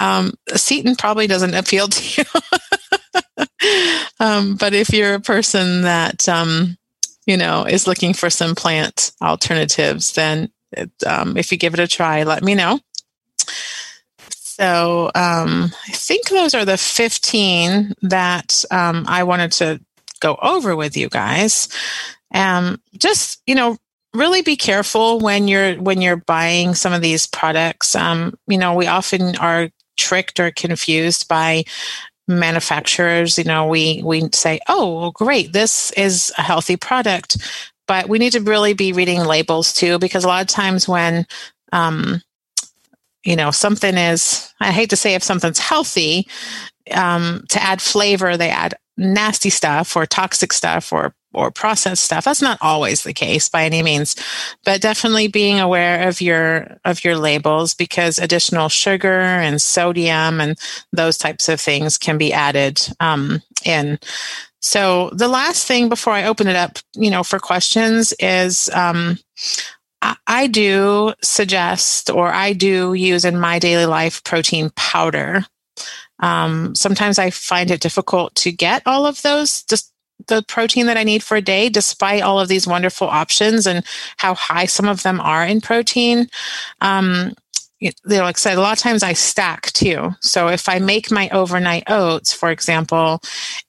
um, 0.00 0.32
Seitan 0.50 0.98
probably 0.98 1.26
doesn't 1.26 1.54
appeal 1.54 1.88
to 1.88 2.22
you. 2.22 3.46
um, 4.20 4.56
but 4.56 4.74
if 4.74 4.90
you're 4.90 5.14
a 5.14 5.20
person 5.20 5.82
that, 5.82 6.28
um, 6.28 6.76
you 7.26 7.36
know, 7.36 7.64
is 7.64 7.86
looking 7.86 8.12
for 8.14 8.30
some 8.30 8.54
plant 8.54 9.12
alternatives, 9.22 10.12
then 10.12 10.50
it, 10.72 10.90
um, 11.06 11.36
if 11.36 11.52
you 11.52 11.58
give 11.58 11.74
it 11.74 11.80
a 11.80 11.86
try, 11.86 12.24
let 12.24 12.42
me 12.42 12.54
know. 12.54 12.80
So 14.56 15.10
um, 15.14 15.72
I 15.88 15.92
think 15.92 16.28
those 16.28 16.54
are 16.54 16.64
the 16.64 16.76
15 16.76 17.94
that 18.02 18.64
um, 18.70 19.04
I 19.08 19.24
wanted 19.24 19.52
to 19.52 19.80
go 20.20 20.38
over 20.40 20.76
with 20.76 20.96
you 20.96 21.08
guys. 21.08 21.68
Um, 22.32 22.80
just 22.96 23.42
you 23.46 23.54
know, 23.54 23.76
really 24.14 24.42
be 24.42 24.56
careful 24.56 25.18
when 25.18 25.48
you're 25.48 25.74
when 25.74 26.00
you're 26.00 26.16
buying 26.16 26.74
some 26.74 26.92
of 26.92 27.02
these 27.02 27.26
products. 27.26 27.94
Um, 27.94 28.34
you 28.46 28.58
know, 28.58 28.74
we 28.74 28.86
often 28.86 29.36
are 29.36 29.70
tricked 29.96 30.40
or 30.40 30.50
confused 30.50 31.28
by 31.28 31.64
manufacturers 32.26 33.36
you 33.36 33.44
know 33.44 33.66
we 33.66 34.02
we 34.02 34.22
say 34.32 34.58
oh 34.68 35.10
great 35.10 35.52
this 35.52 35.90
is 35.92 36.32
a 36.38 36.42
healthy 36.42 36.76
product 36.76 37.36
but 37.86 38.08
we 38.08 38.18
need 38.18 38.32
to 38.32 38.40
really 38.40 38.72
be 38.72 38.92
reading 38.94 39.20
labels 39.20 39.74
too 39.74 39.98
because 39.98 40.24
a 40.24 40.28
lot 40.28 40.40
of 40.40 40.48
times 40.48 40.88
when 40.88 41.26
um, 41.72 42.22
you 43.24 43.36
know 43.36 43.50
something 43.50 43.98
is 43.98 44.52
i 44.60 44.72
hate 44.72 44.88
to 44.88 44.96
say 44.96 45.14
if 45.14 45.22
something's 45.22 45.58
healthy 45.58 46.26
um, 46.92 47.44
to 47.50 47.62
add 47.62 47.82
flavor 47.82 48.38
they 48.38 48.48
add 48.48 48.74
nasty 48.96 49.50
stuff 49.50 49.94
or 49.94 50.06
toxic 50.06 50.52
stuff 50.52 50.92
or 50.94 51.14
or 51.34 51.50
processed 51.50 52.04
stuff. 52.04 52.24
That's 52.24 52.42
not 52.42 52.58
always 52.60 53.02
the 53.02 53.12
case 53.12 53.48
by 53.48 53.64
any 53.64 53.82
means 53.82 54.16
but 54.64 54.80
definitely 54.80 55.28
being 55.28 55.60
aware 55.60 56.08
of 56.08 56.20
your 56.20 56.78
of 56.84 57.04
your 57.04 57.16
labels 57.16 57.74
because 57.74 58.18
additional 58.18 58.68
sugar 58.68 59.20
and 59.20 59.60
sodium 59.60 60.40
and 60.40 60.58
those 60.92 61.18
types 61.18 61.48
of 61.48 61.60
things 61.60 61.98
can 61.98 62.18
be 62.18 62.32
added 62.32 62.80
um, 63.00 63.42
in. 63.64 63.98
So 64.60 65.10
the 65.12 65.28
last 65.28 65.66
thing 65.66 65.88
before 65.88 66.14
i 66.14 66.24
open 66.24 66.48
it 66.48 66.56
up 66.56 66.78
you 66.94 67.10
know 67.10 67.22
for 67.22 67.38
questions 67.38 68.14
is 68.18 68.70
um, 68.70 69.18
I, 70.00 70.16
I 70.26 70.46
do 70.46 71.12
suggest 71.22 72.10
or 72.10 72.32
i 72.32 72.52
do 72.52 72.94
use 72.94 73.24
in 73.24 73.38
my 73.38 73.58
daily 73.58 73.86
life 73.86 74.24
protein 74.24 74.70
powder. 74.76 75.44
Um, 76.20 76.74
sometimes 76.76 77.18
I 77.18 77.30
find 77.30 77.70
it 77.72 77.80
difficult 77.80 78.34
to 78.36 78.52
get 78.52 78.82
all 78.86 79.04
of 79.04 79.20
those, 79.22 79.64
just 79.64 79.92
the 80.26 80.42
protein 80.48 80.86
that 80.86 80.96
I 80.96 81.04
need 81.04 81.22
for 81.22 81.36
a 81.36 81.42
day, 81.42 81.68
despite 81.68 82.22
all 82.22 82.40
of 82.40 82.48
these 82.48 82.66
wonderful 82.66 83.08
options 83.08 83.66
and 83.66 83.84
how 84.16 84.34
high 84.34 84.66
some 84.66 84.88
of 84.88 85.02
them 85.02 85.20
are 85.20 85.44
in 85.44 85.60
protein. 85.60 86.28
Um, 86.80 87.34
you 87.80 87.90
know, 88.06 88.22
like 88.22 88.36
I 88.36 88.38
said, 88.38 88.56
a 88.56 88.62
lot 88.62 88.72
of 88.72 88.82
times 88.82 89.02
I 89.02 89.12
stack 89.12 89.66
too. 89.72 90.14
So 90.20 90.48
if 90.48 90.68
I 90.68 90.78
make 90.78 91.10
my 91.10 91.28
overnight 91.30 91.84
oats, 91.88 92.32
for 92.32 92.50
example, 92.50 93.20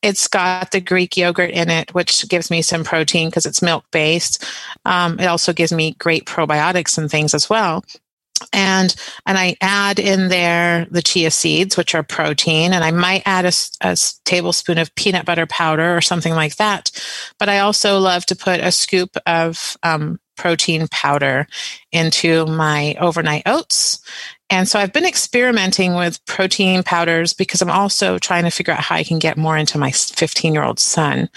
it's 0.02 0.28
got 0.28 0.72
the 0.72 0.80
Greek 0.80 1.18
yogurt 1.18 1.52
in 1.52 1.70
it, 1.70 1.94
which 1.94 2.28
gives 2.30 2.50
me 2.50 2.62
some 2.62 2.86
protein 2.86 3.30
because 3.30 3.46
it's 3.46 3.62
milk 3.62 3.84
based. 3.92 4.46
Um, 4.86 5.20
it 5.20 5.26
also 5.26 5.52
gives 5.52 5.74
me 5.74 5.96
great 6.00 6.26
probiotics 6.26 6.98
and 6.98 7.12
things 7.12 7.34
as 7.34 7.50
well 7.50 7.84
and 8.52 8.96
and 9.26 9.38
I 9.38 9.56
add 9.62 10.00
in 10.00 10.28
there 10.28 10.88
the 10.92 11.02
chia 11.02 11.32
seeds, 11.32 11.78
which 11.78 11.96
are 11.96 12.04
protein, 12.04 12.74
and 12.74 12.84
I 12.84 12.92
might 12.92 13.24
add 13.26 13.46
a, 13.46 13.52
a, 13.82 13.98
tablespoon 14.26 14.78
of 14.78 14.94
peanut 14.96 15.26
butter 15.26 15.46
powder 15.46 15.96
or 15.96 16.02
something 16.02 16.34
like 16.34 16.58
that. 16.58 16.92
But 17.40 17.50
I 17.50 17.60
also 17.60 18.00
love 18.00 18.26
to 18.28 18.36
put 18.36 18.60
a 18.60 18.72
scoop 18.72 19.16
of 19.26 19.78
um, 19.84 20.20
protein 20.36 20.88
powder 20.90 21.48
into 21.92 22.46
my 22.46 22.96
overnight 23.00 23.44
oats. 23.46 24.00
And 24.50 24.68
so 24.68 24.80
I've 24.80 24.94
been 24.94 25.06
experimenting 25.06 25.96
with 25.96 26.24
protein 26.26 26.84
powders 26.84 27.34
because 27.34 27.62
I'm 27.62 27.72
also 27.72 28.20
trying 28.20 28.44
to 28.44 28.52
figure 28.52 28.74
out 28.74 28.82
how 28.82 28.96
I 28.96 29.04
can 29.04 29.18
get 29.18 29.38
more 29.38 29.58
into 29.58 29.78
my 29.78 29.92
15 29.92 30.54
year 30.54 30.64
old 30.64 30.80
son. 30.80 31.30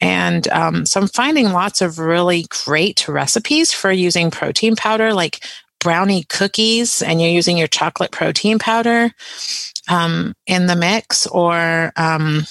And 0.00 0.48
um, 0.48 0.86
so 0.86 1.00
I'm 1.00 1.08
finding 1.08 1.52
lots 1.52 1.82
of 1.82 1.98
really 1.98 2.46
great 2.64 3.06
recipes 3.06 3.72
for 3.72 3.92
using 3.92 4.30
protein 4.30 4.74
powder, 4.74 5.12
like 5.12 5.44
brownie 5.80 6.24
cookies 6.24 7.02
and 7.02 7.20
you're 7.20 7.30
using 7.30 7.58
your 7.58 7.66
chocolate 7.66 8.12
protein 8.12 8.58
powder 8.58 9.10
um, 9.88 10.34
in 10.46 10.66
the 10.66 10.76
mix, 10.76 11.26
or 11.26 11.92
um, 11.96 12.46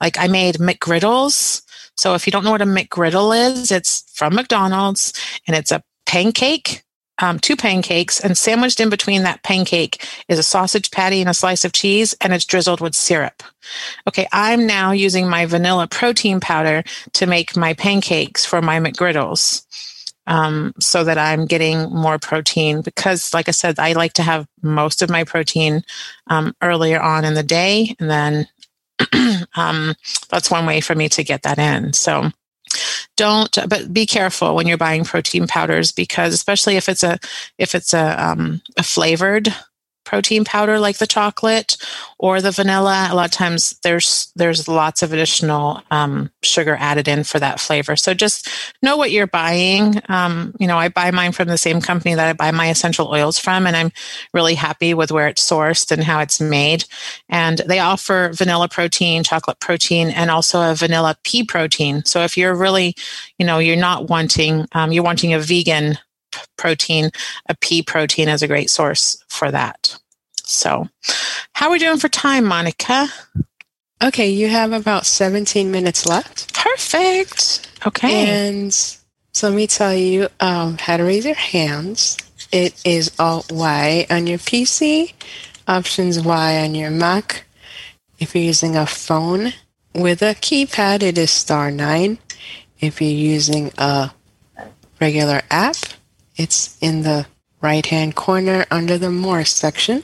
like 0.00 0.18
I 0.18 0.28
made 0.28 0.56
McGriddles. 0.56 1.62
So 1.96 2.14
if 2.14 2.26
you 2.26 2.30
don't 2.32 2.44
know 2.44 2.50
what 2.50 2.62
a 2.62 2.66
McGriddle 2.66 3.50
is, 3.50 3.70
it's 3.70 4.04
from 4.14 4.34
McDonald's 4.34 5.12
and 5.46 5.56
it's 5.56 5.72
a 5.72 5.82
pancake, 6.06 6.82
um, 7.18 7.38
two 7.38 7.56
pancakes, 7.56 8.20
and 8.20 8.36
sandwiched 8.36 8.80
in 8.80 8.90
between 8.90 9.22
that 9.22 9.42
pancake 9.42 10.04
is 10.28 10.38
a 10.38 10.42
sausage 10.42 10.90
patty 10.90 11.20
and 11.20 11.30
a 11.30 11.34
slice 11.34 11.64
of 11.64 11.72
cheese, 11.72 12.14
and 12.20 12.32
it's 12.32 12.44
drizzled 12.44 12.80
with 12.80 12.94
syrup. 12.94 13.42
Okay, 14.08 14.26
I'm 14.32 14.66
now 14.66 14.90
using 14.90 15.28
my 15.28 15.46
vanilla 15.46 15.86
protein 15.86 16.40
powder 16.40 16.82
to 17.12 17.26
make 17.26 17.56
my 17.56 17.74
pancakes 17.74 18.44
for 18.44 18.60
my 18.60 18.80
McGriddles 18.80 19.64
um, 20.26 20.72
so 20.78 21.04
that 21.04 21.18
I'm 21.18 21.46
getting 21.46 21.90
more 21.90 22.18
protein. 22.18 22.82
Because, 22.82 23.34
like 23.34 23.48
I 23.48 23.52
said, 23.52 23.78
I 23.78 23.92
like 23.92 24.12
to 24.14 24.22
have 24.22 24.46
most 24.62 25.02
of 25.02 25.10
my 25.10 25.24
protein 25.24 25.82
um, 26.28 26.54
earlier 26.62 27.00
on 27.00 27.24
in 27.24 27.34
the 27.34 27.42
day, 27.42 27.94
and 27.98 28.10
then 28.10 28.48
um, 29.56 29.94
that's 30.30 30.50
one 30.50 30.66
way 30.66 30.80
for 30.80 30.94
me 30.94 31.08
to 31.10 31.24
get 31.24 31.42
that 31.42 31.58
in. 31.58 31.92
So 31.92 32.30
don't 33.16 33.56
but 33.68 33.92
be 33.92 34.06
careful 34.06 34.54
when 34.54 34.66
you're 34.66 34.78
buying 34.78 35.04
protein 35.04 35.46
powders 35.46 35.92
because 35.92 36.32
especially 36.32 36.76
if 36.76 36.88
it's 36.88 37.02
a 37.02 37.18
if 37.58 37.74
it's 37.74 37.92
a, 37.92 38.24
um, 38.24 38.62
a 38.78 38.82
flavored 38.82 39.54
protein 40.04 40.44
powder 40.44 40.78
like 40.78 40.98
the 40.98 41.06
chocolate 41.06 41.76
or 42.18 42.40
the 42.40 42.50
vanilla. 42.50 43.08
A 43.10 43.14
lot 43.14 43.26
of 43.26 43.30
times 43.30 43.78
there's 43.82 44.32
there's 44.36 44.68
lots 44.68 45.02
of 45.02 45.12
additional 45.12 45.82
um, 45.90 46.30
sugar 46.42 46.76
added 46.78 47.08
in 47.08 47.24
for 47.24 47.38
that 47.38 47.60
flavor. 47.60 47.96
So 47.96 48.14
just 48.14 48.48
know 48.82 48.96
what 48.96 49.10
you're 49.10 49.26
buying. 49.26 50.00
Um, 50.08 50.54
you 50.58 50.66
know 50.66 50.78
i 50.78 50.88
buy 50.88 51.10
mine 51.10 51.32
from 51.32 51.48
the 51.48 51.58
same 51.58 51.80
company 51.80 52.14
that 52.14 52.28
i 52.28 52.32
buy 52.32 52.50
my 52.50 52.68
essential 52.70 53.08
oils 53.08 53.38
from 53.38 53.66
and 53.66 53.76
i'm 53.76 53.90
really 54.32 54.54
happy 54.54 54.94
with 54.94 55.10
where 55.10 55.28
it's 55.28 55.48
sourced 55.48 55.90
and 55.90 56.02
how 56.02 56.20
it's 56.20 56.40
made. 56.40 56.84
And 57.28 57.58
they 57.58 57.78
offer 57.78 58.30
vanilla 58.32 58.68
protein 58.68 59.24
chocolate 59.24 59.60
protein 59.60 60.08
and 60.10 60.30
also 60.30 60.70
a 60.70 60.74
vanilla 60.74 61.16
pea 61.24 61.44
protein. 61.44 62.04
So 62.04 62.22
if 62.22 62.36
you're 62.36 62.54
really 62.54 62.94
you 63.38 63.46
know 63.46 63.58
you're 63.58 63.76
not 63.76 64.08
wanting 64.08 64.66
um, 64.72 64.92
you're 64.92 65.04
wanting 65.04 65.34
a 65.34 65.38
vegan 65.38 65.98
protein, 66.62 67.10
a 67.48 67.56
pea 67.56 67.82
protein 67.82 68.28
is 68.28 68.40
a 68.40 68.46
great 68.46 68.70
source 68.70 69.22
for 69.26 69.50
that. 69.50 69.98
So, 70.44 70.88
how 71.54 71.66
are 71.66 71.72
we 71.72 71.80
doing 71.80 71.98
for 71.98 72.08
time, 72.08 72.44
Monica? 72.44 73.08
Okay, 74.00 74.30
you 74.30 74.48
have 74.48 74.72
about 74.72 75.04
17 75.04 75.72
minutes 75.72 76.06
left. 76.06 76.54
Perfect. 76.54 77.68
Okay. 77.84 78.28
And 78.28 78.72
so 78.72 79.48
let 79.48 79.56
me 79.56 79.66
tell 79.66 79.94
you 79.94 80.28
um, 80.38 80.78
how 80.78 80.96
to 80.98 81.02
raise 81.02 81.24
your 81.24 81.34
hands. 81.34 82.16
It 82.52 82.80
is 82.84 83.10
Alt 83.18 83.50
Y 83.50 84.06
on 84.08 84.28
your 84.28 84.38
PC, 84.38 85.14
Options 85.66 86.20
Y 86.20 86.62
on 86.62 86.76
your 86.76 86.90
Mac. 86.90 87.44
If 88.20 88.36
you're 88.36 88.44
using 88.44 88.76
a 88.76 88.86
phone 88.86 89.52
with 89.94 90.22
a 90.22 90.34
keypad, 90.34 91.02
it 91.02 91.18
is 91.18 91.32
star 91.32 91.72
9. 91.72 92.18
If 92.78 93.00
you're 93.00 93.10
using 93.10 93.72
a 93.78 94.12
regular 95.00 95.42
app, 95.50 95.76
it's 96.42 96.76
in 96.80 97.02
the 97.02 97.26
right 97.60 97.86
hand 97.86 98.16
corner 98.16 98.66
under 98.70 98.98
the 98.98 99.10
More 99.10 99.44
section. 99.44 100.02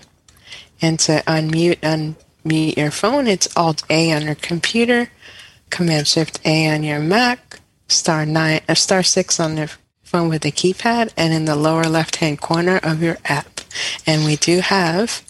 And 0.80 0.98
to 1.00 1.22
unmute, 1.26 1.80
unmute 1.80 2.76
your 2.76 2.92
phone, 2.92 3.26
it's 3.26 3.54
Alt 3.56 3.82
A 3.90 4.12
on 4.12 4.22
your 4.22 4.36
computer, 4.36 5.10
Command 5.70 6.06
Shift 6.06 6.40
A 6.46 6.72
on 6.72 6.84
your 6.84 7.00
Mac, 7.00 7.58
star 7.88 8.24
nine, 8.24 8.60
uh, 8.68 8.74
star 8.74 9.02
six 9.02 9.40
on 9.40 9.56
your 9.56 9.68
phone 10.04 10.28
with 10.28 10.42
the 10.42 10.52
keypad, 10.52 11.12
and 11.16 11.34
in 11.34 11.46
the 11.46 11.56
lower 11.56 11.84
left 11.84 12.16
hand 12.16 12.40
corner 12.40 12.78
of 12.82 13.02
your 13.02 13.18
app. 13.24 13.60
And 14.06 14.24
we 14.24 14.36
do 14.36 14.60
have 14.60 15.22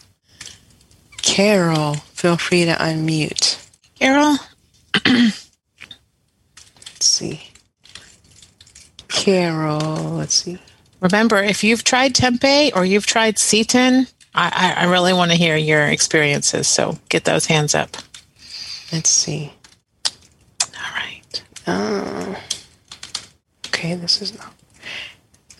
Carol. 1.23 1.95
Feel 2.13 2.37
free 2.37 2.67
to 2.67 2.75
unmute. 2.75 3.67
Carol. 3.99 4.37
let's 5.07 5.49
see. 7.01 7.43
Carol, 9.09 10.13
let's 10.13 10.35
see. 10.35 10.59
Remember, 11.01 11.39
if 11.43 11.63
you've 11.63 11.85
tried 11.85 12.15
tempeh 12.15 12.75
or 12.75 12.85
you've 12.85 13.07
tried 13.07 13.37
seitan, 13.37 14.13
I, 14.35 14.75
I 14.79 14.85
really 14.85 15.13
want 15.13 15.31
to 15.31 15.37
hear 15.37 15.57
your 15.57 15.87
experiences. 15.87 16.69
So 16.69 16.99
get 17.09 17.25
those 17.25 17.47
hands 17.47 17.75
up. 17.75 17.97
Let's 18.93 19.11
see. 19.11 19.53
All 20.63 20.95
right. 20.95 21.43
Oh. 21.67 22.43
Okay, 23.69 23.95
this 23.95 24.21
is 24.23 24.37
not. 24.37 24.55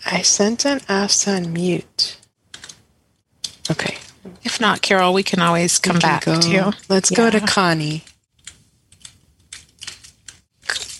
I 0.05 0.21
sent 0.21 0.65
an 0.65 0.81
ask 0.89 1.25
to 1.25 1.31
unmute. 1.31 2.17
Okay. 3.69 3.97
If 4.43 4.59
not, 4.59 4.81
Carol, 4.81 5.13
we 5.13 5.23
can 5.23 5.39
always 5.39 5.79
come 5.79 5.99
can 5.99 6.01
back 6.01 6.25
go, 6.25 6.39
to 6.39 6.49
you. 6.49 6.71
Let's 6.89 7.11
yeah. 7.11 7.17
go 7.17 7.29
to 7.29 7.39
Connie. 7.41 8.03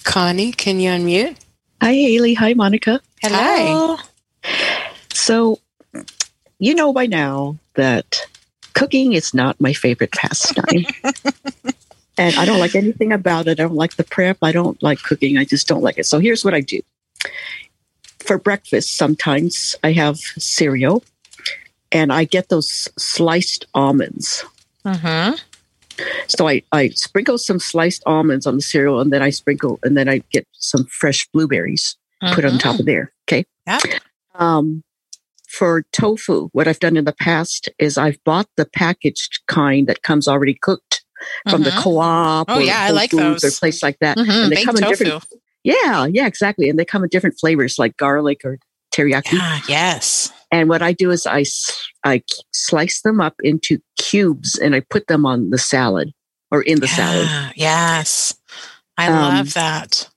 Connie, 0.03 0.51
can 0.51 0.79
you 0.79 0.89
unmute? 0.91 1.35
Hi, 1.81 1.93
Haley. 1.93 2.33
Hi, 2.35 2.53
Monica. 2.53 3.01
Hello. 3.21 3.95
Hi. 3.97 4.03
So, 5.29 5.59
you 6.57 6.73
know 6.73 6.91
by 6.91 7.05
now 7.05 7.59
that 7.75 8.25
cooking 8.73 9.13
is 9.13 9.31
not 9.31 9.61
my 9.61 9.73
favorite 9.73 10.11
pastime. 10.11 10.87
and 12.17 12.35
I 12.35 12.45
don't 12.45 12.57
like 12.57 12.73
anything 12.73 13.13
about 13.13 13.47
it. 13.47 13.59
I 13.59 13.63
don't 13.63 13.75
like 13.75 13.95
the 13.95 14.03
prep. 14.03 14.39
I 14.41 14.51
don't 14.51 14.81
like 14.81 15.03
cooking. 15.03 15.37
I 15.37 15.45
just 15.45 15.67
don't 15.67 15.83
like 15.83 15.99
it. 15.99 16.07
So, 16.07 16.17
here's 16.17 16.43
what 16.43 16.55
I 16.55 16.61
do 16.61 16.81
for 18.21 18.39
breakfast, 18.39 18.97
sometimes 18.97 19.75
I 19.83 19.91
have 19.91 20.17
cereal 20.17 21.03
and 21.91 22.11
I 22.11 22.23
get 22.23 22.49
those 22.49 22.89
sliced 22.97 23.67
almonds. 23.75 24.43
Uh-huh. 24.85 25.35
So 26.27 26.47
I, 26.47 26.63
I 26.71 26.89
sprinkle 26.89 27.37
some 27.37 27.59
sliced 27.59 28.01
almonds 28.07 28.47
on 28.47 28.55
the 28.55 28.63
cereal 28.63 28.99
and 28.99 29.13
then 29.13 29.21
I 29.21 29.29
sprinkle 29.29 29.79
and 29.83 29.95
then 29.95 30.09
I 30.09 30.23
get 30.31 30.47
some 30.53 30.85
fresh 30.85 31.27
blueberries 31.27 31.97
put 32.33 32.45
on 32.45 32.57
top 32.57 32.79
of 32.79 32.87
there. 32.87 33.11
Okay. 33.27 33.45
Yeah. 33.67 33.79
Um, 34.33 34.83
for 35.49 35.83
tofu, 35.91 36.49
what 36.53 36.67
I've 36.67 36.79
done 36.79 36.95
in 36.95 37.05
the 37.05 37.13
past 37.13 37.69
is 37.79 37.97
I've 37.97 38.23
bought 38.23 38.47
the 38.55 38.65
packaged 38.65 39.39
kind 39.47 39.87
that 39.87 40.03
comes 40.03 40.27
already 40.27 40.53
cooked 40.53 41.03
from 41.49 41.63
the 41.63 41.71
Mhm. 41.71 41.81
co-op 41.83 42.49
Oh, 42.49 42.59
or 42.59 42.61
yeah, 42.61 42.81
I 42.81 42.91
like 42.91 43.11
those. 43.11 43.43
or 43.43 43.51
place 43.51 43.83
like 43.83 43.97
that. 43.99 44.17
Mhm, 44.17 44.29
And 44.43 44.51
they 44.51 44.55
baked 44.57 44.65
come 44.67 44.75
in 44.77 44.83
tofu. 44.83 45.03
different 45.03 45.23
Yeah, 45.63 46.05
yeah, 46.09 46.25
exactly. 46.25 46.69
And 46.69 46.79
they 46.79 46.85
come 46.85 47.03
in 47.03 47.09
different 47.09 47.37
flavors 47.39 47.77
like 47.77 47.97
garlic 47.97 48.41
or 48.45 48.57
teriyaki. 48.93 49.33
Yeah, 49.33 49.59
yes. 49.67 50.31
And 50.51 50.69
what 50.69 50.81
I 50.81 50.93
do 50.93 51.11
is 51.11 51.27
I 51.27 51.43
I 52.05 52.23
slice 52.53 53.01
them 53.01 53.19
up 53.19 53.35
into 53.43 53.79
cubes 53.97 54.57
and 54.57 54.73
I 54.75 54.79
put 54.89 55.07
them 55.07 55.25
on 55.25 55.49
the 55.49 55.57
salad 55.57 56.13
or 56.51 56.61
in 56.61 56.79
the 56.79 56.87
salad. 56.87 57.27
Yes. 57.55 58.33
I 58.97 59.07
Um, 59.07 59.15
love 59.35 59.53
that. 59.55 60.07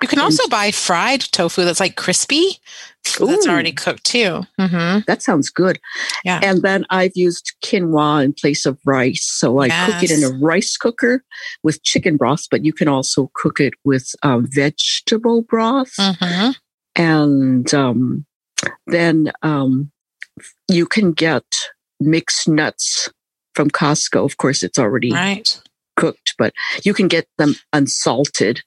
You 0.00 0.06
can 0.06 0.20
also 0.20 0.46
buy 0.48 0.70
fried 0.70 1.22
tofu 1.32 1.64
that's 1.64 1.80
like 1.80 1.96
crispy. 1.96 2.60
That's 3.04 3.46
Ooh. 3.46 3.50
already 3.50 3.72
cooked 3.72 4.04
too. 4.04 4.42
hmm 4.58 4.98
That 5.06 5.22
sounds 5.22 5.50
good. 5.50 5.78
Yeah. 6.24 6.40
And 6.42 6.62
then 6.62 6.84
I've 6.90 7.12
used 7.14 7.52
quinoa 7.64 8.24
in 8.24 8.32
place 8.32 8.66
of 8.66 8.78
rice. 8.86 9.24
So 9.24 9.60
I 9.60 9.68
cook 9.68 10.02
it 10.02 10.10
in 10.10 10.24
a 10.24 10.30
rice 10.30 10.76
cooker 10.76 11.22
with 11.62 11.82
chicken 11.82 12.16
broth, 12.16 12.44
but 12.50 12.64
you 12.64 12.72
can 12.72 12.88
also 12.88 13.30
cook 13.34 13.60
it 13.60 13.74
with 13.84 14.08
um, 14.22 14.46
vegetable 14.50 15.42
broth. 15.42 15.94
hmm 15.98 16.50
And 16.96 17.72
um, 17.74 18.24
then 18.86 19.32
um, 19.42 19.90
you 20.68 20.86
can 20.86 21.12
get 21.12 21.44
mixed 22.00 22.48
nuts 22.48 23.10
from 23.54 23.70
Costco. 23.70 24.24
Of 24.24 24.36
course, 24.38 24.62
it's 24.62 24.78
already 24.78 25.12
Right. 25.12 25.60
cooked, 25.96 26.34
but 26.38 26.52
you 26.84 26.94
can 26.94 27.08
get 27.08 27.26
them 27.38 27.54
unsalted. 27.72 28.62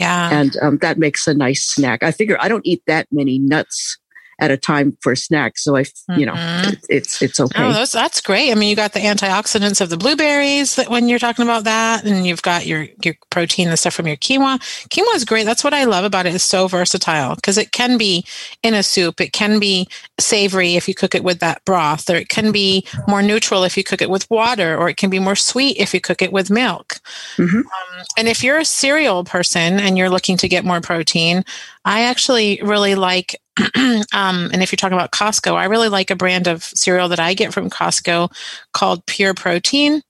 Yeah. 0.00 0.30
and 0.32 0.56
um, 0.62 0.78
that 0.78 0.98
makes 0.98 1.26
a 1.26 1.34
nice 1.34 1.62
snack. 1.62 2.02
I 2.02 2.10
figure 2.10 2.38
I 2.40 2.48
don't 2.48 2.66
eat 2.66 2.82
that 2.86 3.06
many 3.12 3.38
nuts 3.38 3.98
at 4.40 4.50
a 4.50 4.56
time 4.56 4.96
for 5.00 5.12
a 5.12 5.16
snack, 5.16 5.58
so 5.58 5.76
I, 5.76 5.84
you 6.16 6.26
know, 6.26 6.32
Mhm. 6.32 6.72
it, 6.72 6.86
it's 6.88 7.22
it's 7.22 7.38
okay. 7.38 7.62
Oh, 7.62 7.72
those, 7.72 7.92
that's 7.92 8.20
great. 8.20 8.50
I 8.50 8.54
mean, 8.54 8.68
you 8.70 8.76
got 8.76 8.92
the 8.94 9.00
antioxidants 9.00 9.80
of 9.80 9.90
the 9.90 9.96
blueberries 9.96 10.76
that 10.76 10.90
when 10.90 11.08
you're 11.08 11.18
talking 11.18 11.44
about 11.44 11.64
that, 11.64 12.04
and 12.04 12.26
you've 12.26 12.42
got 12.42 12.66
your 12.66 12.88
your 13.04 13.14
protein, 13.30 13.68
and 13.68 13.78
stuff 13.78 13.94
from 13.94 14.06
your 14.06 14.16
quinoa. 14.16 14.58
Quinoa 14.88 15.14
is 15.14 15.24
great. 15.24 15.44
That's 15.44 15.62
what 15.62 15.74
I 15.74 15.84
love 15.84 16.04
about 16.04 16.26
it. 16.26 16.34
It's 16.34 16.42
so 16.44 16.66
versatile 16.68 17.34
because 17.36 17.58
it 17.58 17.72
can 17.72 17.98
be 17.98 18.24
in 18.62 18.74
a 18.74 18.82
soup. 18.82 19.20
It 19.20 19.32
can 19.32 19.58
be 19.60 19.86
savory 20.18 20.76
if 20.76 20.88
you 20.88 20.94
cook 20.94 21.14
it 21.14 21.22
with 21.24 21.40
that 21.40 21.64
broth, 21.64 22.08
or 22.10 22.16
it 22.16 22.28
can 22.30 22.50
be 22.52 22.84
more 23.06 23.22
neutral 23.22 23.62
if 23.64 23.76
you 23.76 23.84
cook 23.84 24.00
it 24.02 24.10
with 24.10 24.28
water, 24.30 24.76
or 24.76 24.88
it 24.88 24.96
can 24.96 25.10
be 25.10 25.18
more 25.18 25.36
sweet 25.36 25.76
if 25.78 25.92
you 25.94 26.00
cook 26.00 26.22
it 26.22 26.32
with 26.32 26.50
milk. 26.50 26.98
Mhm. 27.36 27.56
Um, 27.56 28.04
and 28.16 28.26
if 28.28 28.42
you're 28.42 28.58
a 28.58 28.64
cereal 28.64 29.24
person 29.24 29.78
and 29.80 29.98
you're 29.98 30.10
looking 30.10 30.36
to 30.38 30.48
get 30.48 30.64
more 30.64 30.80
protein, 30.80 31.44
I 31.84 32.02
actually 32.02 32.60
really 32.62 32.94
like 32.94 33.36
um, 33.76 34.04
and 34.52 34.62
if 34.62 34.72
you're 34.72 34.76
talking 34.76 34.96
about 34.96 35.12
Costco, 35.12 35.54
I 35.54 35.64
really 35.66 35.88
like 35.88 36.10
a 36.10 36.16
brand 36.16 36.46
of 36.46 36.62
cereal 36.64 37.08
that 37.08 37.20
I 37.20 37.34
get 37.34 37.52
from 37.52 37.68
Costco 37.70 38.32
called 38.72 39.04
Pure 39.06 39.34
Protein. 39.34 40.02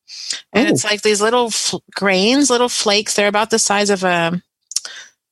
And 0.53 0.69
Oh. 0.69 0.71
it's 0.71 0.85
like 0.85 1.03
these 1.03 1.21
little 1.21 1.47
f- 1.47 1.75
grains, 1.95 2.51
little 2.51 2.69
flakes. 2.69 3.15
They're 3.15 3.29
about 3.29 3.51
the 3.51 3.59
size 3.59 3.91
of 3.91 4.05
a, 4.05 4.41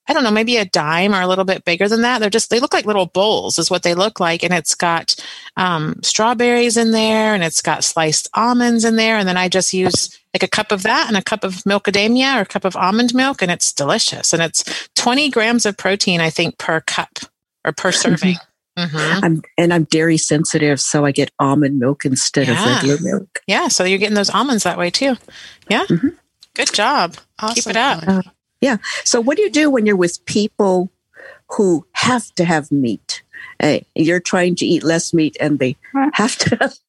I 0.08 0.14
don't 0.14 0.24
know, 0.24 0.30
maybe 0.30 0.56
a 0.56 0.64
dime 0.64 1.14
or 1.14 1.20
a 1.20 1.26
little 1.26 1.44
bit 1.44 1.64
bigger 1.64 1.86
than 1.86 2.00
that. 2.02 2.18
They're 2.20 2.30
just, 2.30 2.48
they 2.50 2.60
look 2.60 2.72
like 2.72 2.86
little 2.86 3.06
bowls, 3.06 3.58
is 3.58 3.70
what 3.70 3.82
they 3.82 3.94
look 3.94 4.18
like. 4.20 4.42
And 4.42 4.54
it's 4.54 4.74
got 4.74 5.14
um, 5.56 6.00
strawberries 6.02 6.76
in 6.78 6.92
there 6.92 7.34
and 7.34 7.44
it's 7.44 7.60
got 7.60 7.84
sliced 7.84 8.28
almonds 8.34 8.84
in 8.84 8.96
there. 8.96 9.18
And 9.18 9.28
then 9.28 9.36
I 9.36 9.48
just 9.48 9.74
use 9.74 10.18
like 10.34 10.42
a 10.42 10.48
cup 10.48 10.72
of 10.72 10.82
that 10.84 11.08
and 11.08 11.16
a 11.16 11.22
cup 11.22 11.44
of 11.44 11.56
milkadamia 11.64 12.36
or 12.38 12.40
a 12.40 12.46
cup 12.46 12.64
of 12.64 12.74
almond 12.76 13.14
milk. 13.14 13.42
And 13.42 13.50
it's 13.50 13.72
delicious. 13.72 14.32
And 14.32 14.42
it's 14.42 14.88
20 14.96 15.28
grams 15.30 15.66
of 15.66 15.76
protein, 15.76 16.20
I 16.20 16.30
think, 16.30 16.58
per 16.58 16.80
cup 16.80 17.18
or 17.64 17.72
per 17.72 17.92
serving. 17.92 18.36
hmm 18.78 18.96
I'm 18.96 19.42
and 19.58 19.74
I'm 19.74 19.84
dairy 19.84 20.16
sensitive, 20.16 20.80
so 20.80 21.04
I 21.04 21.10
get 21.12 21.30
almond 21.40 21.78
milk 21.80 22.04
instead 22.06 22.46
Yeah. 22.46 22.76
of 22.78 22.82
regular 22.84 22.98
milk. 23.18 23.40
Yeah. 23.46 23.68
So 23.68 23.84
you're 23.84 23.98
getting 23.98 24.14
those 24.14 24.30
almonds 24.30 24.62
that 24.62 24.78
way 24.78 24.88
too. 24.90 25.16
Yeah. 25.68 25.84
Mhm. 25.86 26.16
Good 26.54 26.72
job. 26.72 27.16
Keep 27.54 27.66
it 27.66 27.76
up. 27.76 28.24
Connie. 28.60 28.78
So, 29.04 29.20
what 29.20 29.36
do 29.36 29.42
you 29.42 29.50
do 29.50 29.70
when 29.70 29.86
you're 29.86 29.96
with 29.96 30.24
people 30.26 30.90
who 31.50 31.86
have 31.92 32.34
to 32.36 32.44
have 32.44 32.70
meat? 32.72 33.22
Hey, 33.60 33.86
you're 33.94 34.20
trying 34.20 34.54
to 34.56 34.66
eat 34.66 34.84
less 34.84 35.12
meat, 35.12 35.36
and 35.40 35.58
they 35.58 35.76
have 36.14 36.36
to. 36.38 36.72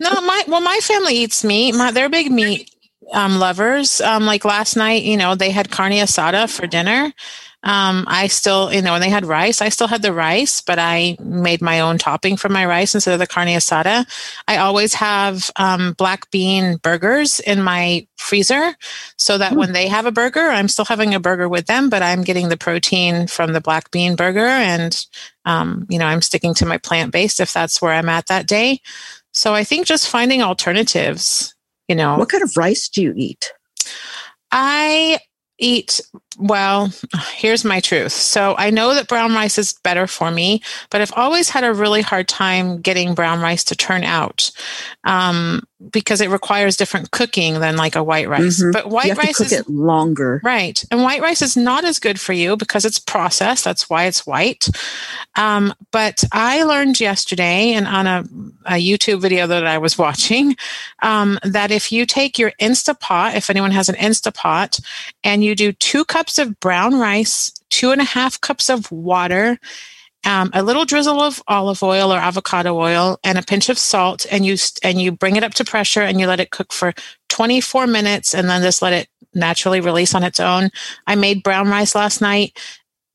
No, 0.00 0.20
my 0.20 0.42
well, 0.48 0.60
my 0.60 0.78
family 0.82 1.16
eats 1.16 1.44
meat. 1.44 1.74
My 1.76 1.92
they're 1.92 2.08
big 2.08 2.30
meat 2.32 2.70
um, 3.12 3.38
lovers. 3.38 4.00
Um, 4.00 4.24
like 4.26 4.44
last 4.44 4.76
night, 4.76 5.02
you 5.02 5.16
know, 5.16 5.34
they 5.34 5.50
had 5.50 5.70
carne 5.70 5.92
asada 5.92 6.50
for 6.50 6.66
dinner. 6.66 7.12
Um, 7.66 8.04
I 8.06 8.28
still, 8.28 8.72
you 8.72 8.80
know, 8.80 8.92
when 8.92 9.00
they 9.00 9.10
had 9.10 9.26
rice, 9.26 9.60
I 9.60 9.70
still 9.70 9.88
had 9.88 10.02
the 10.02 10.12
rice, 10.12 10.60
but 10.60 10.78
I 10.78 11.16
made 11.20 11.60
my 11.60 11.80
own 11.80 11.98
topping 11.98 12.36
for 12.36 12.48
my 12.48 12.64
rice 12.64 12.94
instead 12.94 13.12
of 13.12 13.18
the 13.18 13.26
carne 13.26 13.48
asada. 13.48 14.06
I 14.46 14.58
always 14.58 14.94
have 14.94 15.50
um, 15.56 15.94
black 15.94 16.30
bean 16.30 16.76
burgers 16.76 17.40
in 17.40 17.60
my 17.62 18.06
freezer 18.18 18.76
so 19.16 19.36
that 19.38 19.56
Hmm. 19.56 19.58
when 19.58 19.72
they 19.72 19.88
have 19.88 20.06
a 20.06 20.12
burger, 20.12 20.48
I'm 20.48 20.68
still 20.68 20.84
having 20.84 21.12
a 21.12 21.20
burger 21.20 21.48
with 21.48 21.66
them, 21.66 21.90
but 21.90 22.02
I'm 22.02 22.22
getting 22.22 22.50
the 22.50 22.56
protein 22.56 23.26
from 23.26 23.52
the 23.52 23.60
black 23.60 23.90
bean 23.90 24.14
burger. 24.14 24.46
And, 24.46 25.04
um, 25.44 25.86
you 25.90 25.98
know, 25.98 26.06
I'm 26.06 26.22
sticking 26.22 26.54
to 26.54 26.66
my 26.66 26.78
plant 26.78 27.12
based 27.12 27.40
if 27.40 27.52
that's 27.52 27.82
where 27.82 27.92
I'm 27.92 28.08
at 28.08 28.28
that 28.28 28.46
day. 28.46 28.80
So 29.32 29.54
I 29.54 29.64
think 29.64 29.86
just 29.86 30.08
finding 30.08 30.40
alternatives, 30.40 31.54
you 31.88 31.96
know, 31.96 32.16
what 32.16 32.28
kind 32.28 32.44
of 32.44 32.56
rice 32.56 32.88
do 32.88 33.02
you 33.02 33.12
eat? 33.16 33.52
I 34.52 35.18
eat 35.58 36.00
well 36.38 36.90
here's 37.34 37.64
my 37.64 37.80
truth. 37.80 38.12
So 38.12 38.54
i 38.58 38.70
know 38.70 38.94
that 38.94 39.08
brown 39.08 39.34
rice 39.34 39.58
is 39.58 39.72
better 39.72 40.06
for 40.06 40.30
me 40.30 40.62
but 40.90 41.00
i've 41.00 41.12
always 41.16 41.48
had 41.48 41.64
a 41.64 41.72
really 41.72 42.02
hard 42.02 42.28
time 42.28 42.80
getting 42.80 43.14
brown 43.14 43.40
rice 43.40 43.64
to 43.64 43.76
turn 43.76 44.04
out. 44.04 44.50
Um, 45.04 45.62
because 45.90 46.22
it 46.22 46.30
requires 46.30 46.76
different 46.76 47.10
cooking 47.10 47.60
than 47.60 47.76
like 47.76 47.96
a 47.96 48.02
white 48.02 48.28
rice 48.28 48.62
Mhm. 48.62 48.72
but 48.72 48.88
white 48.88 49.04
you 49.04 49.10
have 49.10 49.20
to 49.20 49.26
rice 49.26 49.52
is 49.52 49.68
longer. 49.68 50.40
Right. 50.42 50.82
And 50.90 51.02
white 51.02 51.20
rice 51.20 51.42
is 51.42 51.54
not 51.56 51.84
as 51.84 51.98
good 51.98 52.18
for 52.18 52.32
you 52.32 52.56
because 52.56 52.86
it's 52.86 52.98
processed. 52.98 53.62
That's 53.64 53.90
why 53.90 54.04
it's 54.04 54.26
white. 54.26 54.68
Um, 55.36 55.74
but 55.92 56.24
I 56.32 56.62
learned 56.62 56.98
yesterday 56.98 57.74
and 57.74 57.86
on 57.86 58.06
a, 58.06 58.24
a 58.64 58.74
YouTube 58.82 59.20
video 59.20 59.46
that 59.46 59.66
I 59.66 59.76
was 59.76 59.98
watching 60.06 60.56
um, 61.02 61.38
that 61.42 61.70
if 61.70 61.92
you 61.92 62.06
take 62.06 62.38
your 62.38 62.52
Instapot, 62.60 63.34
if 63.36 63.50
anyone 63.50 63.70
has 63.72 63.90
an 63.90 63.96
Instapot, 63.96 64.80
and 65.24 65.44
you 65.44 65.54
do 65.54 65.72
two 65.72 66.04
cups 66.06 66.38
of 66.38 66.58
brown 66.60 66.98
rice, 66.98 67.52
two 67.68 67.90
and 67.90 68.00
a 68.00 68.04
half 68.04 68.40
cups 68.40 68.70
of 68.70 68.90
water, 68.90 69.58
um, 70.26 70.50
a 70.54 70.64
little 70.64 70.86
drizzle 70.86 71.22
of 71.22 71.42
olive 71.48 71.82
oil 71.82 72.12
or 72.12 72.18
avocado 72.18 72.76
oil, 72.78 73.18
and 73.24 73.38
a 73.38 73.44
pinch 73.44 73.70
of 73.70 73.78
salt, 73.78 74.26
and 74.30 74.46
you 74.46 74.58
st- 74.58 74.80
and 74.84 75.02
you 75.02 75.12
bring 75.12 75.36
it 75.36 75.44
up 75.44 75.54
to 75.56 75.64
pressure 75.66 76.02
and 76.02 76.20
you 76.20 76.28
let 76.28 76.40
it 76.40 76.52
cook 76.52 76.72
for 76.74 76.94
24 77.30 77.88
minutes, 77.88 78.34
and 78.34 78.50
then 78.50 78.62
just 78.62 78.82
let 78.82 78.94
it 78.94 79.08
naturally 79.34 79.80
release 79.80 80.14
on 80.14 80.24
its 80.24 80.40
own. 80.40 80.70
I 81.06 81.16
made 81.16 81.44
brown 81.44 81.70
rice 81.70 81.94
last 81.96 82.20
night 82.22 82.52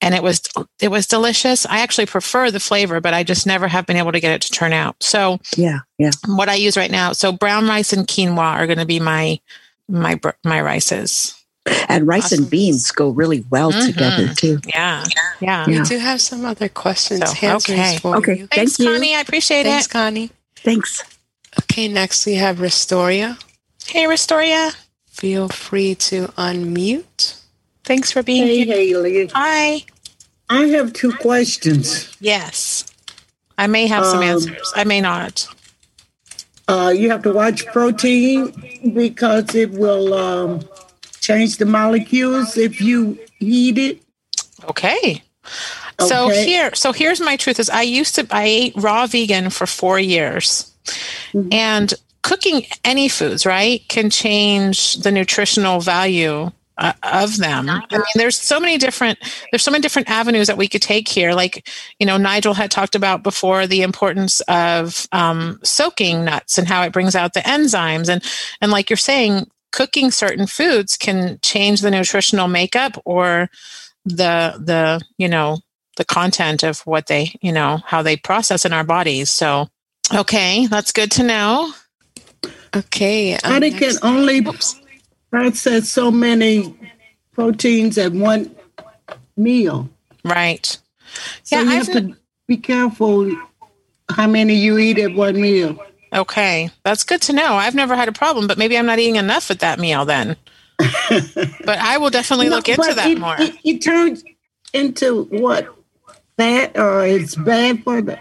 and 0.02 0.16
it 0.16 0.24
was 0.24 0.42
it 0.82 0.90
was 0.90 1.08
delicious. 1.08 1.68
I 1.68 1.82
actually 1.82 2.08
prefer 2.08 2.52
the 2.52 2.62
flavor, 2.62 3.02
but 3.02 3.16
I 3.16 3.24
just 3.24 3.48
never 3.48 3.68
have 3.70 3.88
been 3.88 3.98
able 3.98 4.14
to 4.14 4.22
get 4.22 4.34
it 4.34 4.44
to 4.44 4.52
turn 4.52 4.74
out. 4.74 4.98
So 5.04 5.40
Yeah, 5.58 5.82
yeah. 6.00 6.12
what 6.28 6.50
I 6.50 6.56
use 6.56 6.78
right 6.78 6.92
now, 6.92 7.14
so 7.14 7.34
brown 7.34 7.68
rice 7.68 7.94
and 7.94 8.08
quinoa 8.08 8.40
are 8.40 8.68
going 8.68 8.80
to 8.80 8.88
be 8.88 9.02
my 9.02 9.40
my 9.90 10.20
my 10.46 10.62
rices. 10.62 11.36
And 11.88 12.08
rice 12.08 12.26
Awesome. 12.26 12.44
and 12.44 12.50
beans 12.50 12.90
go 12.92 13.10
really 13.10 13.46
well 13.52 13.72
Mhm. 13.72 13.86
together 13.86 14.34
too. 14.34 14.60
Yeah, 14.68 15.04
yeah. 15.40 15.66
We 15.68 15.80
do 15.82 16.00
have 16.00 16.20
some 16.22 16.44
other 16.46 16.68
questions. 16.70 17.20
So, 17.30 17.34
hands 17.36 17.66
okay. 17.70 17.80
raised 17.80 18.02
for 18.02 18.18
Okay. 18.18 18.38
you. 18.40 18.48
Thanks, 18.48 18.78
Thank 18.78 18.88
you. 18.90 18.94
Connie. 18.96 19.16
I 19.16 19.20
appreciate 19.20 19.64
Thanks, 19.64 19.86
it. 19.86 19.90
Thanks, 19.92 19.94
Connie. 19.94 20.30
Thanks. 20.64 21.04
Okay, 21.64 21.88
next 21.88 22.26
we 22.26 22.36
have 22.36 22.62
Restoria. 22.62 23.38
Hey, 23.86 24.08
Restoria. 24.08 24.72
Feel 25.12 25.50
free 25.50 25.94
to 25.96 26.28
unmute. 26.38 27.36
Thanks 27.84 28.12
for 28.12 28.24
being 28.24 28.48
here. 28.48 28.66
Hey, 28.66 28.88
here. 28.88 29.04
Haley. 29.04 29.28
Hi. 29.34 29.84
I 30.50 30.66
have 30.68 30.94
two 30.94 31.12
questions. 31.14 32.08
Yes. 32.20 32.86
I 33.58 33.68
may 33.68 33.86
have 33.88 34.06
some 34.06 34.18
Um, 34.20 34.24
answers. 34.24 34.72
I 34.76 34.84
may 34.84 35.02
not. 35.02 35.48
Uh, 36.68 36.94
you 36.96 37.10
have 37.12 37.22
to 37.24 37.34
watch 37.34 37.66
protein 37.68 38.52
because 38.96 39.54
it 39.56 39.72
will 39.72 40.14
um, 40.14 40.62
change 41.22 41.58
the 41.58 41.66
molecules 41.66 42.58
if 42.58 42.82
you 42.82 43.18
heat 43.40 43.78
it. 43.78 44.02
Okay. 44.70 45.24
So 46.00 46.28
Okay. 46.28 46.46
here, 46.46 46.72
so 46.76 46.92
here's 46.92 47.22
my 47.22 47.36
truth: 47.38 47.60
is 47.60 47.70
I 47.70 47.84
used 47.84 48.16
to 48.16 48.28
I 48.32 48.44
ate 48.44 48.74
raw 48.76 49.08
vegan 49.08 49.50
for 49.50 49.68
four 49.68 50.00
years, 50.00 50.72
Mhm. 51.34 51.54
and 51.54 51.94
cooking 52.24 52.66
any 52.84 53.08
foods 53.08 53.46
right 53.46 53.82
can 53.88 54.10
change 54.10 54.96
the 54.98 55.12
nutritional 55.12 55.80
value 55.80 56.52
uh, 56.78 56.94
of 57.04 57.38
them. 57.38 57.70
I 57.70 57.82
mean, 57.92 58.02
there's 58.16 58.38
so 58.40 58.60
many 58.60 58.78
different 58.80 59.20
there's 59.52 59.64
so 59.64 59.72
many 59.72 59.82
different 59.82 60.10
avenues 60.10 60.48
that 60.48 60.58
we 60.58 60.68
could 60.68 60.82
take 60.82 61.08
here. 61.08 61.34
Like 61.34 61.68
you 62.00 62.06
know, 62.08 62.18
Nigel 62.18 62.56
had 62.56 62.72
talked 62.72 62.96
about 62.96 63.22
before 63.22 63.68
the 63.68 63.84
importance 63.84 64.42
of 64.48 65.08
um, 65.12 65.60
soaking 65.64 66.26
nuts 66.26 66.58
and 66.58 66.68
how 66.68 66.82
it 66.84 66.94
brings 66.94 67.16
out 67.16 67.34
the 67.34 67.42
enzymes, 67.42 68.10
and 68.10 68.24
and 68.62 68.72
like 68.72 68.90
you're 68.90 68.98
saying, 68.98 69.48
cooking 69.72 70.12
certain 70.12 70.48
foods 70.48 70.98
can 70.98 71.40
change 71.42 71.82
the 71.82 71.92
nutritional 71.92 72.48
makeup 72.48 73.02
or 73.06 73.50
the 74.06 74.56
the 74.64 75.00
you 75.18 75.28
know 75.28 75.60
the 75.98 76.06
content 76.06 76.64
of 76.64 76.80
what 76.82 77.08
they 77.08 77.34
you 77.42 77.52
know 77.52 77.80
how 77.86 78.02
they 78.02 78.18
process 78.18 78.66
in 78.66 78.74
our 78.74 78.84
bodies 78.84 79.30
so 79.30 79.68
okay 80.14 80.66
that's 80.68 80.92
good 80.92 81.12
to 81.12 81.24
know 81.24 81.72
Okay. 82.74 83.34
um, 83.36 83.52
Body 83.52 83.70
can 83.72 83.80
next- 83.82 84.00
only 84.04 84.40
Oops. 84.48 84.80
process 85.30 85.90
so 85.90 86.10
many 86.10 86.74
proteins 87.34 87.98
at 87.98 88.14
one 88.14 88.56
meal. 89.36 89.90
right 90.24 90.78
So 91.44 91.58
Yeah, 91.58 91.64
you 91.64 91.70
I've 91.72 91.88
have 91.88 91.96
to 91.98 92.18
be 92.48 92.58
careful 92.58 93.30
how 94.10 94.28
many 94.28 94.56
you 94.56 94.78
eat 94.78 95.00
at 95.00 95.14
one 95.14 95.40
meal. 95.42 95.78
Okay. 96.14 96.70
That's 96.84 97.04
good 97.04 97.22
to 97.24 97.34
know. 97.34 97.54
I've 97.56 97.76
never 97.76 97.96
had 97.96 98.08
a 98.08 98.12
problem 98.14 98.48
but 98.48 98.58
maybe 98.58 98.78
i'm 98.78 98.86
not 98.86 99.00
eating 99.00 99.16
enough 99.18 99.52
at 99.52 99.60
that 99.60 99.80
meal 99.80 100.06
then. 100.06 100.36
But 101.10 101.78
i 101.80 101.98
will 101.98 102.10
definitely 102.10 102.50
No, 102.50 102.56
look 102.58 102.70
into 102.70 102.94
that 102.96 103.08
it, 103.10 103.20
more. 103.20 103.36
It, 103.40 103.56
it 103.64 103.80
turns 103.82 104.24
into 104.74 105.24
what? 105.26 105.68
Fat 106.38 106.78
or 106.78 107.06
it's 107.06 107.36
bad 107.36 107.84
for 107.84 108.02
the 108.02 108.18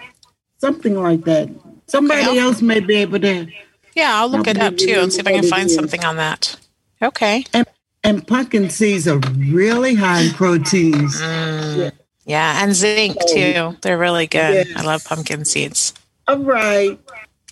something 0.58 1.00
like 1.00 1.24
that. 1.24 1.48
Somebody 1.86 2.22
Okay, 2.22 2.38
else 2.38 2.60
may 2.62 2.80
be 2.80 2.96
able 2.96 3.18
to. 3.20 3.46
yeah 3.94 4.10
i'll 4.20 4.28
look 4.28 4.46
I'll 4.46 4.56
it 4.56 4.62
up 4.62 4.76
too 4.76 4.94
and 5.00 5.12
see 5.12 5.20
if 5.20 5.26
i 5.26 5.32
can 5.32 5.44
find 5.48 5.70
something 5.70 6.04
on 6.04 6.16
that. 6.16 6.56
Okay. 7.02 7.44
And, 7.54 7.66
and 8.04 8.26
pumpkin 8.26 8.68
seeds 8.70 9.08
are 9.08 9.18
really 9.38 9.94
high 9.94 10.22
in 10.22 10.32
proteins. 10.34 11.20
Mm, 11.20 11.92
yeah 12.26 12.62
and 12.62 12.74
zinc 12.74 13.16
too. 13.32 13.76
They're 13.80 13.98
really 13.98 14.26
good. 14.26 14.76
I 14.76 14.82
love 14.82 15.04
pumpkin 15.04 15.44
seeds. 15.46 15.94
All 16.28 16.38
right. 16.38 16.98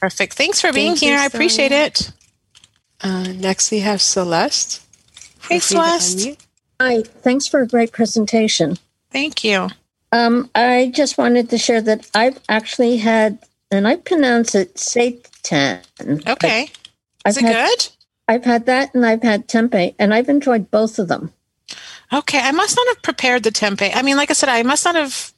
Perfect 0.00 0.34
thanks 0.34 0.60
for 0.60 0.72
being 0.72 0.92
Thank 0.92 1.02
you, 1.02 1.08
here 1.10 1.18
i 1.18 1.26
appreciate 1.26 1.70
Sonia. 1.70 1.86
it 1.86 2.12
Uh, 3.00 3.28
next, 3.32 3.70
we 3.70 3.78
have 3.80 4.00
Celeste. 4.02 4.82
hey 5.48 5.60
Feel 5.60 5.60
free 5.60 5.60
to 5.60 5.60
celeste. 5.60 6.46
Hi, 6.80 7.02
thanks 7.02 7.46
for 7.46 7.60
a 7.60 7.66
great 7.66 7.92
presentation. 7.92 8.76
thank 9.10 9.44
you 9.44 9.68
Um, 10.12 10.50
I 10.54 10.90
just 10.94 11.18
wanted 11.18 11.50
to 11.50 11.58
share 11.58 11.82
that 11.82 12.08
I've 12.14 12.38
actually 12.48 12.96
had, 12.98 13.38
and 13.70 13.86
I 13.86 13.96
pronounce 13.96 14.54
it 14.54 14.74
seitan. 14.76 15.82
okay 16.28 16.70
I've 17.24 17.36
is 17.36 17.36
it 17.38 17.44
had, 17.44 17.68
good 17.68 17.88
I've 18.30 18.44
had 18.44 18.66
that, 18.66 18.94
and 18.94 19.06
I've 19.06 19.22
had 19.22 19.48
tempeh, 19.48 19.94
and 19.98 20.12
I've 20.12 20.28
enjoyed 20.28 20.70
both 20.70 20.98
of 20.98 21.08
them. 21.08 21.32
Okay, 22.12 22.40
I 22.40 22.52
must 22.52 22.76
not 22.76 22.86
have 22.88 23.02
prepared 23.02 23.42
the 23.42 23.50
tempeh. 23.50 23.90
I 23.94 24.02
mean, 24.02 24.16
like 24.18 24.30
I 24.30 24.34
said, 24.34 24.48
I 24.50 24.62
must 24.62 24.84
not 24.84 24.94
have. 24.96 25.32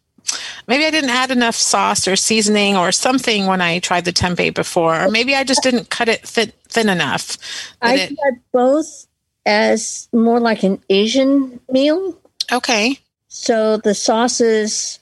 Maybe 0.66 0.84
I 0.84 0.90
didn't 0.90 1.10
add 1.10 1.30
enough 1.30 1.56
sauce 1.56 2.06
or 2.06 2.16
seasoning 2.16 2.76
or 2.76 2.92
something 2.92 3.46
when 3.46 3.60
I 3.60 3.78
tried 3.78 4.04
the 4.04 4.12
tempeh 4.12 4.54
before, 4.54 5.04
or 5.06 5.10
maybe 5.10 5.34
I 5.34 5.44
just 5.44 5.62
didn't 5.62 5.90
cut 5.90 6.08
it 6.08 6.26
thin, 6.26 6.52
thin 6.68 6.88
enough. 6.88 7.36
I've 7.82 7.98
it- 7.98 8.18
had 8.22 8.40
both 8.52 9.06
as 9.46 10.08
more 10.12 10.38
like 10.38 10.62
an 10.62 10.82
Asian 10.90 11.60
meal, 11.70 12.16
okay, 12.52 12.98
so 13.28 13.78
the 13.78 13.94
sauces 13.94 14.98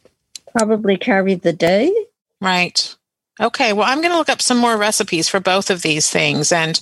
probably 0.57 0.97
carried 0.97 1.43
the 1.43 1.53
day. 1.53 1.93
right. 2.41 2.95
Okay, 3.41 3.73
well, 3.73 3.87
I'm 3.89 4.01
going 4.01 4.11
to 4.11 4.19
look 4.19 4.29
up 4.29 4.43
some 4.43 4.59
more 4.59 4.77
recipes 4.77 5.29
for 5.29 5.39
both 5.39 5.71
of 5.71 5.83
these 5.83 6.11
things 6.11 6.51
and 6.51 6.81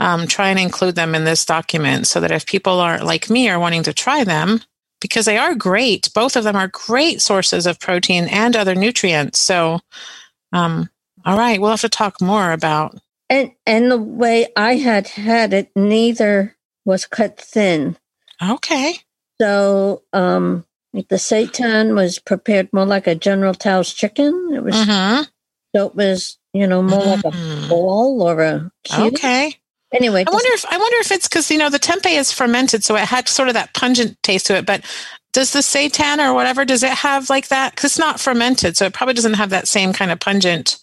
um, 0.00 0.26
try 0.26 0.48
and 0.48 0.58
include 0.58 0.96
them 0.96 1.14
in 1.14 1.22
this 1.22 1.44
document 1.44 2.08
so 2.08 2.18
that 2.18 2.32
if 2.32 2.44
people 2.44 2.80
aren't 2.80 3.04
like 3.04 3.30
me 3.30 3.48
are 3.48 3.60
wanting 3.60 3.84
to 3.84 3.92
try 3.92 4.24
them, 4.24 4.60
because 5.02 5.26
they 5.26 5.36
are 5.36 5.54
great, 5.54 6.08
both 6.14 6.36
of 6.36 6.44
them 6.44 6.56
are 6.56 6.68
great 6.68 7.20
sources 7.20 7.66
of 7.66 7.78
protein 7.80 8.24
and 8.30 8.56
other 8.56 8.74
nutrients. 8.74 9.38
So, 9.40 9.80
um, 10.52 10.88
all 11.26 11.36
right, 11.36 11.60
we'll 11.60 11.70
have 11.70 11.82
to 11.82 11.88
talk 11.90 12.20
more 12.22 12.52
about 12.52 12.96
And 13.28 13.52
and 13.66 13.90
the 13.90 13.98
way 13.98 14.46
I 14.56 14.76
had 14.76 15.08
had 15.08 15.52
it, 15.52 15.70
neither 15.76 16.56
was 16.84 17.06
cut 17.06 17.38
thin. 17.38 17.96
Okay. 18.42 18.94
So 19.40 20.02
um, 20.12 20.64
the 20.92 21.16
seitan 21.16 21.94
was 21.94 22.18
prepared 22.18 22.72
more 22.72 22.86
like 22.86 23.06
a 23.06 23.14
General 23.14 23.54
Tao's 23.54 23.92
chicken. 23.92 24.50
It 24.54 24.62
was 24.62 24.74
Mm-hmm. 24.74 25.22
so 25.74 25.86
it 25.86 25.94
was 25.94 26.38
you 26.52 26.66
know 26.66 26.82
more 26.82 27.04
like 27.04 27.24
a 27.24 27.30
Mm. 27.32 27.68
ball 27.68 28.22
or 28.22 28.40
a 28.42 28.70
cube. 28.84 29.14
Okay. 29.14 29.56
Anyway, 29.92 30.24
I 30.26 30.30
wonder 30.30 30.48
if 30.52 30.64
I 30.70 30.78
wonder 30.78 30.96
if 31.00 31.12
it's 31.12 31.28
because 31.28 31.50
you 31.50 31.58
know 31.58 31.68
the 31.70 31.78
tempeh 31.78 32.18
is 32.18 32.32
fermented, 32.32 32.82
so 32.84 32.96
it 32.96 33.04
had 33.04 33.28
sort 33.28 33.48
of 33.48 33.54
that 33.54 33.74
pungent 33.74 34.22
taste 34.22 34.46
to 34.46 34.56
it. 34.56 34.66
But 34.66 34.84
does 35.32 35.52
the 35.52 35.60
seitan 35.60 36.18
or 36.18 36.34
whatever 36.34 36.64
does 36.64 36.82
it 36.82 36.92
have 36.92 37.28
like 37.30 37.48
that? 37.48 37.72
Because 37.74 37.90
it's 37.92 37.98
not 37.98 38.20
fermented, 38.20 38.76
so 38.76 38.86
it 38.86 38.94
probably 38.94 39.14
doesn't 39.14 39.34
have 39.34 39.50
that 39.50 39.68
same 39.68 39.92
kind 39.92 40.10
of 40.10 40.20
pungent. 40.20 40.78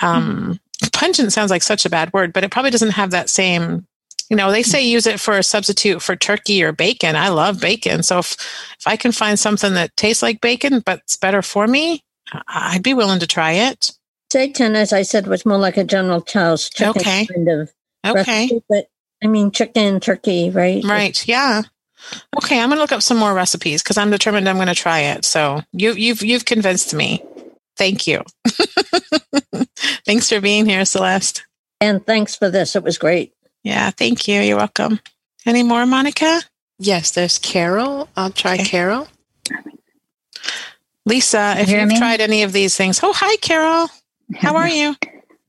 Um, 0.00 0.58
Pungent 0.92 1.32
sounds 1.32 1.50
like 1.50 1.62
such 1.62 1.84
a 1.84 1.90
bad 1.90 2.12
word, 2.12 2.32
but 2.32 2.42
it 2.44 2.50
probably 2.50 2.70
doesn't 2.70 2.90
have 2.92 3.10
that 3.10 3.28
same. 3.28 3.86
You 4.30 4.36
know, 4.36 4.50
they 4.50 4.62
say 4.62 4.82
use 4.82 5.06
it 5.06 5.20
for 5.20 5.36
a 5.36 5.42
substitute 5.42 6.00
for 6.00 6.16
turkey 6.16 6.62
or 6.62 6.72
bacon. 6.72 7.16
I 7.16 7.28
love 7.28 7.60
bacon, 7.60 8.02
so 8.02 8.20
if 8.20 8.32
if 8.78 8.86
I 8.86 8.96
can 8.96 9.12
find 9.12 9.38
something 9.38 9.74
that 9.74 9.94
tastes 9.96 10.22
like 10.22 10.40
bacon 10.40 10.80
but 10.80 11.00
it's 11.00 11.16
better 11.16 11.42
for 11.42 11.66
me, 11.66 12.02
I'd 12.48 12.82
be 12.82 12.94
willing 12.94 13.20
to 13.20 13.26
try 13.26 13.52
it. 13.52 13.92
seitan, 14.32 14.74
as 14.74 14.92
I 14.92 15.02
said, 15.02 15.26
was 15.26 15.44
more 15.44 15.58
like 15.58 15.76
a 15.76 15.84
General 15.84 16.20
Tao's 16.22 16.70
chicken 16.70 17.00
Okay. 17.02 17.26
kind 17.26 17.48
of 17.48 17.72
Okay. 18.04 18.42
recipe. 18.42 18.62
But 18.68 18.86
I 19.22 19.26
mean, 19.26 19.50
chicken, 19.50 20.00
turkey, 20.00 20.50
right? 20.50 20.82
Right. 20.84 21.26
Yeah. 21.28 21.62
Okay, 22.36 22.58
I'm 22.60 22.68
gonna 22.70 22.80
look 22.80 22.92
up 22.92 23.02
some 23.02 23.18
more 23.18 23.34
recipes 23.34 23.82
because 23.82 23.98
I'm 23.98 24.10
determined 24.10 24.48
I'm 24.48 24.56
gonna 24.56 24.74
try 24.74 25.00
it. 25.00 25.24
So 25.24 25.62
you 25.72 25.92
you've 25.92 26.22
you've 26.22 26.44
convinced 26.46 26.94
me. 26.94 27.22
Thank 27.76 28.06
you. 28.06 28.22
Thanks 30.06 30.28
for 30.28 30.40
being 30.40 30.66
here, 30.66 30.84
Celeste. 30.84 31.44
And 31.80 32.04
thanks 32.04 32.36
for 32.36 32.50
this. 32.50 32.76
It 32.76 32.82
was 32.82 32.98
great. 32.98 33.32
Yeah, 33.62 33.90
thank 33.90 34.28
you. 34.28 34.40
You're 34.40 34.56
welcome. 34.58 35.00
Any 35.46 35.62
more, 35.62 35.86
Monica? 35.86 36.42
Yes, 36.78 37.12
there's 37.12 37.38
Carol. 37.38 38.08
I'll 38.16 38.30
try 38.30 38.54
Okay. 38.54 38.64
Carol. 38.64 39.08
Lisa, 41.06 41.54
if 41.58 41.70
you've 41.70 41.88
me? 41.88 41.98
tried 41.98 42.20
any 42.20 42.42
of 42.42 42.52
these 42.52 42.76
things. 42.76 43.00
Oh, 43.02 43.12
hi, 43.14 43.36
Carol. 43.36 43.88
How 44.36 44.56
are 44.56 44.68
you? 44.68 44.94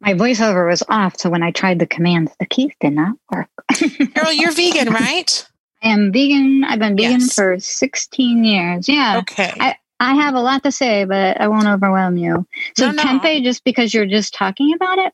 My 0.01 0.13
voiceover 0.13 0.67
was 0.67 0.83
off, 0.89 1.19
so 1.19 1.29
when 1.29 1.43
I 1.43 1.51
tried 1.51 1.79
the 1.79 1.85
commands, 1.87 2.31
the 2.39 2.45
keys 2.47 2.71
did 2.79 2.93
not 2.93 3.15
work. 3.31 3.47
Carol, 4.13 4.33
you're 4.33 4.51
vegan, 4.51 4.91
right? 4.91 5.47
I 5.83 5.89
am 5.89 6.11
vegan. 6.11 6.63
I've 6.63 6.79
been 6.79 6.97
vegan 6.97 7.19
Yes. 7.21 7.33
for 7.35 7.59
16 7.59 8.43
years. 8.43 8.87
Yeah. 8.89 9.17
Okay. 9.19 9.51
I, 9.59 9.75
I 9.99 10.15
have 10.15 10.33
a 10.33 10.41
lot 10.41 10.63
to 10.63 10.71
say, 10.71 11.05
but 11.05 11.39
I 11.39 11.47
won't 11.47 11.67
overwhelm 11.67 12.17
you. 12.17 12.47
So 12.75 12.87
No, 12.87 12.91
no. 12.93 13.03
tempeh, 13.03 13.43
just 13.43 13.63
because 13.63 13.93
you're 13.93 14.07
just 14.07 14.33
talking 14.33 14.73
about 14.73 14.97
it, 14.97 15.13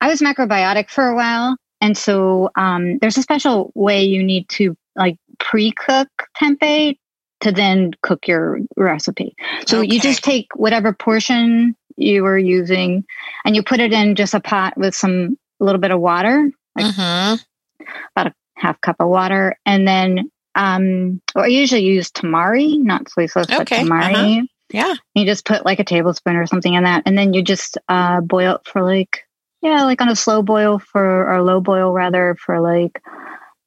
I 0.00 0.08
was 0.08 0.20
macrobiotic 0.20 0.90
for 0.90 1.06
a 1.08 1.14
while, 1.16 1.56
and 1.80 1.98
so 1.98 2.50
um, 2.56 2.98
there's 2.98 3.18
a 3.18 3.22
special 3.22 3.72
way 3.74 4.04
you 4.04 4.22
need 4.22 4.48
to 4.50 4.76
like 4.96 5.16
pre-cook 5.40 6.08
tempeh 6.40 6.96
to 7.40 7.50
then 7.52 7.90
cook 8.02 8.28
your 8.28 8.60
recipe. 8.76 9.34
So 9.66 9.80
you 9.80 9.98
just 9.98 10.22
take 10.22 10.46
whatever 10.54 10.92
portion 10.92 11.74
you 11.96 12.22
were 12.22 12.38
using, 12.38 13.04
and 13.44 13.56
you 13.56 13.62
put 13.62 13.80
it 13.80 13.92
in 13.92 14.14
just 14.14 14.34
a 14.34 14.40
pot 14.40 14.76
with 14.76 14.94
some 14.94 15.38
a 15.60 15.64
little 15.64 15.80
bit 15.80 15.90
of 15.90 16.00
water, 16.00 16.50
like 16.76 18.28
a 18.28 18.32
half 18.56 18.80
cup 18.80 18.96
of 19.00 19.08
water, 19.08 19.56
and 19.66 19.86
then 19.86 20.30
um, 20.54 21.20
or 21.34 21.44
I 21.44 21.48
usually 21.48 21.82
use 21.82 22.10
tamari, 22.10 22.78
not 22.78 23.08
soy 23.10 23.26
sauce, 23.26 23.46
but 23.46 23.66
tamari. 23.66 24.38
uh-huh. 24.38 24.46
Yeah. 24.72 24.94
You 25.14 25.24
just 25.24 25.44
put 25.44 25.64
like 25.64 25.80
a 25.80 25.84
tablespoon 25.84 26.36
or 26.36 26.46
something 26.46 26.74
in 26.74 26.84
that, 26.84 27.02
and 27.06 27.18
then 27.18 27.34
you 27.34 27.42
just 27.42 27.76
uh, 27.88 28.20
boil 28.20 28.56
it 28.56 28.66
for 28.66 28.82
like 28.82 29.24
yeah, 29.62 29.84
like 29.84 30.00
on 30.00 30.08
a 30.08 30.16
slow 30.16 30.42
boil 30.42 30.78
for 30.78 31.30
or 31.30 31.42
low 31.42 31.60
boil 31.60 31.92
rather 31.92 32.36
for 32.36 32.60
like 32.60 33.02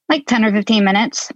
like 0.10 0.26
ten 0.26 0.46
or 0.46 0.52
fifteen 0.52 0.84
minutes, 0.84 1.32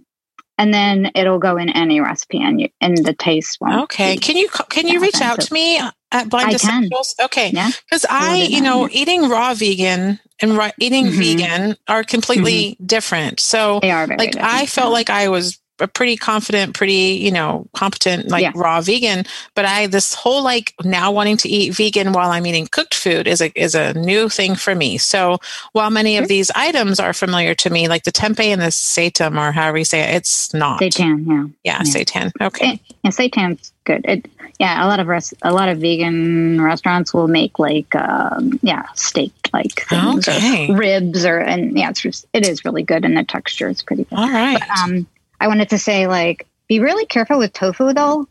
and 0.56 0.72
then 0.72 1.10
it'll 1.14 1.38
go 1.38 1.56
in 1.56 1.68
any 1.68 2.00
recipe, 2.00 2.42
and 2.42 2.60
you 2.60 2.68
and 2.80 2.96
the 2.96 3.12
taste 3.12 3.58
won't. 3.60 3.82
Okay. 3.84 4.16
Can 4.16 4.36
you 4.36 4.48
can 4.48 4.86
you 4.86 5.00
reach 5.00 5.20
out 5.20 5.40
to 5.40 5.52
me 5.52 5.80
at 6.12 6.28
Blind. 6.28 6.54
Essentials? 6.54 7.14
Okay. 7.20 7.50
Yeah. 7.52 7.70
Because 7.84 8.06
I, 8.08 8.36
you 8.36 8.60
know, 8.60 8.86
yeah. 8.88 9.00
eating 9.00 9.28
raw 9.28 9.54
vegan 9.54 10.18
and 10.40 10.56
ra- 10.56 10.70
eating 10.78 11.06
Mhm. 11.06 11.18
vegan 11.18 11.76
are 11.88 12.04
completely 12.04 12.76
different. 12.84 13.40
So, 13.40 13.80
They 13.82 13.90
are 13.90 14.06
very 14.06 14.18
like, 14.18 14.36
I 14.36 14.66
felt 14.66 14.92
like 14.92 15.10
I 15.10 15.28
was 15.28 15.58
a 15.80 15.86
pretty 15.86 16.16
confident, 16.16 16.74
pretty, 16.74 17.20
you 17.22 17.30
know, 17.30 17.64
competent, 17.72 18.28
like 18.30 18.42
Yeah. 18.42 18.50
raw 18.56 18.80
vegan. 18.80 19.24
But 19.54 19.64
I, 19.64 19.86
this 19.86 20.12
whole 20.12 20.42
like 20.42 20.74
now 20.82 21.12
wanting 21.12 21.36
to 21.36 21.48
eat 21.48 21.72
vegan 21.72 22.12
while 22.12 22.30
I'm 22.32 22.46
eating 22.46 22.66
cooked 22.66 22.96
food 22.96 23.28
is 23.28 23.40
a 23.40 23.52
is 23.54 23.76
a 23.76 23.94
new 23.94 24.28
thing 24.28 24.56
for 24.56 24.74
me. 24.74 24.98
So, 24.98 25.38
while 25.74 25.90
many 25.90 26.16
of 26.16 26.26
these 26.26 26.50
items 26.56 26.98
are 26.98 27.12
familiar 27.12 27.54
to 27.56 27.70
me, 27.70 27.86
like 27.86 28.02
the 28.02 28.10
tempeh 28.10 28.46
and 28.46 28.60
the 28.60 28.66
seitan, 28.72 29.38
or 29.38 29.52
however 29.52 29.78
you 29.78 29.84
say 29.84 30.00
it, 30.00 30.14
it's 30.16 30.52
not. 30.52 30.80
seitan, 30.80 31.24
yeah. 31.28 31.44
Yeah, 31.62 31.82
yeah. 31.84 31.94
seitan. 31.94 32.32
Okay. 32.40 32.70
And, 32.70 32.80
and 33.04 33.14
seitan's 33.14 33.72
good. 33.88 34.04
It, 34.04 34.30
yeah, 34.60 34.84
a 34.84 34.86
lot 34.86 35.00
of 35.00 35.06
res- 35.08 35.34
a 35.42 35.52
lot 35.52 35.68
of 35.68 35.78
vegan 35.78 36.60
restaurants 36.60 37.12
will 37.14 37.28
make 37.28 37.58
like 37.58 37.94
um, 37.94 38.58
yeah 38.62 38.84
steak 38.94 39.32
like 39.52 39.86
things 39.88 40.28
Okay. 40.28 40.68
or 40.70 40.76
ribs 40.76 41.24
or 41.24 41.38
and 41.38 41.76
yeah 41.78 41.90
it's 41.90 42.00
just, 42.00 42.26
it 42.32 42.46
is 42.46 42.64
really 42.64 42.82
good 42.82 43.04
and 43.04 43.16
the 43.16 43.24
texture 43.24 43.68
is 43.68 43.82
pretty 43.82 44.04
good. 44.04 44.18
All 44.18 44.28
right. 44.30 44.58
But, 44.60 44.68
um, 44.78 45.06
I 45.40 45.46
wanted 45.48 45.70
to 45.70 45.78
say 45.78 46.06
like 46.08 46.46
be 46.68 46.80
really 46.80 47.06
careful 47.06 47.38
with 47.38 47.52
tofu 47.52 47.92
though. 47.94 48.26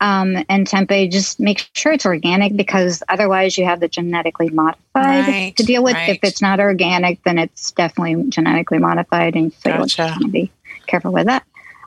um, 0.00 0.36
and 0.48 0.66
tempeh, 0.66 1.10
just 1.12 1.38
make 1.40 1.68
sure 1.74 1.92
it's 1.92 2.06
organic 2.06 2.56
because 2.56 3.02
otherwise 3.08 3.56
you 3.58 3.64
have 3.66 3.80
the 3.80 3.88
genetically 3.88 4.48
modified 4.50 5.26
Right, 5.28 5.56
to 5.56 5.62
deal 5.62 5.82
with. 5.84 5.94
right. 5.94 6.10
If 6.16 6.24
it's 6.24 6.42
not 6.42 6.58
organic, 6.58 7.22
then 7.22 7.38
it's 7.38 7.70
definitely 7.72 8.28
genetically 8.30 8.78
modified, 8.78 9.36
and 9.36 9.52
so 9.52 9.68
you 9.70 9.78
want 9.78 9.90
to 9.92 10.28
be 10.28 10.50
careful 10.86 11.12
with 11.12 11.26
that. 11.26 11.44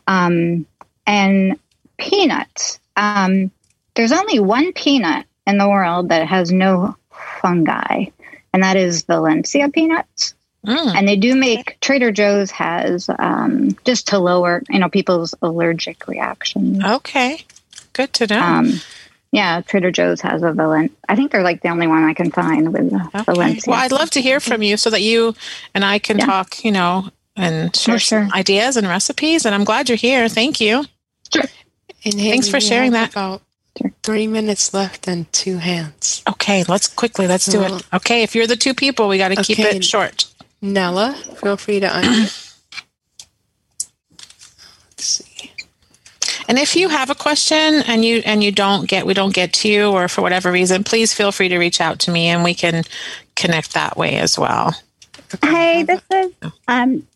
Um, 0.08 0.66
and 1.06 1.60
peanuts. 1.98 2.80
Um, 2.96 3.52
there's 3.96 4.12
only 4.12 4.40
one 4.40 4.74
peanut 4.74 5.26
in 5.46 5.58
the 5.58 5.68
world 5.70 6.10
that 6.10 6.28
has 6.28 6.52
no 6.52 6.96
fungi, 7.42 8.06
and 8.54 8.64
that 8.64 8.76
is 8.78 9.04
Valencia 9.04 9.70
peanuts. 9.70 10.34
Mm. 10.66 10.96
And 10.96 11.08
they 11.08 11.18
do 11.18 11.36
make 11.36 11.78
Trader 11.82 12.12
Joe's 12.12 12.50
has 12.52 13.10
um, 13.20 13.76
just 13.86 14.08
to 14.10 14.20
lower 14.20 14.64
you 14.70 14.80
know 14.80 14.90
people's 14.90 15.36
allergic 15.42 16.08
reactions. 16.08 16.84
Okay. 16.84 17.44
Good 17.92 18.14
to 18.14 18.28
know. 18.28 18.42
Um, 18.42 18.74
yeah, 19.34 19.62
Trader 19.62 19.92
Joe's 19.92 20.22
has 20.22 20.42
a 20.42 20.52
Valen. 20.52 20.92
I 21.10 21.16
think 21.16 21.32
they're 21.32 21.44
like 21.44 21.62
the 21.62 21.70
only 21.70 21.88
one 21.88 22.04
I 22.04 22.14
can 22.14 22.32
find 22.32 22.72
with 22.72 22.94
okay. 22.94 23.24
Valencia. 23.24 23.72
Well, 23.72 23.80
I'd 23.80 23.92
love 23.92 24.10
to 24.12 24.22
hear 24.22 24.40
from 24.40 24.62
you 24.62 24.78
so 24.78 24.90
that 24.92 25.02
you 25.02 25.36
and 25.74 25.84
I 25.84 26.00
can 26.00 26.20
Yeah. 26.20 26.26
talk, 26.28 26.64
you 26.64 26.72
know, 26.72 27.10
and 27.36 27.76
share 27.76 27.96
Oh, 27.96 27.98
sure. 27.98 28.24
some 28.30 28.32
ideas 28.34 28.78
and 28.78 28.88
recipes. 28.88 29.46
And 29.46 29.54
I'm 29.56 29.64
glad 29.64 29.90
you're 29.90 29.96
here. 29.98 30.30
Thank 30.30 30.62
you. 30.62 30.86
And 32.06 32.16
Thanks 32.16 32.50
for 32.50 32.60
sharing 32.60 32.92
that. 32.92 33.12
About 33.12 33.42
Sure. 33.78 33.92
three 34.04 34.28
minutes 34.28 34.72
left 34.74 35.08
and 35.08 35.32
two 35.34 35.58
hands. 35.58 36.22
Okay, 36.30 36.64
let's 36.68 36.88
quickly, 36.88 37.26
let's 37.28 37.48
do 37.48 37.64
it. 37.64 37.84
Okay, 37.92 38.22
if 38.22 38.36
you're 38.36 38.46
the 38.46 38.56
two 38.56 38.76
people, 38.76 39.08
we 39.08 39.18
got 39.18 39.30
to 39.30 39.36
keep 39.44 39.58
it 39.60 39.84
short. 39.84 40.28
Nella, 40.62 41.14
feel 41.42 41.58
free 41.58 41.80
to 41.80 41.88
unmute. 41.88 42.40
Let's 44.90 45.06
see. 45.06 45.52
And 46.48 46.60
if 46.60 46.76
you 46.76 46.90
have 46.90 47.10
a 47.10 47.16
question 47.16 47.84
and 47.88 48.06
you 48.06 48.22
and 48.26 48.44
you 48.44 48.52
don't 48.52 48.88
get 48.88 49.06
we 49.06 49.14
don't 49.14 49.34
get 49.34 49.54
to 49.54 49.70
you 49.70 49.88
or 49.92 50.08
for 50.08 50.22
whatever 50.22 50.52
reason, 50.52 50.84
please 50.84 51.14
feel 51.14 51.32
free 51.32 51.50
to 51.50 51.58
reach 51.58 51.82
out 51.82 52.00
to 52.00 52.12
me 52.12 52.28
and 52.28 52.44
we 52.44 52.54
can 52.54 52.84
connect 53.36 53.74
that 53.74 53.98
way 53.98 54.18
as 54.18 54.38
well. 54.38 54.74
Hey, 55.44 55.84
this 55.84 56.02
is 56.12 56.32
um. 56.68 57.08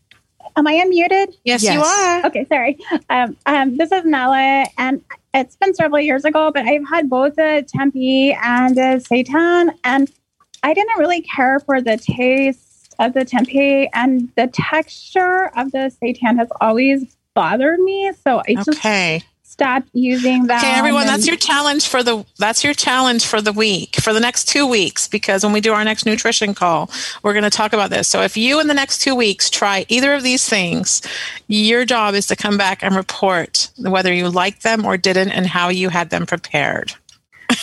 Am 0.57 0.65
I 0.65 0.73
unmuted? 0.73 1.35
Yes, 1.43 1.61
you 1.63 1.79
are. 1.79 2.25
Okay, 2.25 2.45
sorry. 2.45 2.79
Um, 3.11 3.37
um, 3.45 3.77
this 3.77 3.91
is 3.91 4.03
Nala, 4.05 4.65
and 4.79 5.03
it's 5.35 5.55
been 5.55 5.75
several 5.75 6.01
years 6.01 6.25
ago, 6.25 6.51
but 6.51 6.65
I've 6.65 6.87
had 6.89 7.09
both 7.11 7.35
the 7.35 7.63
Tempeh 7.75 8.35
and 8.41 8.75
the 8.75 9.05
Seitan, 9.07 9.69
and 9.83 10.11
I 10.63 10.73
didn't 10.73 10.97
really 10.97 11.21
care 11.21 11.59
for 11.59 11.79
the 11.79 11.97
taste 11.97 12.95
of 12.97 13.13
the 13.13 13.23
Tempeh, 13.23 13.87
and 13.93 14.29
the 14.35 14.47
texture 14.47 15.51
of 15.55 15.71
the 15.71 15.95
Seitan 16.01 16.37
has 16.37 16.49
always 16.59 17.15
bothered 17.35 17.79
me. 17.79 18.11
So 18.25 18.41
I 18.47 18.55
just 18.55 18.69
Okay. 18.69 19.21
Stopped 19.57 19.89
using 19.93 20.45
them. 20.45 20.59
Okay, 20.59 20.73
everyone, 20.73 21.01
and- 21.01 21.09
that's 21.09 21.25
your 21.25 21.35
challenge 21.35 21.87
for 21.87 22.03
the 22.03 22.23
that's 22.37 22.63
your 22.63 22.75
challenge 22.75 23.25
for 23.25 23.41
the 23.41 23.51
week, 23.51 23.95
for 23.95 24.13
the 24.13 24.19
next 24.19 24.47
2 24.47 24.67
weeks 24.67 25.07
because 25.07 25.43
when 25.43 25.51
we 25.51 25.61
do 25.61 25.73
our 25.73 25.83
next 25.83 26.05
nutrition 26.05 26.53
call, 26.53 26.91
we're 27.23 27.33
going 27.33 27.43
to 27.43 27.49
talk 27.49 27.73
about 27.73 27.89
this. 27.89 28.07
So 28.07 28.21
if 28.21 28.37
you 28.37 28.59
in 28.59 28.67
the 28.67 28.75
next 28.75 28.99
2 28.99 29.15
weeks 29.15 29.49
try 29.49 29.85
either 29.89 30.13
of 30.13 30.21
these 30.21 30.47
things, 30.47 31.01
your 31.47 31.85
job 31.85 32.13
is 32.13 32.27
to 32.27 32.35
come 32.35 32.55
back 32.55 32.83
and 32.83 32.95
report 32.95 33.69
whether 33.77 34.13
you 34.13 34.29
liked 34.29 34.61
them 34.61 34.85
or 34.85 34.95
didn't 34.95 35.31
and 35.31 35.47
how 35.47 35.69
you 35.69 35.89
had 35.89 36.11
them 36.11 36.27
prepared. 36.27 36.93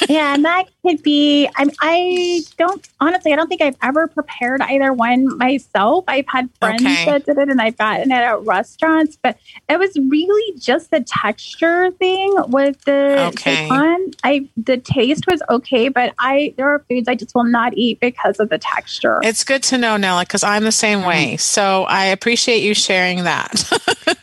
Yeah, 0.09 0.35
and 0.35 0.45
that 0.45 0.67
could 0.87 1.03
be. 1.03 1.49
I 1.57 1.67
I 1.81 2.41
don't 2.59 2.85
honestly. 3.01 3.33
I 3.33 3.37
don't 3.37 3.49
think 3.49 3.63
I've 3.63 3.77
ever 3.83 4.07
prepared 4.09 4.61
either 4.63 4.93
one 4.93 5.37
myself. 5.39 6.05
I've 6.09 6.27
had 6.29 6.49
friends 6.61 6.85
Okay. 6.87 7.05
that 7.07 7.27
did 7.27 7.39
it, 7.39 7.49
and 7.49 7.61
I've 7.61 7.77
gotten 7.79 8.11
it 8.11 8.15
at 8.17 8.41
restaurants. 8.43 9.19
But 9.23 9.39
it 9.69 9.79
was 9.79 9.97
really 10.09 10.59
just 10.59 10.91
the 10.91 11.01
texture 11.01 11.91
thing 11.93 12.35
with 12.49 12.77
the 12.85 13.33
Okay. 13.35 13.57
seitan. 13.57 14.15
I 14.23 14.49
the 14.57 14.77
taste 14.79 15.27
was 15.27 15.43
okay, 15.51 15.89
but 15.89 16.15
I 16.19 16.55
there 16.57 16.69
are 16.69 16.85
foods 16.89 17.09
I 17.09 17.15
just 17.15 17.35
will 17.35 17.45
not 17.45 17.73
eat 17.77 18.01
because 18.01 18.41
of 18.41 18.49
the 18.51 18.59
texture. 18.59 19.21
It's 19.23 19.45
good 19.45 19.63
to 19.65 19.79
know, 19.79 19.97
Nella, 19.97 20.23
because 20.23 20.43
I'm 20.45 20.65
the 20.65 20.73
same 20.73 21.05
way. 21.05 21.37
So 21.39 21.85
I 21.85 22.07
appreciate 22.07 22.63
you 22.63 22.75
sharing 22.75 23.25
that. 23.25 23.71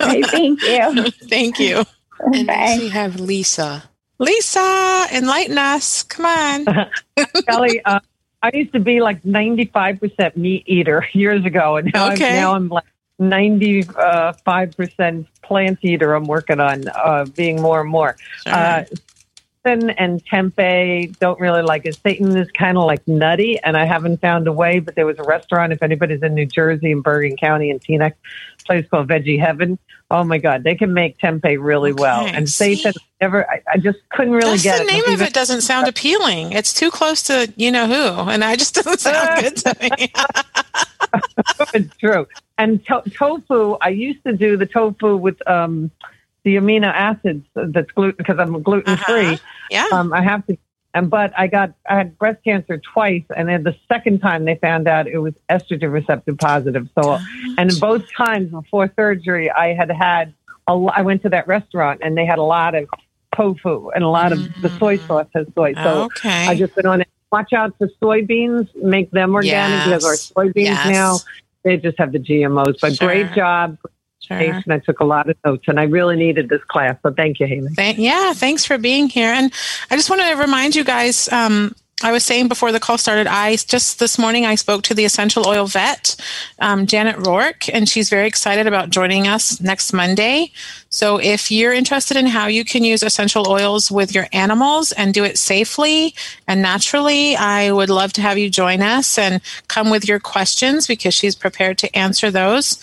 Okay, 0.04 0.24
thank 0.24 0.62
you. 0.64 1.12
Thank 1.30 1.60
you. 1.60 1.84
And 2.24 2.46
Bye. 2.48 2.78
we 2.80 2.90
have 2.90 3.20
Lisa. 3.20 3.90
Lisa, 4.22 5.08
enlighten 5.12 5.58
us. 5.58 6.04
Come 6.04 6.28
on. 6.28 6.66
Kelly, 7.48 7.82
uh, 7.84 8.00
I 8.44 8.52
used 8.54 8.72
to 8.74 8.80
be 8.80 9.02
like 9.02 9.24
95% 9.24 10.38
meat 10.38 10.64
eater 10.68 11.08
years 11.14 11.44
ago, 11.44 11.78
and 11.78 11.92
now, 11.92 12.14
Okay. 12.14 12.30
I'm, 12.30 12.36
now 12.36 12.54
I'm 12.54 12.70
like 12.70 12.86
95% 13.20 15.26
plant 15.42 15.80
eater. 15.82 16.14
I'm 16.14 16.26
working 16.26 16.60
on 16.60 16.88
uh, 16.90 17.26
being 17.36 17.60
more 17.62 17.82
and 17.82 17.90
more. 17.90 18.16
Uh, 18.46 18.84
Seitan 19.66 19.94
and 19.98 20.24
tempeh 20.26 21.18
don't 21.20 21.40
really 21.40 21.62
like 21.62 21.86
it. 21.86 21.96
Seitan 22.04 22.36
is 22.40 22.50
kind 22.52 22.78
of 22.78 22.86
like 22.86 23.08
nutty, 23.08 23.60
and 23.60 23.78
I 23.78 23.86
haven't 23.86 24.20
found 24.22 24.48
a 24.48 24.52
way. 24.52 24.80
But 24.80 24.96
there 24.96 25.06
was 25.06 25.20
a 25.20 25.24
restaurant, 25.24 25.72
if 25.72 25.84
anybody's 25.84 26.24
in 26.24 26.34
New 26.34 26.46
Jersey 26.46 26.92
in 26.92 27.02
Bergen 27.02 27.38
County 27.38 27.70
in 27.70 27.80
Teaneck, 27.80 28.14
place 28.66 28.86
called 28.90 29.08
Veggie 29.08 29.40
Heaven. 29.40 29.78
Oh 30.10 30.24
my 30.24 30.40
God, 30.40 30.64
they 30.64 30.76
can 30.76 30.94
make 30.94 31.18
tempeh 31.20 31.58
really 31.60 31.94
well. 31.94 32.26
And 32.26 32.50
see? 32.50 32.76
Seitan, 32.84 32.94
never, 33.22 33.50
I, 33.50 33.62
I 33.74 33.78
just 33.78 34.00
couldn't 34.10 34.34
really 34.34 34.52
That's 34.52 34.64
get 34.64 34.78
the 34.80 34.84
it. 34.84 35.06
name 35.06 35.14
of 35.14 35.22
it 35.22 35.34
doesn't 35.34 35.62
sound 35.62 35.88
appealing. 35.90 36.52
It's 36.54 36.74
too 36.74 36.92
close 36.92 37.22
to 37.24 37.52
you 37.56 37.72
know 37.72 37.88
who, 37.88 38.30
and 38.30 38.44
I 38.44 38.56
just 38.56 38.76
doesn't 38.84 39.00
sound 39.00 39.42
good 39.42 39.58
to 39.58 39.76
me. 39.82 40.12
it's 41.74 41.96
true. 41.98 42.28
And 42.58 42.86
to- 42.88 43.04
tofu, 43.16 43.78
I 43.82 43.90
used 43.90 44.24
to 44.26 44.34
do 44.34 44.58
the 44.58 44.66
tofu 44.66 45.18
with 45.18 45.48
um, 45.48 45.92
the 46.44 46.56
amino 46.56 46.88
acids 46.88 47.46
that's 47.56 47.92
gluten 47.92 48.16
because 48.18 48.40
I'm 48.40 48.62
gluten 48.62 48.98
free. 48.98 49.28
Uh-huh. 49.28 49.38
Yeah. 49.70 49.88
Um, 49.92 50.12
I 50.14 50.22
have 50.22 50.46
to, 50.48 50.58
and 50.94 51.10
but 51.10 51.34
I 51.38 51.48
got 51.48 51.74
I 51.90 51.96
had 51.96 52.18
breast 52.18 52.44
cancer 52.44 52.78
twice, 52.78 53.24
and 53.36 53.48
then 53.48 53.64
the 53.64 53.76
second 53.88 54.20
time 54.20 54.46
they 54.46 54.56
found 54.56 54.88
out 54.88 55.08
it 55.08 55.20
was 55.20 55.34
estrogen 55.50 55.92
receptor 55.92 56.36
positive. 56.36 56.90
So, 57.02 57.20
and 57.58 57.72
both 57.80 58.12
times 58.12 58.52
before 58.52 58.92
surgery, 58.96 59.50
I 59.50 59.74
had 59.74 59.92
had 59.92 60.34
a 60.68 60.74
I 60.74 61.02
went 61.02 61.22
to 61.24 61.30
that 61.30 61.48
restaurant 61.48 62.02
and 62.04 62.18
they 62.18 62.26
had 62.26 62.40
a 62.40 62.44
lot 62.44 62.76
of 62.76 62.88
tofu 63.36 63.90
and 63.90 64.04
a 64.04 64.10
lot 64.10 64.32
of 64.32 64.40
the 64.62 64.70
soy 64.78 64.98
sauce 64.98 65.28
has 65.34 65.48
soy. 65.56 65.74
So 65.74 66.04
okay. 66.06 66.48
I 66.48 66.56
just 66.56 66.76
been 66.76 66.86
on 66.86 67.02
it. 67.02 67.08
Watch 67.32 67.54
out 67.54 67.78
for 67.78 67.88
soybeans. 68.02 68.68
Make 68.76 69.12
them 69.12 69.34
organic 69.34 69.86
because 69.86 70.04
our 70.06 70.14
soybeans 70.46 70.66
Yes. 70.66 70.90
now 70.90 71.18
they 71.64 71.78
just 71.78 71.98
have 71.98 72.12
the 72.12 72.20
GMOs. 72.20 72.80
But 72.82 73.00
great 73.00 73.32
job, 73.34 73.78
Sure. 74.22 74.38
Jason. 74.38 74.72
I 74.72 74.80
took 74.80 75.00
a 75.00 75.06
lot 75.06 75.30
of 75.30 75.36
notes, 75.46 75.66
and 75.68 75.80
I 75.80 75.84
really 75.84 76.16
needed 76.16 76.50
this 76.50 76.64
class. 76.66 76.96
So 77.04 77.12
thank 77.12 77.40
you, 77.40 77.48
Haley. 77.48 77.70
Thank, 77.76 77.98
yeah, 77.98 78.34
thanks 78.34 78.66
for 78.66 78.78
being 78.78 79.10
here. 79.10 79.30
And 79.30 79.52
I 79.90 79.96
just 79.96 80.10
want 80.10 80.22
to 80.22 80.36
remind 80.36 80.76
you 80.76 80.84
guys. 80.84 81.32
Um, 81.32 81.76
I 82.04 82.12
was 82.12 82.24
saying 82.24 82.48
before 82.48 82.72
the 82.72 82.80
call 82.80 82.98
started, 82.98 83.28
I 83.28 83.56
just 83.56 84.00
this 84.00 84.18
morning 84.18 84.46
I 84.46 84.56
spoke 84.56 84.82
to 84.84 84.94
the 84.94 85.06
essential 85.06 85.48
oil 85.48 85.68
vet, 85.68 86.16
um, 86.60 86.88
Janet 86.88 87.18
Rourke, 87.28 87.70
and 87.70 87.88
she's 87.88 88.10
very 88.10 88.28
excited 88.28 88.66
about 88.66 88.90
joining 88.90 89.28
us 89.28 89.62
next 89.62 89.94
Monday. 89.94 90.52
So 90.90 91.18
if 91.18 91.52
you're 91.52 91.74
interested 91.74 92.18
in 92.18 92.26
how 92.26 92.48
you 92.48 92.66
can 92.66 92.84
use 92.84 93.04
essential 93.04 93.48
oils 93.48 93.92
with 93.92 94.16
your 94.16 94.28
animals 94.34 94.92
and 94.92 95.14
do 95.14 95.24
it 95.24 95.38
safely 95.38 96.16
and 96.48 96.62
naturally, 96.62 97.36
I 97.36 97.72
would 97.72 97.90
love 97.90 98.14
to 98.14 98.22
have 98.22 98.38
you 98.38 98.50
join 98.50 98.82
us 98.82 99.18
and 99.18 99.42
come 99.68 99.90
with 99.90 100.08
your 100.08 100.20
questions 100.20 100.88
because 100.88 101.14
she's 101.14 101.36
prepared 101.36 101.78
to 101.80 101.96
answer 101.96 102.32
those. 102.32 102.82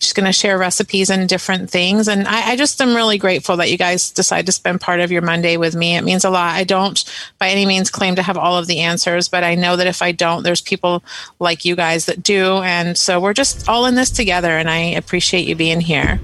She's 0.00 0.12
going 0.12 0.26
to 0.26 0.32
share 0.32 0.58
recipes 0.58 1.10
and 1.10 1.28
different 1.28 1.70
things. 1.70 2.08
And 2.08 2.28
I, 2.28 2.50
I 2.50 2.56
just 2.56 2.80
am 2.80 2.94
really 2.94 3.18
grateful 3.18 3.56
that 3.56 3.70
you 3.70 3.76
guys 3.76 4.10
decide 4.10 4.46
to 4.46 4.52
spend 4.52 4.80
part 4.80 5.00
of 5.00 5.10
your 5.10 5.22
Monday 5.22 5.56
with 5.56 5.74
me. 5.74 5.96
It 5.96 6.04
means 6.04 6.24
a 6.24 6.30
lot. 6.30 6.54
I 6.54 6.64
don't 6.64 7.02
by 7.38 7.48
any 7.48 7.66
means 7.66 7.90
claim 7.90 8.14
to 8.16 8.22
have 8.22 8.38
all 8.38 8.56
of 8.56 8.66
the 8.66 8.80
answers, 8.80 9.28
but 9.28 9.42
I 9.42 9.54
know 9.54 9.76
that 9.76 9.86
if 9.86 10.00
I 10.00 10.12
don't, 10.12 10.44
there's 10.44 10.60
people 10.60 11.02
like 11.40 11.64
you 11.64 11.74
guys 11.74 12.06
that 12.06 12.22
do. 12.22 12.58
And 12.58 12.96
so 12.96 13.20
we're 13.20 13.34
just 13.34 13.68
all 13.68 13.86
in 13.86 13.96
this 13.96 14.10
together. 14.10 14.50
And 14.50 14.70
I 14.70 14.78
appreciate 14.78 15.46
you 15.46 15.56
being 15.56 15.80
here. 15.80 16.20